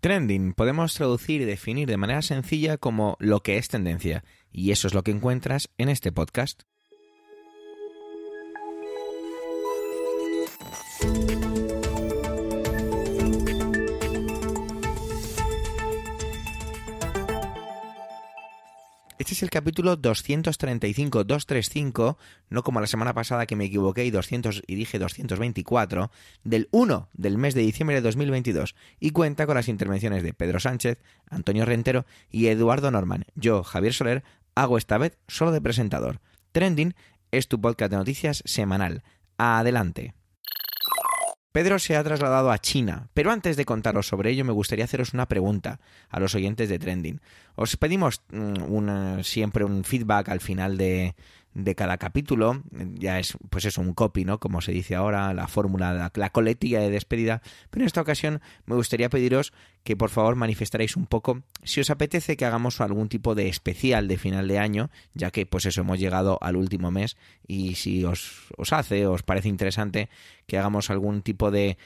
Trending 0.00 0.54
podemos 0.54 0.94
traducir 0.94 1.42
y 1.42 1.44
definir 1.44 1.86
de 1.86 1.98
manera 1.98 2.22
sencilla 2.22 2.78
como 2.78 3.18
lo 3.20 3.42
que 3.42 3.58
es 3.58 3.68
tendencia, 3.68 4.24
y 4.50 4.70
eso 4.70 4.88
es 4.88 4.94
lo 4.94 5.02
que 5.02 5.10
encuentras 5.10 5.68
en 5.76 5.90
este 5.90 6.10
podcast. 6.10 6.62
Este 19.20 19.34
es 19.34 19.42
el 19.42 19.50
capítulo 19.50 20.00
235-235, 20.00 22.16
no 22.48 22.62
como 22.62 22.80
la 22.80 22.86
semana 22.86 23.12
pasada 23.12 23.44
que 23.44 23.54
me 23.54 23.66
equivoqué 23.66 24.06
y, 24.06 24.10
200, 24.10 24.62
y 24.66 24.76
dije 24.76 24.98
224, 24.98 26.10
del 26.42 26.70
1 26.70 27.10
del 27.12 27.36
mes 27.36 27.52
de 27.52 27.60
diciembre 27.60 27.96
de 27.96 28.00
2022 28.00 28.74
y 28.98 29.10
cuenta 29.10 29.44
con 29.44 29.56
las 29.56 29.68
intervenciones 29.68 30.22
de 30.22 30.32
Pedro 30.32 30.58
Sánchez, 30.58 31.02
Antonio 31.28 31.66
Rentero 31.66 32.06
y 32.30 32.46
Eduardo 32.46 32.90
Norman. 32.90 33.26
Yo, 33.34 33.62
Javier 33.62 33.92
Soler, 33.92 34.24
hago 34.54 34.78
esta 34.78 34.96
vez 34.96 35.18
solo 35.28 35.52
de 35.52 35.60
presentador. 35.60 36.22
Trending 36.52 36.94
es 37.30 37.46
tu 37.46 37.60
podcast 37.60 37.90
de 37.90 37.98
noticias 37.98 38.42
semanal. 38.46 39.02
Adelante. 39.36 40.14
Pedro 41.52 41.80
se 41.80 41.96
ha 41.96 42.04
trasladado 42.04 42.52
a 42.52 42.58
China, 42.58 43.08
pero 43.12 43.32
antes 43.32 43.56
de 43.56 43.64
contaros 43.64 44.06
sobre 44.06 44.30
ello 44.30 44.44
me 44.44 44.52
gustaría 44.52 44.84
haceros 44.84 45.14
una 45.14 45.26
pregunta 45.26 45.80
a 46.08 46.20
los 46.20 46.34
oyentes 46.36 46.68
de 46.68 46.78
Trending. 46.78 47.20
Os 47.56 47.76
pedimos 47.76 48.22
mm, 48.30 49.20
siempre 49.22 49.64
un 49.64 49.82
feedback 49.82 50.28
al 50.28 50.40
final 50.40 50.76
de, 50.76 51.16
de 51.54 51.74
cada 51.74 51.98
capítulo, 51.98 52.62
ya 52.94 53.18
es 53.18 53.36
pues 53.50 53.64
eso, 53.64 53.80
un 53.80 53.92
copy, 53.92 54.24
¿no? 54.24 54.38
Como 54.38 54.60
se 54.60 54.72
dice 54.72 54.94
ahora, 54.94 55.34
la 55.34 55.48
fórmula, 55.48 55.92
la, 55.92 56.12
la, 56.14 56.30
coletilla 56.30 56.80
de 56.80 56.90
despedida, 56.90 57.42
pero 57.70 57.82
en 57.82 57.86
esta 57.86 58.00
ocasión 58.00 58.40
me 58.66 58.76
gustaría 58.76 59.10
pediros 59.10 59.52
que 59.82 59.96
por 59.96 60.10
favor 60.10 60.36
manifestaréis 60.36 60.96
un 60.96 61.06
poco 61.06 61.42
si 61.64 61.80
os 61.80 61.90
apetece 61.90 62.36
que 62.36 62.44
hagamos 62.44 62.80
algún 62.80 63.08
tipo 63.08 63.34
de 63.34 63.48
especial 63.48 64.08
de 64.08 64.18
final 64.18 64.46
de 64.46 64.58
año, 64.58 64.90
ya 65.14 65.30
que 65.30 65.46
pues 65.46 65.66
eso, 65.66 65.80
hemos 65.80 65.98
llegado 65.98 66.38
al 66.40 66.56
último 66.56 66.90
mes 66.90 67.16
y 67.46 67.74
si 67.74 68.04
os, 68.04 68.48
os 68.56 68.72
hace, 68.72 69.06
os 69.06 69.22
parece 69.22 69.48
interesante 69.48 70.08
que 70.46 70.58
hagamos 70.58 70.90
algún 70.90 71.22
tipo 71.22 71.50
de 71.50 71.78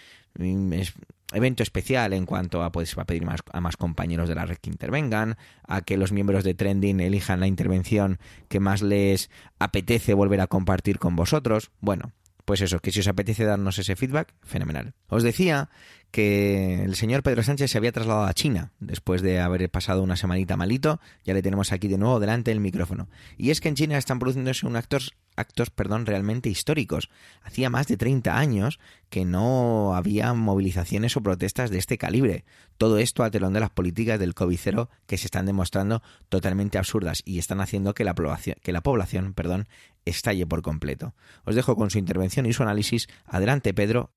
evento 1.33 1.63
especial 1.63 2.13
en 2.13 2.27
cuanto 2.27 2.63
a 2.63 2.73
pues 2.73 2.97
va 2.97 3.03
a 3.03 3.07
pedir 3.07 3.25
más, 3.25 3.41
a 3.53 3.61
más 3.61 3.77
compañeros 3.77 4.29
de 4.29 4.35
la 4.35 4.47
red 4.47 4.59
que 4.59 4.71
intervengan, 4.71 5.37
a 5.67 5.83
que 5.83 5.97
los 5.97 6.13
miembros 6.13 6.45
de 6.45 6.55
Trending 6.55 7.01
elijan 7.01 7.41
la 7.41 7.47
intervención 7.47 8.19
que 8.49 8.61
más 8.61 8.83
les 8.83 9.31
apetece 9.59 10.15
volver 10.15 10.41
a 10.41 10.47
compartir 10.47 10.99
con 10.99 11.17
vosotros. 11.17 11.71
Bueno, 11.81 12.13
pues 12.45 12.61
eso, 12.61 12.81
que 12.81 12.93
si 12.93 13.01
os 13.01 13.09
apetece 13.09 13.45
darnos 13.45 13.79
ese 13.79 13.97
feedback, 13.97 14.35
fenomenal. 14.43 14.95
Os 15.09 15.23
decía 15.23 15.71
que 16.15 16.85
el 16.85 16.95
señor 16.95 17.25
Pedro 17.25 17.43
Sánchez 17.43 17.73
se 17.73 17.77
había 17.77 17.91
trasladado 17.91 18.27
a 18.27 18.35
China 18.35 18.71
después 18.79 19.21
de 19.21 19.41
haber 19.41 19.69
pasado 19.69 20.01
una 20.01 20.15
semanita 20.15 20.57
malito, 20.57 21.01
ya 21.25 21.35
le 21.35 21.43
tenemos 21.43 21.73
aquí 21.73 21.89
de 21.89 21.99
nuevo 21.99 22.21
delante 22.21 22.53
del 22.53 22.61
micrófono. 22.61 23.09
Y 23.37 23.51
es 23.51 23.61
que 23.61 23.69
en 23.69 23.75
China 23.75 23.99
están 23.99 24.21
produciéndose 24.21 24.65
un 24.65 24.77
actor 24.77 25.03
actos 25.35 25.71
perdón, 25.71 26.07
realmente 26.07 26.49
históricos. 26.49 27.11
Hacía 27.43 27.69
más 27.69 27.89
de 27.89 27.97
30 27.97 28.39
años 28.39 28.79
que 29.11 29.25
no 29.25 29.97
había 29.97 30.33
movilizaciones 30.35 31.17
o 31.17 31.21
protestas 31.21 31.71
de 31.71 31.79
este 31.79 31.99
calibre. 31.99 32.45
Todo 32.79 32.99
esto 32.99 33.25
a 33.25 33.33
telón 33.33 33.53
de 33.53 33.59
las 33.59 33.71
políticas 33.71 34.21
del 34.21 34.37
COVID-0 34.37 34.91
que 35.09 35.19
se 35.19 35.27
están 35.27 35.47
demostrando 35.47 36.01
totalmente 36.29 36.79
absurdas 36.79 37.23
y 37.25 37.41
están 37.41 37.61
haciendo 37.61 37.93
que 37.93 38.05
la 38.05 38.15
que 38.63 38.73
la 38.73 38.83
población 38.83 39.35
perdón, 39.35 39.67
estalle 40.05 40.47
por 40.47 40.63
completo. 40.63 41.13
Os 41.45 41.57
dejo 41.57 41.75
con 41.75 41.91
su 41.91 41.99
intervención 41.99 42.47
y 42.47 42.53
su 42.53 42.63
análisis. 42.63 43.09
Adelante, 43.27 43.75
Pedro. 43.75 44.13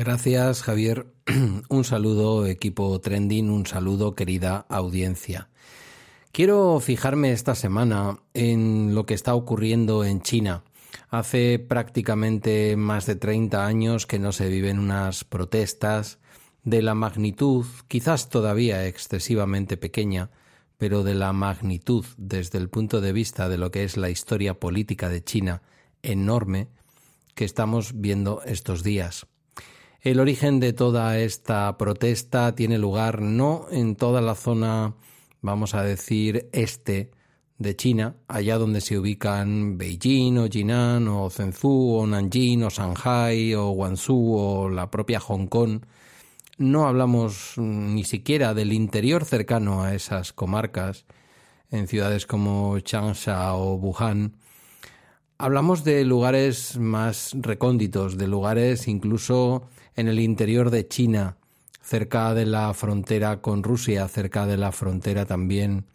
Gracias, 0.00 0.62
Javier. 0.62 1.12
un 1.68 1.84
saludo, 1.84 2.46
equipo 2.46 2.98
Trending, 3.02 3.50
un 3.50 3.66
saludo, 3.66 4.14
querida 4.14 4.64
audiencia. 4.70 5.50
Quiero 6.32 6.80
fijarme 6.80 7.32
esta 7.32 7.54
semana 7.54 8.18
en 8.32 8.94
lo 8.94 9.04
que 9.04 9.12
está 9.12 9.34
ocurriendo 9.34 10.02
en 10.02 10.22
China. 10.22 10.64
Hace 11.10 11.58
prácticamente 11.58 12.76
más 12.76 13.04
de 13.04 13.16
30 13.16 13.66
años 13.66 14.06
que 14.06 14.18
no 14.18 14.32
se 14.32 14.48
viven 14.48 14.78
unas 14.78 15.24
protestas 15.24 16.18
de 16.64 16.80
la 16.80 16.94
magnitud, 16.94 17.66
quizás 17.86 18.30
todavía 18.30 18.86
excesivamente 18.86 19.76
pequeña, 19.76 20.30
pero 20.78 21.02
de 21.02 21.14
la 21.14 21.34
magnitud 21.34 22.06
desde 22.16 22.56
el 22.56 22.70
punto 22.70 23.02
de 23.02 23.12
vista 23.12 23.50
de 23.50 23.58
lo 23.58 23.70
que 23.70 23.84
es 23.84 23.98
la 23.98 24.08
historia 24.08 24.58
política 24.58 25.10
de 25.10 25.22
China 25.22 25.60
enorme 26.02 26.68
que 27.34 27.44
estamos 27.44 28.00
viendo 28.00 28.40
estos 28.46 28.82
días. 28.82 29.26
El 30.02 30.18
origen 30.18 30.60
de 30.60 30.72
toda 30.72 31.18
esta 31.18 31.76
protesta 31.76 32.54
tiene 32.54 32.78
lugar 32.78 33.20
no 33.20 33.66
en 33.70 33.96
toda 33.96 34.22
la 34.22 34.34
zona, 34.34 34.94
vamos 35.42 35.74
a 35.74 35.82
decir, 35.82 36.48
este 36.52 37.10
de 37.58 37.76
China, 37.76 38.16
allá 38.26 38.56
donde 38.56 38.80
se 38.80 38.96
ubican 38.96 39.76
Beijing 39.76 40.38
o 40.38 40.48
Jinan 40.48 41.06
o 41.06 41.28
Zhengzhou 41.28 41.98
o 41.98 42.06
Nanjing 42.06 42.62
o 42.62 42.70
Shanghai 42.70 43.54
o 43.54 43.72
Guangzhou 43.72 44.38
o 44.38 44.68
la 44.70 44.90
propia 44.90 45.20
Hong 45.20 45.48
Kong. 45.48 45.82
No 46.56 46.88
hablamos 46.88 47.58
ni 47.58 48.04
siquiera 48.04 48.54
del 48.54 48.72
interior 48.72 49.26
cercano 49.26 49.82
a 49.82 49.94
esas 49.94 50.32
comarcas, 50.32 51.04
en 51.70 51.88
ciudades 51.88 52.24
como 52.24 52.80
Changsha 52.80 53.52
o 53.52 53.74
Wuhan. 53.74 54.32
Hablamos 55.36 55.84
de 55.84 56.06
lugares 56.06 56.78
más 56.78 57.32
recónditos, 57.34 58.16
de 58.16 58.28
lugares 58.28 58.88
incluso 58.88 59.68
en 60.00 60.08
el 60.08 60.18
interior 60.18 60.70
de 60.70 60.88
China, 60.88 61.36
cerca 61.82 62.34
de 62.34 62.46
la 62.46 62.72
frontera 62.74 63.40
con 63.40 63.62
Rusia, 63.62 64.08
cerca 64.08 64.46
de 64.46 64.56
la 64.56 64.72
frontera 64.72 65.26
también 65.26 65.86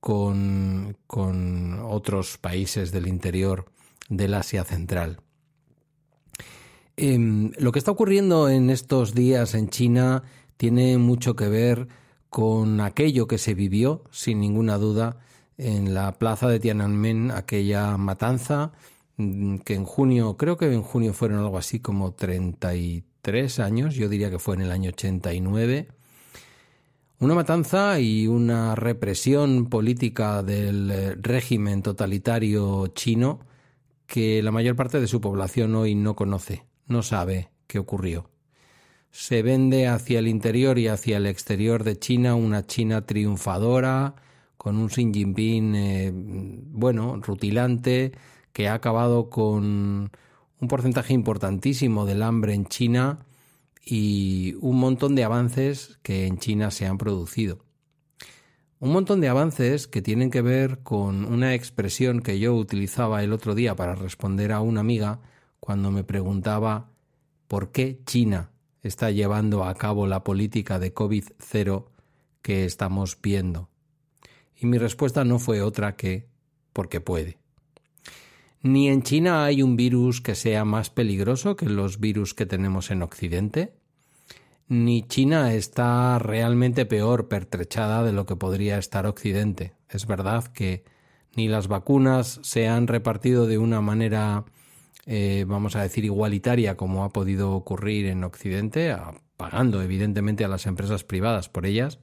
con, 0.00 0.96
con 1.06 1.80
otros 1.80 2.38
países 2.38 2.92
del 2.92 3.06
interior 3.06 3.66
del 4.08 4.34
Asia 4.34 4.64
Central. 4.64 5.20
Em, 6.96 7.52
lo 7.58 7.72
que 7.72 7.78
está 7.78 7.90
ocurriendo 7.90 8.48
en 8.48 8.70
estos 8.70 9.14
días 9.14 9.54
en 9.54 9.68
China 9.68 10.24
tiene 10.56 10.98
mucho 10.98 11.36
que 11.36 11.48
ver 11.48 11.88
con 12.28 12.80
aquello 12.80 13.26
que 13.26 13.38
se 13.38 13.54
vivió, 13.54 14.04
sin 14.10 14.40
ninguna 14.40 14.78
duda, 14.78 15.18
en 15.56 15.94
la 15.94 16.18
plaza 16.18 16.48
de 16.48 16.60
Tiananmen, 16.60 17.30
aquella 17.30 17.96
matanza 17.96 18.72
mm, 19.16 19.58
que 19.58 19.74
en 19.74 19.84
junio, 19.84 20.36
creo 20.36 20.56
que 20.56 20.72
en 20.72 20.82
junio 20.82 21.12
fueron 21.12 21.38
algo 21.38 21.58
así 21.58 21.80
como 21.80 22.12
33 22.12 23.04
tres 23.20 23.58
años, 23.58 23.94
yo 23.94 24.08
diría 24.08 24.30
que 24.30 24.38
fue 24.38 24.56
en 24.56 24.62
el 24.62 24.72
año 24.72 24.90
89, 24.90 25.88
una 27.20 27.34
matanza 27.34 27.98
y 27.98 28.28
una 28.28 28.76
represión 28.76 29.66
política 29.66 30.42
del 30.42 30.90
eh, 30.90 31.14
régimen 31.16 31.82
totalitario 31.82 32.86
chino 32.88 33.40
que 34.06 34.42
la 34.42 34.52
mayor 34.52 34.76
parte 34.76 35.00
de 35.00 35.06
su 35.06 35.20
población 35.20 35.74
hoy 35.74 35.94
no 35.94 36.16
conoce, 36.16 36.64
no 36.86 37.02
sabe 37.02 37.50
qué 37.66 37.78
ocurrió. 37.78 38.30
Se 39.10 39.42
vende 39.42 39.88
hacia 39.88 40.20
el 40.20 40.28
interior 40.28 40.78
y 40.78 40.88
hacia 40.88 41.16
el 41.16 41.26
exterior 41.26 41.82
de 41.84 41.98
China 41.98 42.34
una 42.34 42.66
China 42.66 43.04
triunfadora, 43.04 44.14
con 44.56 44.76
un 44.76 44.88
Xi 44.88 45.10
Jinping, 45.12 45.74
eh, 45.74 46.12
bueno, 46.14 47.16
rutilante, 47.20 48.12
que 48.52 48.68
ha 48.68 48.74
acabado 48.74 49.28
con 49.28 50.10
un 50.60 50.68
porcentaje 50.68 51.14
importantísimo 51.14 52.06
del 52.06 52.22
hambre 52.22 52.54
en 52.54 52.66
China 52.66 53.20
y 53.84 54.54
un 54.60 54.78
montón 54.78 55.14
de 55.14 55.24
avances 55.24 55.98
que 56.02 56.26
en 56.26 56.38
China 56.38 56.70
se 56.70 56.86
han 56.86 56.98
producido. 56.98 57.64
Un 58.80 58.92
montón 58.92 59.20
de 59.20 59.28
avances 59.28 59.88
que 59.88 60.02
tienen 60.02 60.30
que 60.30 60.42
ver 60.42 60.80
con 60.82 61.24
una 61.24 61.54
expresión 61.54 62.20
que 62.20 62.38
yo 62.38 62.54
utilizaba 62.54 63.24
el 63.24 63.32
otro 63.32 63.54
día 63.54 63.74
para 63.74 63.94
responder 63.94 64.52
a 64.52 64.60
una 64.60 64.80
amiga 64.80 65.20
cuando 65.58 65.90
me 65.90 66.04
preguntaba 66.04 66.90
por 67.48 67.72
qué 67.72 68.00
China 68.04 68.50
está 68.82 69.10
llevando 69.10 69.64
a 69.64 69.74
cabo 69.74 70.06
la 70.06 70.22
política 70.22 70.78
de 70.78 70.94
COVID-0 70.94 71.86
que 72.42 72.64
estamos 72.64 73.18
viendo. 73.20 73.68
Y 74.54 74.66
mi 74.66 74.78
respuesta 74.78 75.24
no 75.24 75.38
fue 75.38 75.62
otra 75.62 75.96
que 75.96 76.28
porque 76.72 77.00
puede. 77.00 77.38
Ni 78.62 78.88
en 78.88 79.02
China 79.02 79.44
hay 79.44 79.62
un 79.62 79.76
virus 79.76 80.20
que 80.20 80.34
sea 80.34 80.64
más 80.64 80.90
peligroso 80.90 81.54
que 81.54 81.66
los 81.66 82.00
virus 82.00 82.34
que 82.34 82.46
tenemos 82.46 82.90
en 82.90 83.02
Occidente, 83.02 83.74
ni 84.68 85.02
China 85.06 85.54
está 85.54 86.18
realmente 86.18 86.84
peor 86.84 87.28
pertrechada 87.28 88.02
de 88.02 88.12
lo 88.12 88.26
que 88.26 88.36
podría 88.36 88.78
estar 88.78 89.06
Occidente. 89.06 89.74
Es 89.88 90.06
verdad 90.06 90.46
que 90.48 90.84
ni 91.36 91.48
las 91.48 91.68
vacunas 91.68 92.40
se 92.42 92.68
han 92.68 92.86
repartido 92.86 93.46
de 93.46 93.58
una 93.58 93.80
manera, 93.80 94.44
eh, 95.06 95.44
vamos 95.46 95.76
a 95.76 95.82
decir, 95.82 96.04
igualitaria 96.04 96.76
como 96.76 97.04
ha 97.04 97.10
podido 97.10 97.52
ocurrir 97.52 98.06
en 98.06 98.24
Occidente, 98.24 98.94
pagando 99.36 99.80
evidentemente 99.82 100.44
a 100.44 100.48
las 100.48 100.66
empresas 100.66 101.04
privadas 101.04 101.48
por 101.48 101.64
ellas, 101.64 102.00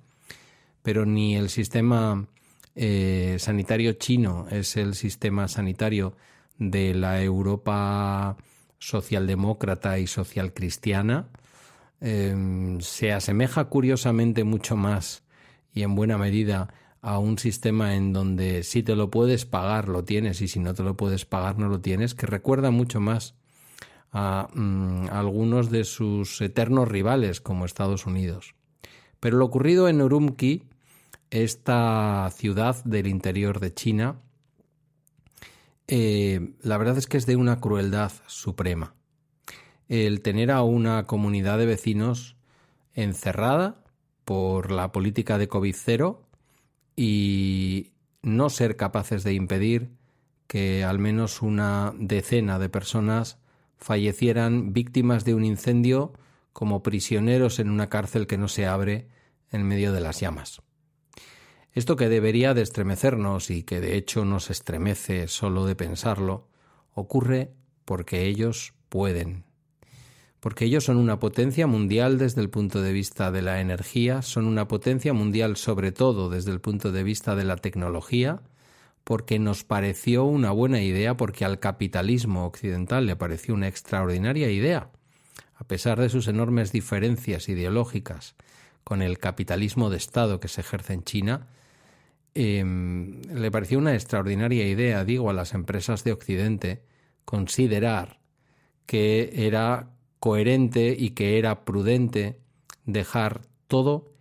pero 0.82 1.06
ni 1.06 1.36
el 1.36 1.50
sistema 1.50 2.28
eh, 2.76 3.36
sanitario 3.40 3.94
chino 3.94 4.48
es 4.50 4.78
el 4.78 4.96
sistema 4.96 5.48
sanitario 5.48 6.16
de 6.58 6.94
la 6.94 7.22
Europa 7.22 8.38
socialdemócrata 8.80 10.00
y 10.00 10.08
socialcristiana, 10.08 11.28
eh, 12.02 12.78
se 12.82 13.14
asemeja 13.14 13.66
curiosamente 13.66 14.44
mucho 14.44 14.76
más 14.76 15.24
y 15.74 15.84
en 15.84 15.96
buena 15.96 16.18
medida 16.18 16.74
a 17.02 17.20
un 17.20 17.38
sistema 17.38 17.96
en 17.96 18.14
donde 18.14 18.64
si 18.64 18.82
te 18.82 18.96
lo 18.96 19.12
puedes 19.12 19.46
pagar 19.46 19.90
lo 19.90 20.04
tienes 20.04 20.42
y 20.42 20.48
si 20.48 20.60
no 20.60 20.74
te 20.74 20.84
lo 20.84 20.98
puedes 20.98 21.26
pagar 21.26 21.60
no 21.60 21.70
lo 21.70 21.80
tienes, 21.80 22.16
que 22.16 22.26
recuerda 22.26 22.72
mucho 22.72 23.00
más 23.00 23.36
a, 24.12 24.50
mm, 24.54 25.10
algunos 25.12 25.70
de 25.70 25.84
sus 25.84 26.42
eternos 26.42 26.88
rivales 26.88 27.42
como 27.42 27.66
Estados 27.66 28.06
Unidos. 28.06 28.56
Pero 29.20 29.38
lo 29.38 29.46
ocurrido 29.46 29.88
en 29.88 30.02
Urumqi, 30.02 30.64
esta 31.30 32.30
ciudad 32.34 32.84
del 32.86 33.08
interior 33.08 33.60
de 33.60 33.74
China, 33.74 34.22
eh, 35.88 36.56
la 36.62 36.78
verdad 36.78 36.98
es 36.98 37.08
que 37.08 37.18
es 37.18 37.26
de 37.26 37.36
una 37.36 37.60
crueldad 37.60 38.12
suprema. 38.28 38.96
El 39.88 40.22
tener 40.22 40.52
a 40.52 40.64
una 40.64 41.06
comunidad 41.06 41.58
de 41.60 41.68
vecinos 41.68 42.38
encerrada 42.94 43.84
por 44.24 44.72
la 44.72 44.92
política 44.92 45.38
de 45.38 45.48
COVID-0 45.48 46.20
y 46.96 47.92
no 48.24 48.50
ser 48.50 48.76
capaces 48.78 49.24
de 49.24 49.34
impedir 49.34 49.92
que 50.48 50.84
al 50.84 51.00
menos 51.00 51.42
una 51.42 51.94
decena 51.98 52.58
de 52.58 52.70
personas 52.70 53.38
fallecieran 53.78 54.74
víctimas 54.74 55.26
de 55.26 55.36
un 55.36 55.46
incendio 55.46 56.14
como 56.54 56.82
prisioneros 56.82 57.60
en 57.60 57.70
una 57.70 57.90
cárcel 57.90 58.28
que 58.28 58.38
no 58.38 58.48
se 58.48 58.66
abre 58.66 59.10
en 59.52 59.68
medio 59.68 59.92
de 59.92 60.02
las 60.02 60.20
llamas. 60.20 60.62
Esto 61.76 61.98
que 61.98 62.08
debería 62.08 62.54
de 62.54 62.62
estremecernos 62.62 63.50
y 63.50 63.64
que 63.64 63.82
de 63.82 63.98
hecho 63.98 64.24
nos 64.24 64.50
estremece 64.50 65.28
solo 65.28 65.66
de 65.66 65.76
pensarlo, 65.76 66.48
ocurre 66.94 67.52
porque 67.84 68.28
ellos 68.28 68.74
pueden. 68.88 69.44
Porque 70.40 70.64
ellos 70.64 70.86
son 70.86 70.96
una 70.96 71.20
potencia 71.20 71.68
mundial 71.68 72.18
desde 72.18 72.40
el 72.40 72.50
punto 72.50 72.82
de 72.82 72.94
vista 72.94 73.30
de 73.30 73.42
la 73.42 73.60
energía, 73.60 74.22
son 74.22 74.46
una 74.46 74.70
potencia 74.70 75.12
mundial 75.12 75.58
sobre 75.58 75.92
todo 75.92 76.30
desde 76.30 76.52
el 76.52 76.62
punto 76.62 76.94
de 76.94 77.04
vista 77.04 77.36
de 77.36 77.44
la 77.44 77.58
tecnología, 77.58 78.42
porque 79.04 79.38
nos 79.38 79.66
pareció 79.66 80.24
una 80.24 80.52
buena 80.52 80.82
idea, 80.82 81.18
porque 81.18 81.44
al 81.44 81.60
capitalismo 81.60 82.46
occidental 82.46 83.06
le 83.06 83.18
pareció 83.18 83.54
una 83.54 83.68
extraordinaria 83.68 84.50
idea, 84.50 84.92
a 85.56 85.68
pesar 85.68 86.00
de 86.00 86.08
sus 86.08 86.30
enormes 86.30 86.72
diferencias 86.72 87.50
ideológicas 87.50 88.36
con 88.86 89.02
el 89.02 89.20
capitalismo 89.20 89.90
de 89.90 89.98
Estado 89.98 90.40
que 90.40 90.48
se 90.48 90.62
ejerce 90.62 90.94
en 90.94 91.04
China, 91.04 91.48
Em, 92.38 93.22
le 93.22 93.50
pareció 93.50 93.80
una 93.80 93.94
extraordinaria 93.94 94.68
idea, 94.68 95.06
digo, 95.06 95.30
a 95.30 95.34
las 95.34 95.54
empresas 95.54 96.04
de 96.04 96.12
Occidente 96.12 96.84
considerar 97.24 98.20
que 98.86 99.48
era 99.48 99.94
coherente 100.20 100.94
y 100.98 101.12
que 101.12 101.40
era 101.40 101.64
prudente 101.64 102.42
dejar 102.86 103.42
todo 103.68 104.12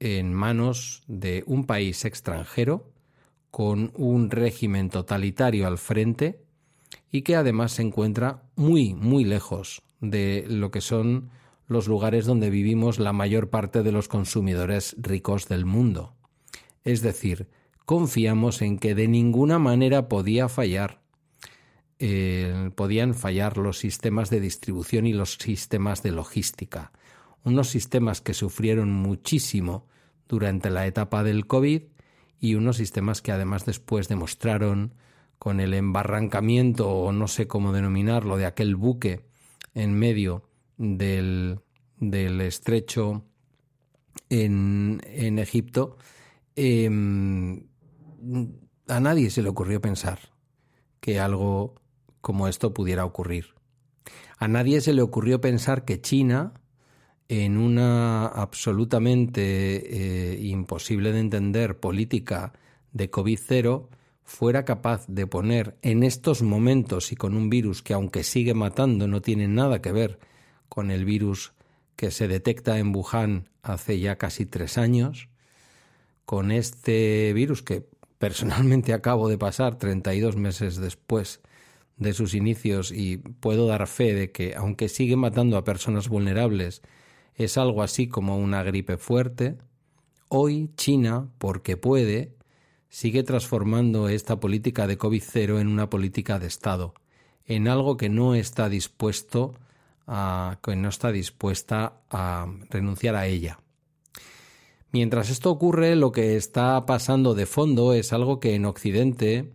en 0.00 0.32
manos 0.32 1.02
de 1.08 1.44
un 1.46 1.66
país 1.66 2.06
extranjero 2.06 2.90
con 3.50 3.92
un 3.94 4.30
régimen 4.30 4.88
totalitario 4.88 5.66
al 5.66 5.76
frente 5.76 6.40
y 7.10 7.20
que 7.20 7.36
además 7.36 7.72
se 7.72 7.82
encuentra 7.82 8.44
muy, 8.56 8.94
muy 8.94 9.24
lejos 9.24 9.82
de 10.00 10.46
lo 10.48 10.70
que 10.70 10.80
son 10.80 11.30
los 11.66 11.86
lugares 11.86 12.24
donde 12.24 12.48
vivimos 12.48 12.98
la 12.98 13.12
mayor 13.12 13.50
parte 13.50 13.82
de 13.82 13.92
los 13.92 14.08
consumidores 14.08 14.96
ricos 14.98 15.48
del 15.48 15.66
mundo. 15.66 16.14
Es 16.84 17.02
decir, 17.02 17.48
confiamos 17.88 18.60
en 18.60 18.78
que 18.78 18.94
de 18.94 19.08
ninguna 19.08 19.58
manera 19.58 20.10
podía 20.10 20.50
fallar. 20.50 21.00
Eh, 21.98 22.70
podían 22.74 23.14
fallar 23.14 23.56
los 23.56 23.78
sistemas 23.78 24.28
de 24.28 24.40
distribución 24.40 25.06
y 25.06 25.14
los 25.14 25.36
sistemas 25.36 26.02
de 26.02 26.12
logística. 26.12 26.92
Unos 27.44 27.70
sistemas 27.70 28.20
que 28.20 28.34
sufrieron 28.34 28.92
muchísimo 28.92 29.86
durante 30.28 30.68
la 30.68 30.86
etapa 30.86 31.24
del 31.24 31.46
COVID 31.46 31.84
y 32.38 32.56
unos 32.56 32.76
sistemas 32.76 33.22
que 33.22 33.32
además 33.32 33.64
después 33.64 34.06
demostraron 34.06 34.92
con 35.38 35.58
el 35.58 35.72
embarrancamiento 35.72 36.90
o 36.90 37.10
no 37.10 37.26
sé 37.26 37.46
cómo 37.46 37.72
denominarlo 37.72 38.36
de 38.36 38.44
aquel 38.44 38.76
buque 38.76 39.24
en 39.72 39.94
medio 39.94 40.42
del, 40.76 41.60
del 41.96 42.42
estrecho 42.42 43.24
en, 44.28 45.00
en 45.06 45.38
Egipto, 45.38 45.96
em, 46.54 47.67
a 48.88 49.00
nadie 49.00 49.30
se 49.30 49.42
le 49.42 49.48
ocurrió 49.48 49.80
pensar 49.80 50.18
que 51.00 51.20
algo 51.20 51.74
como 52.20 52.48
esto 52.48 52.74
pudiera 52.74 53.04
ocurrir. 53.04 53.54
A 54.38 54.48
nadie 54.48 54.80
se 54.80 54.92
le 54.92 55.02
ocurrió 55.02 55.40
pensar 55.40 55.84
que 55.84 56.00
China, 56.00 56.54
en 57.28 57.58
una 57.58 58.26
absolutamente 58.26 60.32
eh, 60.32 60.40
imposible 60.40 61.12
de 61.12 61.20
entender 61.20 61.78
política 61.78 62.52
de 62.92 63.10
COVID-0, 63.10 63.88
fuera 64.24 64.64
capaz 64.64 65.06
de 65.08 65.26
poner 65.26 65.78
en 65.82 66.02
estos 66.02 66.42
momentos 66.42 67.12
y 67.12 67.16
con 67.16 67.34
un 67.34 67.48
virus 67.48 67.82
que 67.82 67.94
aunque 67.94 68.22
sigue 68.22 68.54
matando 68.54 69.08
no 69.08 69.22
tiene 69.22 69.48
nada 69.48 69.80
que 69.80 69.90
ver 69.90 70.18
con 70.68 70.90
el 70.90 71.04
virus 71.04 71.52
que 71.96 72.10
se 72.10 72.28
detecta 72.28 72.78
en 72.78 72.94
Wuhan 72.94 73.48
hace 73.62 73.98
ya 73.98 74.16
casi 74.16 74.46
tres 74.46 74.78
años, 74.78 75.28
con 76.24 76.52
este 76.52 77.32
virus 77.32 77.62
que 77.62 77.88
personalmente 78.18 78.92
acabo 78.94 79.28
de 79.28 79.38
pasar 79.38 79.78
32 79.78 80.36
meses 80.36 80.76
después 80.76 81.40
de 81.96 82.12
sus 82.12 82.34
inicios 82.34 82.92
y 82.92 83.18
puedo 83.18 83.66
dar 83.66 83.86
fe 83.86 84.14
de 84.14 84.30
que, 84.30 84.54
aunque 84.56 84.88
sigue 84.88 85.16
matando 85.16 85.56
a 85.56 85.64
personas 85.64 86.08
vulnerables, 86.08 86.82
es 87.34 87.58
algo 87.58 87.82
así 87.82 88.08
como 88.08 88.38
una 88.38 88.62
gripe 88.62 88.96
fuerte, 88.96 89.58
hoy 90.28 90.70
China, 90.76 91.28
porque 91.38 91.76
puede, 91.76 92.34
sigue 92.88 93.22
transformando 93.22 94.08
esta 94.08 94.40
política 94.40 94.86
de 94.86 94.98
COVID-0 94.98 95.60
en 95.60 95.68
una 95.68 95.90
política 95.90 96.38
de 96.38 96.46
Estado, 96.46 96.94
en 97.46 97.68
algo 97.68 97.96
que 97.96 98.08
no 98.08 98.34
está 98.34 98.68
dispuesto 98.68 99.54
a, 100.06 100.58
que 100.62 100.76
no 100.76 100.88
está 100.88 101.12
dispuesta 101.12 102.00
a 102.10 102.46
renunciar 102.70 103.16
a 103.16 103.26
ella. 103.26 103.60
Mientras 104.90 105.28
esto 105.28 105.50
ocurre, 105.50 105.96
lo 105.96 106.12
que 106.12 106.36
está 106.36 106.86
pasando 106.86 107.34
de 107.34 107.44
fondo 107.44 107.92
es 107.92 108.14
algo 108.14 108.40
que 108.40 108.54
en 108.54 108.64
Occidente 108.64 109.52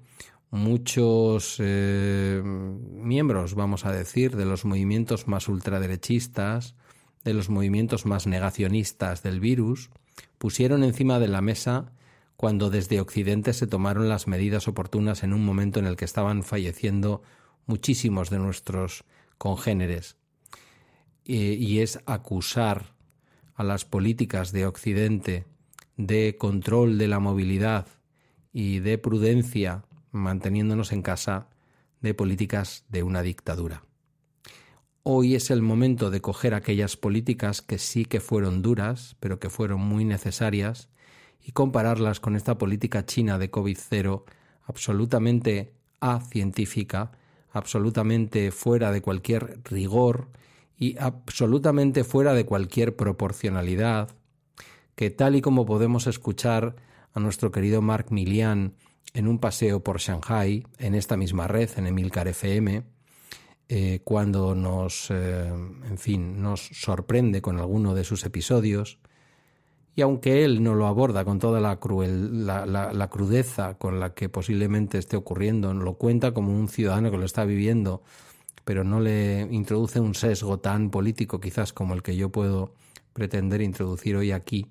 muchos 0.52 1.56
eh, 1.58 2.42
miembros, 2.44 3.56
vamos 3.56 3.86
a 3.86 3.92
decir, 3.92 4.36
de 4.36 4.46
los 4.46 4.64
movimientos 4.64 5.28
más 5.28 5.48
ultraderechistas, 5.48 6.76
de 7.24 7.34
los 7.34 7.50
movimientos 7.50 8.06
más 8.06 8.28
negacionistas 8.28 9.24
del 9.24 9.40
virus, 9.40 9.90
pusieron 10.38 10.84
encima 10.84 11.18
de 11.18 11.28
la 11.28 11.42
mesa 11.42 11.94
cuando 12.36 12.70
desde 12.70 13.02
Occidente 13.02 13.54
se 13.54 13.66
tomaron 13.66 14.10
las 14.10 14.28
medidas 14.28 14.68
oportunas 14.68 15.24
en 15.24 15.34
un 15.34 15.44
momento 15.44 15.80
en 15.80 15.88
el 15.88 15.96
que 15.96 16.06
estaban 16.06 16.44
falleciendo 16.44 17.24
muchísimos 17.66 18.30
de 18.30 18.38
nuestros 18.38 19.04
congéneres. 19.40 20.18
y 21.26 21.80
es 21.80 22.00
acusar 22.06 22.93
a 23.56 23.64
las 23.64 23.86
políticas 23.86 24.52
de 24.52 24.66
Occidente 24.66 25.46
de 25.98 26.38
control 26.38 26.98
de 26.98 27.08
la 27.08 27.20
movilidad 27.20 27.88
y 28.52 28.80
de 28.80 28.98
prudencia 28.98 29.86
manteniéndonos 30.12 30.92
en 30.92 31.02
casa 31.02 31.50
de 32.02 32.14
políticas 32.14 32.86
de 32.90 33.04
una 33.04 33.22
dictadura. 33.22 33.84
Hoy 35.04 35.36
es 35.36 35.52
el 35.52 35.62
momento 35.62 36.10
de 36.10 36.22
coger 36.22 36.54
aquellas 36.54 36.96
políticas 36.96 37.62
que 37.62 37.78
sí 37.78 38.06
que 38.06 38.22
fueron 38.22 38.62
duras, 38.62 39.18
pero 39.20 39.40
que 39.40 39.50
fueron 39.50 39.82
muy 39.82 40.06
necesarias, 40.06 40.90
y 41.42 41.52
compararlas 41.52 42.20
con 42.20 42.36
esta 42.36 42.58
política 42.58 43.06
china 43.06 43.38
de 43.38 43.52
COVID-0 43.52 44.24
absolutamente 44.66 45.74
acientífica, 46.00 47.12
absolutamente 47.52 48.52
fuera 48.52 48.92
de 48.92 49.02
cualquier 49.02 49.60
rigor 49.66 50.30
y 50.84 50.98
absolutamente 51.00 52.04
fuera 52.04 52.34
de 52.34 52.46
cualquier 52.46 52.98
proporcionalidad, 52.98 54.10
que 54.96 55.12
tal 55.12 55.38
y 55.38 55.42
como 55.42 55.66
podemos 55.66 56.08
escuchar 56.08 56.76
a 57.14 57.22
nuestro 57.22 57.52
querido 57.52 57.82
Mark 57.82 58.08
Milian 58.10 58.74
en 59.14 59.30
un 59.30 59.40
paseo 59.40 59.82
por 59.82 60.00
Shanghai, 60.00 60.68
en 60.80 60.94
esta 60.94 61.16
misma 61.16 61.48
red, 61.48 61.70
en 61.78 61.88
Emilcar 61.88 62.28
FM, 62.28 62.84
eh, 63.70 64.02
cuando 64.04 64.56
nos, 64.56 65.10
eh, 65.10 65.48
en 65.48 65.98
fin, 65.98 66.42
nos 66.42 66.60
sorprende 66.74 67.42
con 67.42 67.60
alguno 67.60 67.96
de 67.96 68.04
sus 68.04 68.26
episodios, 68.26 69.00
y 69.96 70.02
aunque 70.02 70.44
él 70.44 70.64
no 70.64 70.76
lo 70.76 70.88
aborda 70.88 71.24
con 71.24 71.40
toda 71.40 71.62
la, 71.62 71.80
cruel, 71.80 72.46
la, 72.46 72.66
la, 72.66 73.10
crudeza 73.10 73.78
con 73.78 74.02
la 74.02 74.14
que 74.14 74.28
posiblemente 74.28 74.98
esté 74.98 75.16
ocurriendo, 75.16 75.74
lo 75.74 75.94
cuenta 75.94 76.34
como 76.34 76.52
un 76.52 76.68
ciudadano 76.68 77.10
que 77.10 77.18
lo 77.18 77.26
está 77.26 77.46
viviendo 77.46 78.02
pero 78.66 78.84
no 78.84 79.00
le 79.00 79.42
introduce 79.52 80.00
un 80.00 80.16
sesgo 80.16 80.60
tan 80.60 80.90
político 80.90 81.40
quizás 81.40 81.74
como 81.74 81.94
el 81.94 82.04
que 82.04 82.16
yo 82.16 82.30
puedo 82.30 82.74
pretender 83.14 83.62
introducir 83.62 84.16
hoy 84.16 84.32
aquí, 84.32 84.68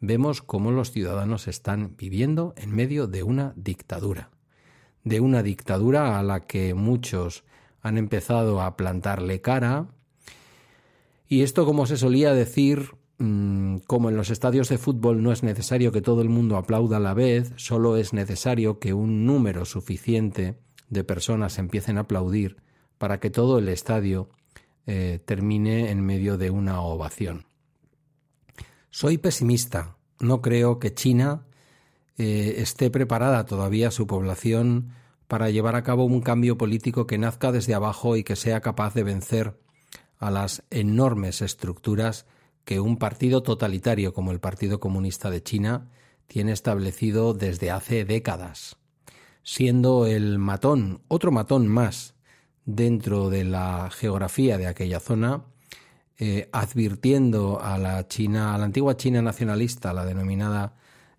vemos 0.00 0.42
cómo 0.42 0.70
los 0.70 0.90
ciudadanos 0.90 1.48
están 1.48 1.94
viviendo 1.96 2.54
en 2.56 2.74
medio 2.74 3.06
de 3.06 3.22
una 3.22 3.52
dictadura, 3.56 4.30
de 5.04 5.20
una 5.20 5.42
dictadura 5.42 6.18
a 6.18 6.22
la 6.22 6.46
que 6.46 6.74
muchos 6.74 7.44
han 7.82 7.98
empezado 7.98 8.60
a 8.60 8.76
plantarle 8.76 9.40
cara. 9.40 9.88
Y 11.28 11.42
esto, 11.42 11.64
como 11.64 11.86
se 11.86 11.96
solía 11.96 12.34
decir, 12.34 12.92
mm, 13.18 13.78
como 13.86 14.08
en 14.10 14.16
los 14.16 14.30
estadios 14.30 14.68
de 14.68 14.78
fútbol 14.78 15.22
no 15.22 15.32
es 15.32 15.42
necesario 15.42 15.92
que 15.92 16.02
todo 16.02 16.22
el 16.22 16.28
mundo 16.28 16.56
aplauda 16.56 16.96
a 16.96 17.00
la 17.00 17.14
vez, 17.14 17.52
solo 17.56 17.96
es 17.96 18.12
necesario 18.12 18.78
que 18.78 18.92
un 18.92 19.24
número 19.26 19.64
suficiente 19.64 20.58
de 20.88 21.04
personas 21.04 21.58
empiecen 21.58 21.98
a 21.98 22.02
aplaudir 22.02 22.56
para 22.98 23.20
que 23.20 23.30
todo 23.30 23.58
el 23.58 23.68
estadio 23.68 24.28
eh, 24.86 25.20
termine 25.24 25.90
en 25.90 26.00
medio 26.00 26.38
de 26.38 26.50
una 26.50 26.80
ovación. 26.80 27.46
Soy 28.90 29.18
pesimista. 29.18 29.96
No 30.20 30.40
creo 30.40 30.78
que 30.78 30.94
China 30.94 31.46
eh, 32.16 32.54
esté 32.58 32.90
preparada 32.90 33.44
todavía 33.44 33.90
su 33.90 34.06
población 34.06 34.92
para 35.28 35.50
llevar 35.50 35.74
a 35.74 35.82
cabo 35.82 36.04
un 36.04 36.22
cambio 36.22 36.56
político 36.56 37.06
que 37.06 37.18
nazca 37.18 37.52
desde 37.52 37.74
abajo 37.74 38.16
y 38.16 38.24
que 38.24 38.36
sea 38.36 38.60
capaz 38.60 38.94
de 38.94 39.02
vencer 39.02 39.60
a 40.18 40.30
las 40.30 40.62
enormes 40.70 41.42
estructuras 41.42 42.26
que 42.64 42.80
un 42.80 42.96
partido 42.96 43.42
totalitario 43.42 44.14
como 44.14 44.32
el 44.32 44.40
Partido 44.40 44.80
Comunista 44.80 45.30
de 45.30 45.42
China 45.42 45.90
tiene 46.26 46.52
establecido 46.52 47.34
desde 47.34 47.70
hace 47.70 48.04
décadas, 48.04 48.76
siendo 49.42 50.06
el 50.06 50.38
matón, 50.38 51.02
otro 51.08 51.30
matón 51.30 51.68
más 51.68 52.15
dentro 52.66 53.30
de 53.30 53.44
la 53.44 53.88
geografía 53.90 54.58
de 54.58 54.66
aquella 54.66 55.00
zona, 55.00 55.44
eh, 56.18 56.48
advirtiendo 56.52 57.60
a 57.62 57.78
la 57.78 58.06
China, 58.08 58.54
a 58.54 58.58
la 58.58 58.64
antigua 58.64 58.96
China 58.96 59.22
nacionalista, 59.22 59.92
la 59.92 60.04
denominada 60.04 60.74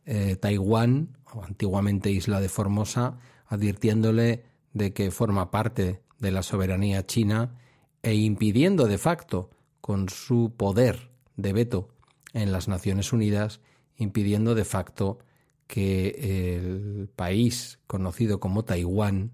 eh, 0.05 0.35
Taiwán, 0.35 1.17
o 1.33 1.43
antiguamente 1.43 2.11
Isla 2.11 2.41
de 2.41 2.49
Formosa, 2.49 3.17
advirtiéndole 3.47 4.43
de 4.73 4.93
que 4.93 5.11
forma 5.11 5.49
parte 5.49 6.01
de 6.19 6.31
la 6.31 6.43
soberanía 6.43 7.05
china 7.05 7.55
e 8.03 8.15
impidiendo 8.15 8.85
de 8.87 8.97
facto, 8.97 9.49
con 9.81 10.09
su 10.09 10.53
poder 10.55 11.09
de 11.37 11.53
veto 11.53 11.89
en 12.33 12.51
las 12.51 12.67
Naciones 12.67 13.13
Unidas, 13.13 13.61
impidiendo 13.95 14.55
de 14.55 14.65
facto 14.65 15.19
que 15.67 16.55
el 16.55 17.09
país 17.15 17.79
conocido 17.87 18.39
como 18.39 18.65
Taiwán 18.65 19.31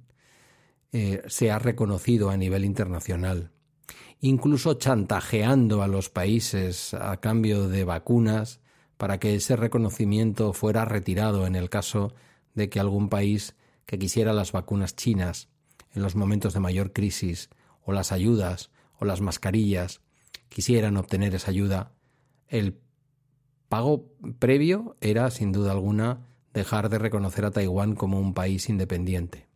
eh, 0.95 1.23
sea 1.25 1.57
reconocido 1.57 2.29
a 2.29 2.37
nivel 2.37 2.63
internacional, 2.63 3.49
incluso 4.21 4.75
chantajeando 4.75 5.81
a 5.81 5.87
los 5.87 6.09
países 6.09 6.93
a 6.93 7.17
cambio 7.17 7.67
de 7.67 7.83
vacunas 7.83 8.61
para 8.97 9.19
que 9.19 9.33
ese 9.33 9.55
reconocimiento 9.55 10.53
fuera 10.53 10.85
retirado 10.85 11.47
en 11.47 11.55
el 11.55 11.71
caso 11.71 12.13
de 12.53 12.69
que 12.69 12.79
algún 12.79 13.09
país 13.09 13.55
que 13.87 13.97
quisiera 13.97 14.33
las 14.33 14.51
vacunas 14.51 14.95
chinas 14.95 15.49
en 15.95 16.03
los 16.03 16.15
momentos 16.15 16.53
de 16.53 16.59
mayor 16.59 16.93
crisis, 16.93 17.49
o 17.81 17.91
las 17.91 18.11
ayudas, 18.11 18.69
o 18.99 19.05
las 19.05 19.19
mascarillas, 19.19 20.01
quisieran 20.47 20.97
obtener 20.97 21.33
esa 21.33 21.49
ayuda, 21.49 21.91
el 22.47 22.79
pago 23.67 24.13
previo 24.37 24.95
era, 25.01 25.31
sin 25.31 25.51
duda 25.51 25.71
alguna, 25.71 26.27
dejar 26.53 26.89
de 26.89 26.99
reconocer 26.99 27.45
a 27.45 27.51
Taiwán 27.51 27.95
como 27.95 28.19
un 28.19 28.35
país 28.35 28.69
independiente. 28.69 29.47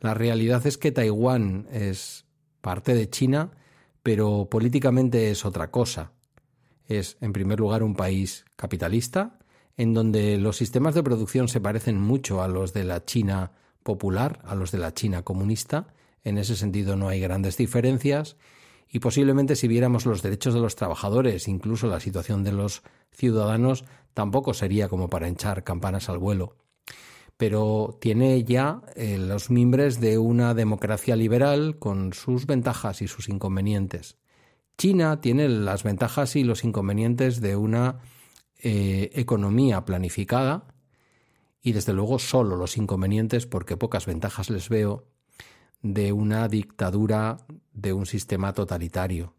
La 0.00 0.14
realidad 0.14 0.66
es 0.66 0.78
que 0.78 0.92
Taiwán 0.92 1.68
es 1.70 2.24
parte 2.60 2.94
de 2.94 3.08
China, 3.08 3.50
pero 4.02 4.48
políticamente 4.50 5.30
es 5.30 5.44
otra 5.44 5.70
cosa. 5.70 6.12
Es, 6.88 7.16
en 7.20 7.32
primer 7.32 7.60
lugar, 7.60 7.82
un 7.82 7.94
país 7.94 8.44
capitalista, 8.56 9.38
en 9.76 9.94
donde 9.94 10.38
los 10.38 10.56
sistemas 10.56 10.94
de 10.94 11.02
producción 11.02 11.48
se 11.48 11.60
parecen 11.60 12.00
mucho 12.00 12.42
a 12.42 12.48
los 12.48 12.72
de 12.72 12.84
la 12.84 13.04
China 13.04 13.52
popular, 13.82 14.40
a 14.44 14.54
los 14.54 14.72
de 14.72 14.78
la 14.78 14.94
China 14.94 15.22
comunista. 15.22 15.94
En 16.22 16.38
ese 16.38 16.56
sentido 16.56 16.96
no 16.96 17.08
hay 17.08 17.20
grandes 17.20 17.56
diferencias 17.56 18.36
y 18.88 18.98
posiblemente 18.98 19.56
si 19.56 19.68
viéramos 19.68 20.04
los 20.04 20.22
derechos 20.22 20.52
de 20.52 20.60
los 20.60 20.76
trabajadores, 20.76 21.46
incluso 21.46 21.86
la 21.86 22.00
situación 22.00 22.42
de 22.42 22.52
los 22.52 22.82
ciudadanos, 23.12 23.84
tampoco 24.14 24.52
sería 24.52 24.88
como 24.88 25.08
para 25.08 25.28
hinchar 25.28 25.62
campanas 25.62 26.08
al 26.08 26.18
vuelo. 26.18 26.56
Pero 27.40 27.96
tiene 28.02 28.44
ya 28.44 28.82
eh, 28.96 29.16
los 29.16 29.48
mimbres 29.48 29.98
de 29.98 30.18
una 30.18 30.52
democracia 30.52 31.16
liberal 31.16 31.78
con 31.78 32.12
sus 32.12 32.44
ventajas 32.44 33.00
y 33.00 33.08
sus 33.08 33.30
inconvenientes. 33.30 34.18
China 34.76 35.22
tiene 35.22 35.48
las 35.48 35.82
ventajas 35.82 36.36
y 36.36 36.44
los 36.44 36.64
inconvenientes 36.64 37.40
de 37.40 37.56
una 37.56 38.00
eh, 38.58 39.08
economía 39.14 39.86
planificada 39.86 40.66
y 41.62 41.72
desde 41.72 41.94
luego 41.94 42.18
solo 42.18 42.56
los 42.56 42.76
inconvenientes, 42.76 43.46
porque 43.46 43.78
pocas 43.78 44.04
ventajas 44.04 44.50
les 44.50 44.68
veo, 44.68 45.06
de 45.80 46.12
una 46.12 46.46
dictadura, 46.46 47.38
de 47.72 47.94
un 47.94 48.04
sistema 48.04 48.52
totalitario, 48.52 49.32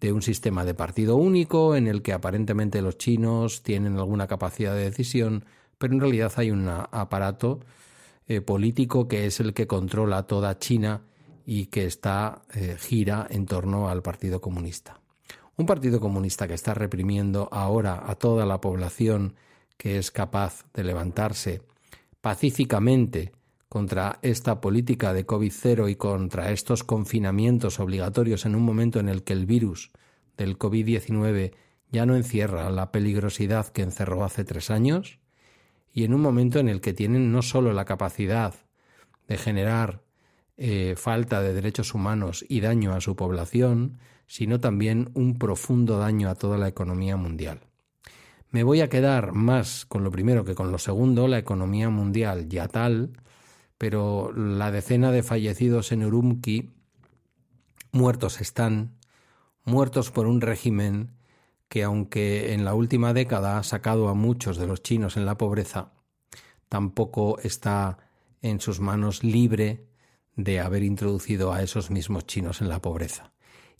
de 0.00 0.10
un 0.10 0.22
sistema 0.22 0.64
de 0.64 0.72
partido 0.72 1.16
único 1.16 1.76
en 1.76 1.86
el 1.86 2.00
que 2.00 2.14
aparentemente 2.14 2.80
los 2.80 2.96
chinos 2.96 3.62
tienen 3.62 3.98
alguna 3.98 4.26
capacidad 4.26 4.74
de 4.74 4.84
decisión, 4.84 5.44
pero 5.78 5.94
en 5.94 6.00
realidad 6.00 6.32
hay 6.36 6.50
un 6.50 6.68
aparato 6.68 7.60
eh, 8.26 8.40
político 8.40 9.08
que 9.08 9.26
es 9.26 9.40
el 9.40 9.54
que 9.54 9.66
controla 9.66 10.26
toda 10.26 10.58
China 10.58 11.02
y 11.44 11.66
que 11.66 11.86
está 11.86 12.42
eh, 12.54 12.76
gira 12.78 13.26
en 13.30 13.46
torno 13.46 13.88
al 13.88 14.02
Partido 14.02 14.40
Comunista. 14.40 15.00
Un 15.56 15.66
Partido 15.66 16.00
Comunista 16.00 16.48
que 16.48 16.54
está 16.54 16.74
reprimiendo 16.74 17.48
ahora 17.52 18.02
a 18.06 18.16
toda 18.16 18.44
la 18.44 18.60
población 18.60 19.34
que 19.76 19.98
es 19.98 20.10
capaz 20.10 20.64
de 20.74 20.84
levantarse 20.84 21.62
pacíficamente 22.20 23.32
contra 23.68 24.18
esta 24.22 24.60
política 24.60 25.12
de 25.12 25.26
COVID-0 25.26 25.90
y 25.90 25.96
contra 25.96 26.50
estos 26.50 26.82
confinamientos 26.82 27.78
obligatorios 27.78 28.46
en 28.46 28.56
un 28.56 28.62
momento 28.62 29.00
en 29.00 29.08
el 29.08 29.22
que 29.22 29.32
el 29.32 29.46
virus 29.46 29.92
del 30.36 30.58
COVID-19 30.58 31.52
ya 31.90 32.06
no 32.06 32.16
encierra 32.16 32.70
la 32.70 32.90
peligrosidad 32.90 33.68
que 33.68 33.82
encerró 33.82 34.24
hace 34.24 34.44
tres 34.44 34.70
años, 34.70 35.20
y 35.96 36.04
en 36.04 36.12
un 36.12 36.20
momento 36.20 36.58
en 36.58 36.68
el 36.68 36.82
que 36.82 36.92
tienen 36.92 37.32
no 37.32 37.40
solo 37.40 37.72
la 37.72 37.86
capacidad 37.86 38.54
de 39.28 39.38
generar 39.38 40.02
eh, 40.58 40.92
falta 40.94 41.40
de 41.40 41.54
derechos 41.54 41.94
humanos 41.94 42.44
y 42.50 42.60
daño 42.60 42.92
a 42.92 43.00
su 43.00 43.16
población, 43.16 43.96
sino 44.26 44.60
también 44.60 45.08
un 45.14 45.38
profundo 45.38 45.98
daño 45.98 46.28
a 46.28 46.34
toda 46.34 46.58
la 46.58 46.68
economía 46.68 47.16
mundial. 47.16 47.60
Me 48.50 48.62
voy 48.62 48.82
a 48.82 48.90
quedar 48.90 49.32
más 49.32 49.86
con 49.86 50.04
lo 50.04 50.10
primero 50.10 50.44
que 50.44 50.54
con 50.54 50.70
lo 50.70 50.76
segundo, 50.76 51.28
la 51.28 51.38
economía 51.38 51.88
mundial 51.88 52.46
ya 52.50 52.68
tal, 52.68 53.12
pero 53.78 54.34
la 54.34 54.70
decena 54.70 55.12
de 55.12 55.22
fallecidos 55.22 55.92
en 55.92 56.04
Urumqi, 56.04 56.74
muertos 57.92 58.42
están, 58.42 58.98
muertos 59.64 60.10
por 60.10 60.26
un 60.26 60.42
régimen 60.42 61.15
que 61.68 61.82
aunque 61.82 62.52
en 62.52 62.64
la 62.64 62.74
última 62.74 63.12
década 63.12 63.58
ha 63.58 63.62
sacado 63.62 64.08
a 64.08 64.14
muchos 64.14 64.56
de 64.56 64.66
los 64.66 64.82
chinos 64.82 65.16
en 65.16 65.26
la 65.26 65.36
pobreza, 65.36 65.92
tampoco 66.68 67.38
está 67.40 67.98
en 68.42 68.60
sus 68.60 68.80
manos 68.80 69.24
libre 69.24 69.86
de 70.36 70.60
haber 70.60 70.82
introducido 70.82 71.52
a 71.52 71.62
esos 71.62 71.90
mismos 71.90 72.26
chinos 72.26 72.60
en 72.60 72.68
la 72.68 72.80
pobreza. 72.80 73.32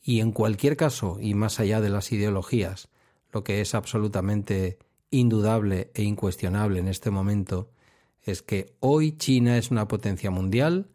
Y 0.03 0.21
en 0.21 0.33
cualquier 0.33 0.77
caso, 0.77 1.19
y 1.21 1.35
más 1.35 1.61
allá 1.61 1.81
de 1.81 1.91
las 1.91 2.13
ideologías, 2.13 2.89
lo 3.33 3.45
que 3.45 3.61
es 3.61 3.75
absolutamente 3.75 4.79
indudable 5.11 5.91
e 5.95 6.03
incuestionable 6.03 6.81
en 6.81 6.89
este 6.89 7.11
momento 7.11 7.71
es 8.23 8.43
que 8.43 8.75
hoy 8.81 9.17
China 9.17 9.57
es 9.57 9.71
una 9.71 9.87
potencia 9.89 10.31
mundial, 10.31 10.89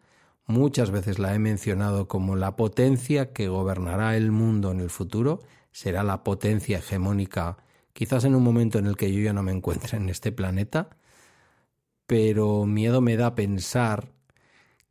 muchas 0.48 0.92
veces 0.92 1.20
la 1.20 1.34
he 1.34 1.40
mencionado 1.40 2.08
como 2.08 2.36
la 2.36 2.56
potencia 2.56 3.32
que 3.32 3.48
gobernará 3.48 4.18
el 4.18 4.32
mundo 4.32 4.72
en 4.72 4.80
el 4.80 4.90
futuro, 4.90 5.42
será 5.72 6.04
la 6.04 6.24
potencia 6.24 6.80
hegemónica, 6.80 7.58
quizás 7.94 8.26
en 8.26 8.36
un 8.36 8.44
momento 8.44 8.80
en 8.80 8.88
el 8.88 8.98
que 8.98 9.12
yo 9.14 9.22
ya 9.22 9.34
no 9.34 9.44
me 9.44 9.52
encuentre 9.52 9.98
en 9.98 10.10
este 10.10 10.32
planeta, 10.32 10.90
pero 12.06 12.66
miedo 12.66 13.02
me 13.02 13.16
da 13.16 13.36
pensar 13.36 14.12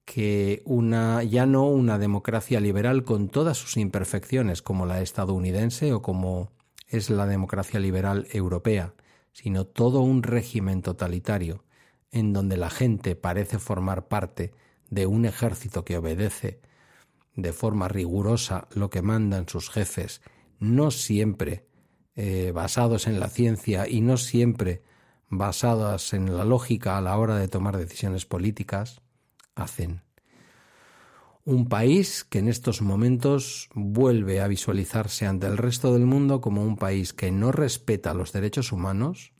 que 0.04 0.62
una 0.64 1.22
ya 1.22 1.46
no 1.46 1.66
una 1.66 1.98
democracia 1.98 2.60
liberal 2.60 3.04
con 3.04 3.28
todas 3.28 3.58
sus 3.58 3.76
imperfecciones 3.76 4.62
como 4.62 4.86
la 4.86 5.02
estadounidense 5.02 5.92
o 5.92 6.02
como 6.02 6.50
es 6.88 7.10
la 7.10 7.26
democracia 7.26 7.78
liberal 7.78 8.26
europea, 8.32 8.94
sino 9.32 9.66
todo 9.66 10.00
un 10.00 10.22
régimen 10.22 10.82
totalitario 10.82 11.64
en 12.10 12.32
donde 12.32 12.56
la 12.56 12.70
gente 12.70 13.14
parece 13.14 13.58
formar 13.58 14.08
parte 14.08 14.52
de 14.88 15.06
un 15.06 15.24
ejército 15.24 15.84
que 15.84 15.96
obedece 15.96 16.60
de 17.36 17.52
forma 17.52 17.86
rigurosa 17.86 18.66
lo 18.74 18.90
que 18.90 19.02
mandan 19.02 19.48
sus 19.48 19.70
jefes, 19.70 20.20
no 20.60 20.90
siempre 20.92 21.66
eh, 22.14 22.52
basados 22.54 23.06
en 23.08 23.18
la 23.18 23.28
ciencia 23.28 23.88
y 23.88 24.00
no 24.00 24.16
siempre 24.16 24.82
basadas 25.28 26.12
en 26.12 26.36
la 26.36 26.44
lógica 26.44 26.96
a 26.96 27.00
la 27.00 27.16
hora 27.18 27.36
de 27.36 27.48
tomar 27.48 27.76
decisiones 27.76 28.26
políticas, 28.26 29.00
hacen. 29.54 30.02
Un 31.44 31.68
país 31.68 32.22
que 32.22 32.38
en 32.38 32.48
estos 32.48 32.82
momentos 32.82 33.68
vuelve 33.74 34.40
a 34.40 34.46
visualizarse 34.46 35.26
ante 35.26 35.48
el 35.48 35.56
resto 35.56 35.92
del 35.92 36.06
mundo 36.06 36.40
como 36.40 36.62
un 36.62 36.76
país 36.76 37.12
que 37.12 37.32
no 37.32 37.50
respeta 37.50 38.14
los 38.14 38.32
derechos 38.32 38.70
humanos, 38.70 39.32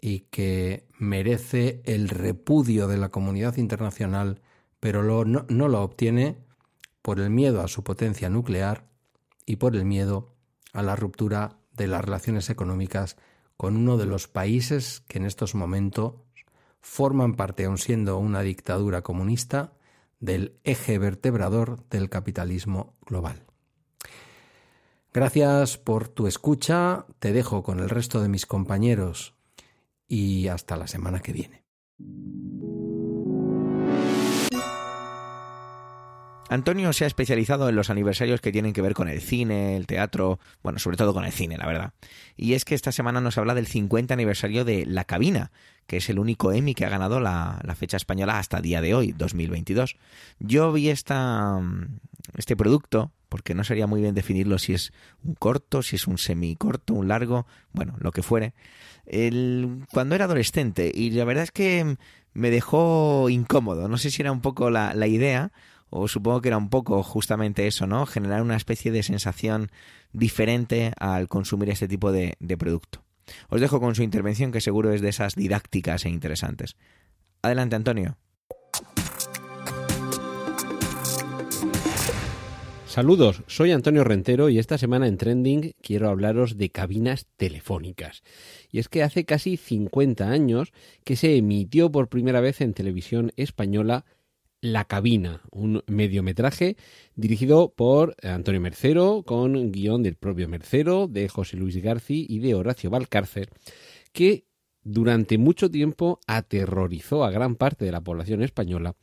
y 0.00 0.20
que 0.30 0.86
merece 0.98 1.82
el 1.84 2.08
repudio 2.08 2.86
de 2.88 2.98
la 2.98 3.10
comunidad 3.10 3.56
internacional, 3.56 4.40
pero 4.80 5.02
no, 5.24 5.44
no 5.48 5.68
lo 5.68 5.82
obtiene 5.82 6.38
por 7.02 7.20
el 7.20 7.30
miedo 7.30 7.62
a 7.62 7.68
su 7.68 7.82
potencia 7.82 8.30
nuclear 8.30 8.88
y 9.44 9.56
por 9.56 9.74
el 9.74 9.84
miedo 9.84 10.36
a 10.72 10.82
la 10.82 10.96
ruptura 10.96 11.58
de 11.72 11.86
las 11.86 12.04
relaciones 12.04 12.50
económicas 12.50 13.16
con 13.56 13.76
uno 13.76 13.96
de 13.96 14.06
los 14.06 14.28
países 14.28 15.02
que 15.08 15.18
en 15.18 15.26
estos 15.26 15.54
momentos 15.54 16.14
forman 16.80 17.34
parte, 17.34 17.64
aun 17.64 17.78
siendo 17.78 18.18
una 18.18 18.42
dictadura 18.42 19.02
comunista, 19.02 19.72
del 20.20 20.58
eje 20.64 20.98
vertebrador 20.98 21.88
del 21.88 22.08
capitalismo 22.08 22.96
global. 23.06 23.44
Gracias 25.12 25.78
por 25.78 26.08
tu 26.08 26.26
escucha, 26.26 27.06
te 27.18 27.32
dejo 27.32 27.62
con 27.62 27.80
el 27.80 27.88
resto 27.88 28.20
de 28.20 28.28
mis 28.28 28.46
compañeros 28.46 29.34
y 30.06 30.48
hasta 30.48 30.76
la 30.76 30.86
semana 30.86 31.20
que 31.20 31.32
viene. 31.32 31.64
Antonio 36.48 36.92
se 36.92 37.04
ha 37.04 37.06
especializado 37.06 37.68
en 37.68 37.76
los 37.76 37.90
aniversarios 37.90 38.40
que 38.40 38.52
tienen 38.52 38.72
que 38.72 38.80
ver 38.80 38.94
con 38.94 39.08
el 39.08 39.20
cine, 39.20 39.76
el 39.76 39.86
teatro, 39.86 40.38
bueno, 40.62 40.78
sobre 40.78 40.96
todo 40.96 41.12
con 41.12 41.24
el 41.24 41.32
cine, 41.32 41.58
la 41.58 41.66
verdad. 41.66 41.92
Y 42.36 42.54
es 42.54 42.64
que 42.64 42.74
esta 42.74 42.92
semana 42.92 43.20
nos 43.20 43.36
habla 43.36 43.54
del 43.54 43.66
50 43.66 44.14
aniversario 44.14 44.64
de 44.64 44.86
La 44.86 45.04
Cabina, 45.04 45.50
que 45.86 45.98
es 45.98 46.08
el 46.08 46.18
único 46.18 46.52
Emmy 46.52 46.74
que 46.74 46.86
ha 46.86 46.88
ganado 46.88 47.20
la, 47.20 47.60
fecha 47.76 47.96
española 47.96 48.38
hasta 48.38 48.60
día 48.60 48.80
de 48.80 48.94
hoy, 48.94 49.12
2022. 49.12 49.96
Yo 50.38 50.72
vi 50.72 50.88
esta, 50.88 51.60
este 52.36 52.56
producto, 52.56 53.12
porque 53.28 53.54
no 53.54 53.62
sería 53.62 53.86
muy 53.86 54.00
bien 54.00 54.14
definirlo 54.14 54.58
si 54.58 54.74
es 54.74 54.92
un 55.22 55.34
corto, 55.34 55.82
si 55.82 55.96
es 55.96 56.06
un 56.06 56.16
semicorto, 56.16 56.94
un 56.94 57.08
largo, 57.08 57.46
bueno, 57.72 57.94
lo 58.00 58.10
que 58.10 58.22
fuere, 58.22 58.54
cuando 59.92 60.14
era 60.14 60.24
adolescente. 60.24 60.90
Y 60.94 61.10
la 61.10 61.24
verdad 61.24 61.44
es 61.44 61.52
que 61.52 61.96
me 62.32 62.50
dejó 62.50 63.28
incómodo. 63.28 63.88
No 63.88 63.98
sé 63.98 64.10
si 64.10 64.22
era 64.22 64.32
un 64.32 64.40
poco 64.40 64.70
la, 64.70 64.94
la 64.94 65.06
idea 65.06 65.52
o 65.90 66.08
supongo 66.08 66.40
que 66.40 66.48
era 66.48 66.58
un 66.58 66.70
poco 66.70 67.02
justamente 67.02 67.66
eso, 67.66 67.86
¿no? 67.86 68.06
Generar 68.06 68.42
una 68.42 68.56
especie 68.56 68.92
de 68.92 69.02
sensación 69.02 69.70
diferente 70.12 70.92
al 70.98 71.28
consumir 71.28 71.70
este 71.70 71.88
tipo 71.88 72.12
de, 72.12 72.36
de 72.40 72.56
producto. 72.56 73.02
Os 73.48 73.60
dejo 73.60 73.80
con 73.80 73.94
su 73.94 74.02
intervención 74.02 74.52
que 74.52 74.60
seguro 74.60 74.92
es 74.92 75.00
de 75.00 75.10
esas 75.10 75.34
didácticas 75.34 76.04
e 76.04 76.10
interesantes. 76.10 76.76
Adelante, 77.42 77.76
Antonio. 77.76 78.16
Saludos, 82.88 83.44
soy 83.46 83.70
Antonio 83.70 84.02
Rentero 84.02 84.48
y 84.48 84.58
esta 84.58 84.78
semana 84.78 85.06
en 85.06 85.18
Trending 85.18 85.74
quiero 85.82 86.08
hablaros 86.08 86.56
de 86.56 86.70
cabinas 86.70 87.26
telefónicas. 87.36 88.22
Y 88.72 88.78
es 88.78 88.88
que 88.88 89.02
hace 89.02 89.26
casi 89.26 89.56
50 89.56 90.28
años 90.28 90.72
que 91.04 91.14
se 91.14 91.36
emitió 91.36 91.92
por 91.92 92.08
primera 92.08 92.40
vez 92.40 92.62
en 92.62 92.72
televisión 92.72 93.30
española 93.36 94.06
la 94.60 94.84
cabina, 94.84 95.42
un 95.50 95.82
mediometraje 95.86 96.76
dirigido 97.14 97.72
por 97.74 98.16
Antonio 98.22 98.60
Mercero, 98.60 99.22
con 99.24 99.70
guion 99.70 100.02
del 100.02 100.16
propio 100.16 100.48
Mercero, 100.48 101.06
de 101.06 101.28
José 101.28 101.56
Luis 101.56 101.76
García 101.76 102.24
y 102.28 102.40
de 102.40 102.54
Horacio 102.54 102.90
Valcárcer, 102.90 103.50
que 104.12 104.46
durante 104.82 105.38
mucho 105.38 105.70
tiempo 105.70 106.20
aterrorizó 106.26 107.24
a 107.24 107.30
gran 107.30 107.56
parte 107.56 107.84
de 107.84 107.92
la 107.92 108.00
población 108.00 108.42
española 108.42 108.96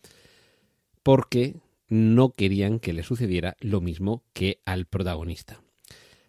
porque 1.04 1.56
no 1.88 2.32
querían 2.32 2.80
que 2.80 2.94
le 2.94 3.04
sucediera 3.04 3.56
lo 3.60 3.80
mismo 3.80 4.24
que 4.34 4.60
al 4.66 4.86
protagonista. 4.88 5.62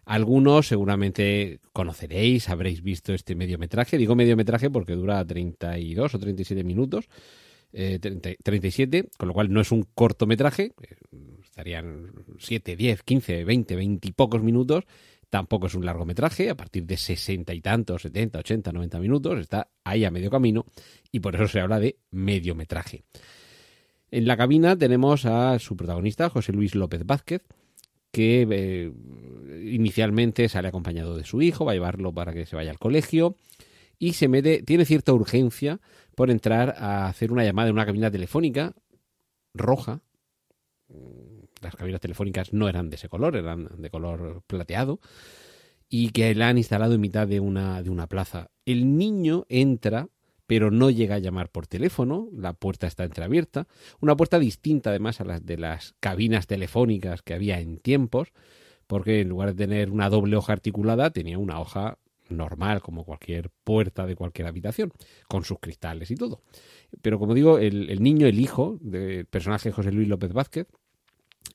Algunos 0.05 0.67
seguramente 0.67 1.59
conoceréis, 1.73 2.47
habréis 2.47 2.81
visto 2.81 3.13
este 3.13 3.35
mediometraje. 3.35 3.97
Digo 3.97 4.15
mediometraje 4.15 4.69
porque 4.69 4.93
dura 4.93 5.25
32 5.25 6.13
o 6.13 6.19
37 6.19 6.63
minutos 6.63 7.09
37, 7.71 8.97
eh, 8.97 9.09
con 9.17 9.27
lo 9.27 9.33
cual 9.33 9.51
no 9.51 9.61
es 9.61 9.71
un 9.71 9.83
cortometraje, 9.93 10.73
eh, 10.81 10.95
estarían 11.43 12.11
7, 12.39 12.75
10, 12.75 13.03
15, 13.03 13.43
20, 13.43 13.75
20 13.75 14.07
y 14.07 14.11
pocos 14.11 14.41
minutos, 14.41 14.85
tampoco 15.29 15.67
es 15.67 15.75
un 15.75 15.85
largometraje, 15.85 16.49
a 16.49 16.55
partir 16.55 16.85
de 16.85 16.97
60 16.97 17.53
y 17.53 17.61
tantos, 17.61 18.03
70, 18.03 18.39
80, 18.39 18.71
90 18.71 18.99
minutos, 18.99 19.39
está 19.39 19.69
ahí 19.83 20.05
a 20.05 20.11
medio 20.11 20.29
camino 20.29 20.65
y 21.11 21.19
por 21.19 21.35
eso 21.35 21.47
se 21.47 21.59
habla 21.59 21.79
de 21.79 21.97
mediometraje. 22.11 23.03
En 24.09 24.25
la 24.25 24.37
cabina 24.37 24.77
tenemos 24.77 25.25
a 25.25 25.59
su 25.59 25.75
protagonista, 25.75 26.29
José 26.29 26.53
Luis 26.53 26.75
López 26.75 27.05
Vázquez, 27.05 27.41
que 28.11 28.47
eh, 28.49 28.91
inicialmente 29.69 30.47
sale 30.47 30.69
acompañado 30.69 31.17
de 31.17 31.25
su 31.25 31.41
hijo, 31.41 31.65
va 31.65 31.73
a 31.73 31.75
llevarlo 31.75 32.13
para 32.13 32.33
que 32.33 32.45
se 32.45 32.55
vaya 32.55 32.71
al 32.71 32.79
colegio 32.79 33.35
y 33.99 34.13
se 34.13 34.27
mete, 34.27 34.63
tiene 34.63 34.85
cierta 34.85 35.13
urgencia 35.13 35.81
por 36.17 36.31
entrar 36.31 36.73
a 36.79 37.05
hacer 37.05 37.31
una 37.31 37.43
llamada 37.43 37.69
en 37.69 37.75
una 37.75 37.85
cabina 37.85 38.09
telefónica 38.09 38.73
roja. 39.53 40.01
Las 41.61 41.75
cabinas 41.75 42.01
telefónicas 42.01 42.53
no 42.53 42.67
eran 42.67 42.89
de 42.89 42.95
ese 42.95 43.07
color, 43.07 43.35
eran 43.35 43.69
de 43.77 43.89
color 43.91 44.41
plateado 44.47 44.99
y 45.89 46.09
que 46.09 46.33
la 46.33 46.49
han 46.49 46.57
instalado 46.57 46.95
en 46.95 47.01
mitad 47.01 47.27
de 47.27 47.39
una, 47.39 47.83
de 47.83 47.91
una 47.91 48.07
plaza. 48.07 48.49
El 48.65 48.97
niño 48.97 49.45
entra, 49.47 50.09
pero 50.47 50.71
no 50.71 50.89
llega 50.89 51.13
a 51.13 51.19
llamar 51.19 51.51
por 51.51 51.67
teléfono, 51.67 52.29
la 52.33 52.53
puerta 52.53 52.87
está 52.87 53.03
entreabierta, 53.03 53.67
una 53.99 54.17
puerta 54.17 54.39
distinta 54.39 54.89
además 54.89 55.21
a 55.21 55.23
las 55.23 55.45
de 55.45 55.59
las 55.59 55.93
cabinas 55.99 56.47
telefónicas 56.47 57.21
que 57.21 57.35
había 57.35 57.59
en 57.59 57.77
tiempos, 57.77 58.29
porque 58.87 59.21
en 59.21 59.29
lugar 59.29 59.53
de 59.53 59.67
tener 59.67 59.91
una 59.91 60.09
doble 60.09 60.35
hoja 60.35 60.53
articulada, 60.53 61.11
tenía 61.11 61.37
una 61.37 61.59
hoja 61.59 61.99
normal, 62.29 62.81
como 62.81 63.03
cualquier 63.03 63.49
puerta 63.63 64.05
de 64.05 64.15
cualquier 64.15 64.47
habitación, 64.47 64.91
con 65.27 65.43
sus 65.43 65.59
cristales 65.59 66.11
y 66.11 66.15
todo. 66.15 66.41
Pero 67.01 67.19
como 67.19 67.33
digo, 67.33 67.57
el, 67.59 68.01
niño, 68.01 68.27
el 68.27 68.39
hijo 68.39 68.77
del 68.81 69.25
personaje 69.25 69.71
José 69.71 69.91
Luis 69.91 70.07
López 70.07 70.33
Vázquez, 70.33 70.67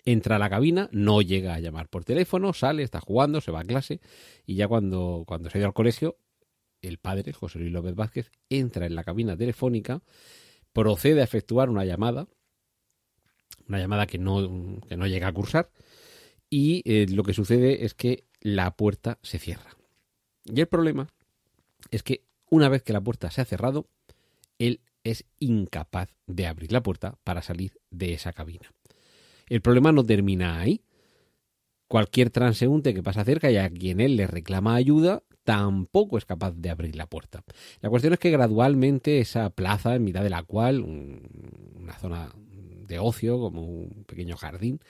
entra 0.04 0.36
a 0.36 0.38
la 0.38 0.50
cabina, 0.50 0.88
no 0.92 1.22
llega 1.22 1.54
a 1.54 1.60
llamar 1.60 1.88
por 1.88 2.04
teléfono, 2.04 2.52
sale, 2.52 2.82
está 2.82 3.00
jugando, 3.00 3.40
se 3.40 3.52
va 3.52 3.60
a 3.60 3.64
clase 3.64 4.00
y 4.46 4.54
ya 4.56 4.66
cuando, 4.68 5.24
cuando 5.26 5.50
se 5.50 5.58
ha 5.58 5.60
ido 5.60 5.68
al 5.68 5.74
colegio, 5.74 6.16
el 6.80 6.98
padre, 6.98 7.32
José 7.32 7.58
Luis 7.58 7.72
López 7.72 7.94
Vázquez, 7.94 8.30
entra 8.48 8.86
en 8.86 8.94
la 8.94 9.04
cabina 9.04 9.36
telefónica, 9.36 10.02
procede 10.72 11.20
a 11.20 11.24
efectuar 11.24 11.70
una 11.70 11.84
llamada, 11.84 12.26
una 13.68 13.78
llamada 13.78 14.06
que 14.06 14.18
no, 14.18 14.80
que 14.88 14.96
no 14.96 15.06
llega 15.06 15.28
a 15.28 15.32
cursar, 15.32 15.70
y 16.50 16.82
eh, 16.84 17.06
lo 17.08 17.22
que 17.22 17.34
sucede 17.34 17.84
es 17.84 17.94
que 17.94 18.24
la 18.40 18.76
puerta 18.76 19.18
se 19.22 19.38
cierra. 19.38 19.76
Y 20.44 20.60
el 20.60 20.66
problema 20.66 21.08
es 21.90 22.02
que 22.02 22.22
una 22.50 22.68
vez 22.68 22.82
que 22.82 22.92
la 22.92 23.00
puerta 23.00 23.30
se 23.30 23.40
ha 23.40 23.44
cerrado, 23.44 23.86
él 24.58 24.80
es 25.04 25.24
incapaz 25.38 26.08
de 26.26 26.46
abrir 26.46 26.72
la 26.72 26.82
puerta 26.82 27.18
para 27.24 27.42
salir 27.42 27.72
de 27.90 28.14
esa 28.14 28.32
cabina. 28.32 28.72
El 29.48 29.60
problema 29.60 29.92
no 29.92 30.04
termina 30.04 30.60
ahí. 30.60 30.82
Cualquier 31.88 32.30
transeúnte 32.30 32.94
que 32.94 33.02
pasa 33.02 33.24
cerca 33.24 33.50
y 33.50 33.56
a 33.56 33.68
quien 33.68 34.00
él 34.00 34.16
le 34.16 34.26
reclama 34.26 34.74
ayuda 34.74 35.22
tampoco 35.44 36.18
es 36.18 36.24
capaz 36.24 36.52
de 36.52 36.70
abrir 36.70 36.96
la 36.96 37.06
puerta. 37.06 37.42
La 37.80 37.90
cuestión 37.90 38.12
es 38.12 38.18
que 38.18 38.30
gradualmente 38.30 39.18
esa 39.18 39.50
plaza, 39.50 39.94
en 39.94 40.04
mitad 40.04 40.22
de 40.22 40.30
la 40.30 40.42
cual, 40.42 40.80
una 40.80 41.98
zona 41.98 42.30
de 42.86 42.98
ocio, 42.98 43.38
como 43.38 43.62
un 43.62 44.04
pequeño 44.06 44.36
jardín, 44.36 44.80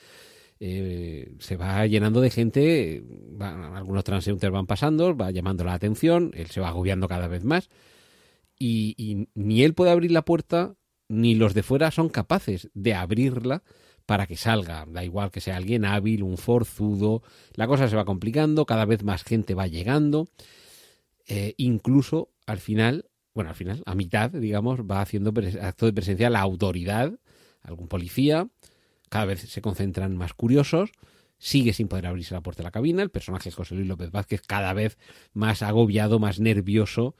eh, 0.59 1.35
se 1.39 1.57
va 1.57 1.85
llenando 1.87 2.21
de 2.21 2.29
gente, 2.29 3.03
algunos 3.39 4.03
transeúntes 4.03 4.51
van 4.51 4.67
pasando, 4.67 5.15
va 5.15 5.31
llamando 5.31 5.63
la 5.63 5.73
atención, 5.73 6.31
él 6.35 6.47
se 6.47 6.61
va 6.61 6.69
agobiando 6.69 7.07
cada 7.07 7.27
vez 7.27 7.43
más 7.43 7.69
y, 8.59 9.27
ni 9.35 9.63
él 9.63 9.73
puede 9.73 9.91
abrir 9.91 10.11
la 10.11 10.23
puerta 10.23 10.75
ni 11.09 11.35
los 11.35 11.53
de 11.53 11.63
fuera 11.63 11.91
son 11.91 12.09
capaces 12.09 12.69
de 12.73 12.93
abrirla 12.93 13.63
para 14.05 14.25
que 14.25 14.37
salga. 14.37 14.85
Da 14.87 15.03
igual 15.03 15.31
que 15.31 15.41
sea 15.41 15.57
alguien 15.57 15.85
hábil, 15.85 16.23
un 16.23 16.37
forzudo, 16.37 17.23
la 17.55 17.67
cosa 17.67 17.87
se 17.87 17.95
va 17.95 18.05
complicando, 18.05 18.65
cada 18.65 18.85
vez 18.85 19.03
más 19.03 19.23
gente 19.23 19.53
va 19.53 19.67
llegando, 19.67 20.27
eh, 21.27 21.53
incluso 21.57 22.29
al 22.45 22.59
final, 22.59 23.05
bueno, 23.33 23.49
al 23.49 23.55
final, 23.55 23.83
a 23.85 23.95
mitad, 23.95 24.31
digamos, 24.31 24.81
va 24.81 25.01
haciendo 25.01 25.33
acto 25.61 25.85
de 25.85 25.93
presencia 25.93 26.29
la 26.29 26.41
autoridad, 26.41 27.19
algún 27.61 27.87
policía, 27.87 28.47
cada 29.13 29.25
vez 29.25 29.41
se 29.41 29.61
concentran 29.61 30.17
más 30.17 30.33
curiosos. 30.33 30.91
Sigue 31.37 31.73
sin 31.73 31.87
poder 31.87 32.07
abrirse 32.07 32.33
la 32.33 32.41
puerta 32.41 32.63
de 32.63 32.67
la 32.67 32.71
cabina. 32.71 33.03
El 33.03 33.11
personaje 33.11 33.51
José 33.51 33.75
Luis 33.75 33.87
López 33.87 34.09
Vázquez 34.09 34.41
cada 34.41 34.73
vez 34.73 34.97
más 35.33 35.61
agobiado, 35.61 36.17
más 36.17 36.39
nervioso. 36.39 37.15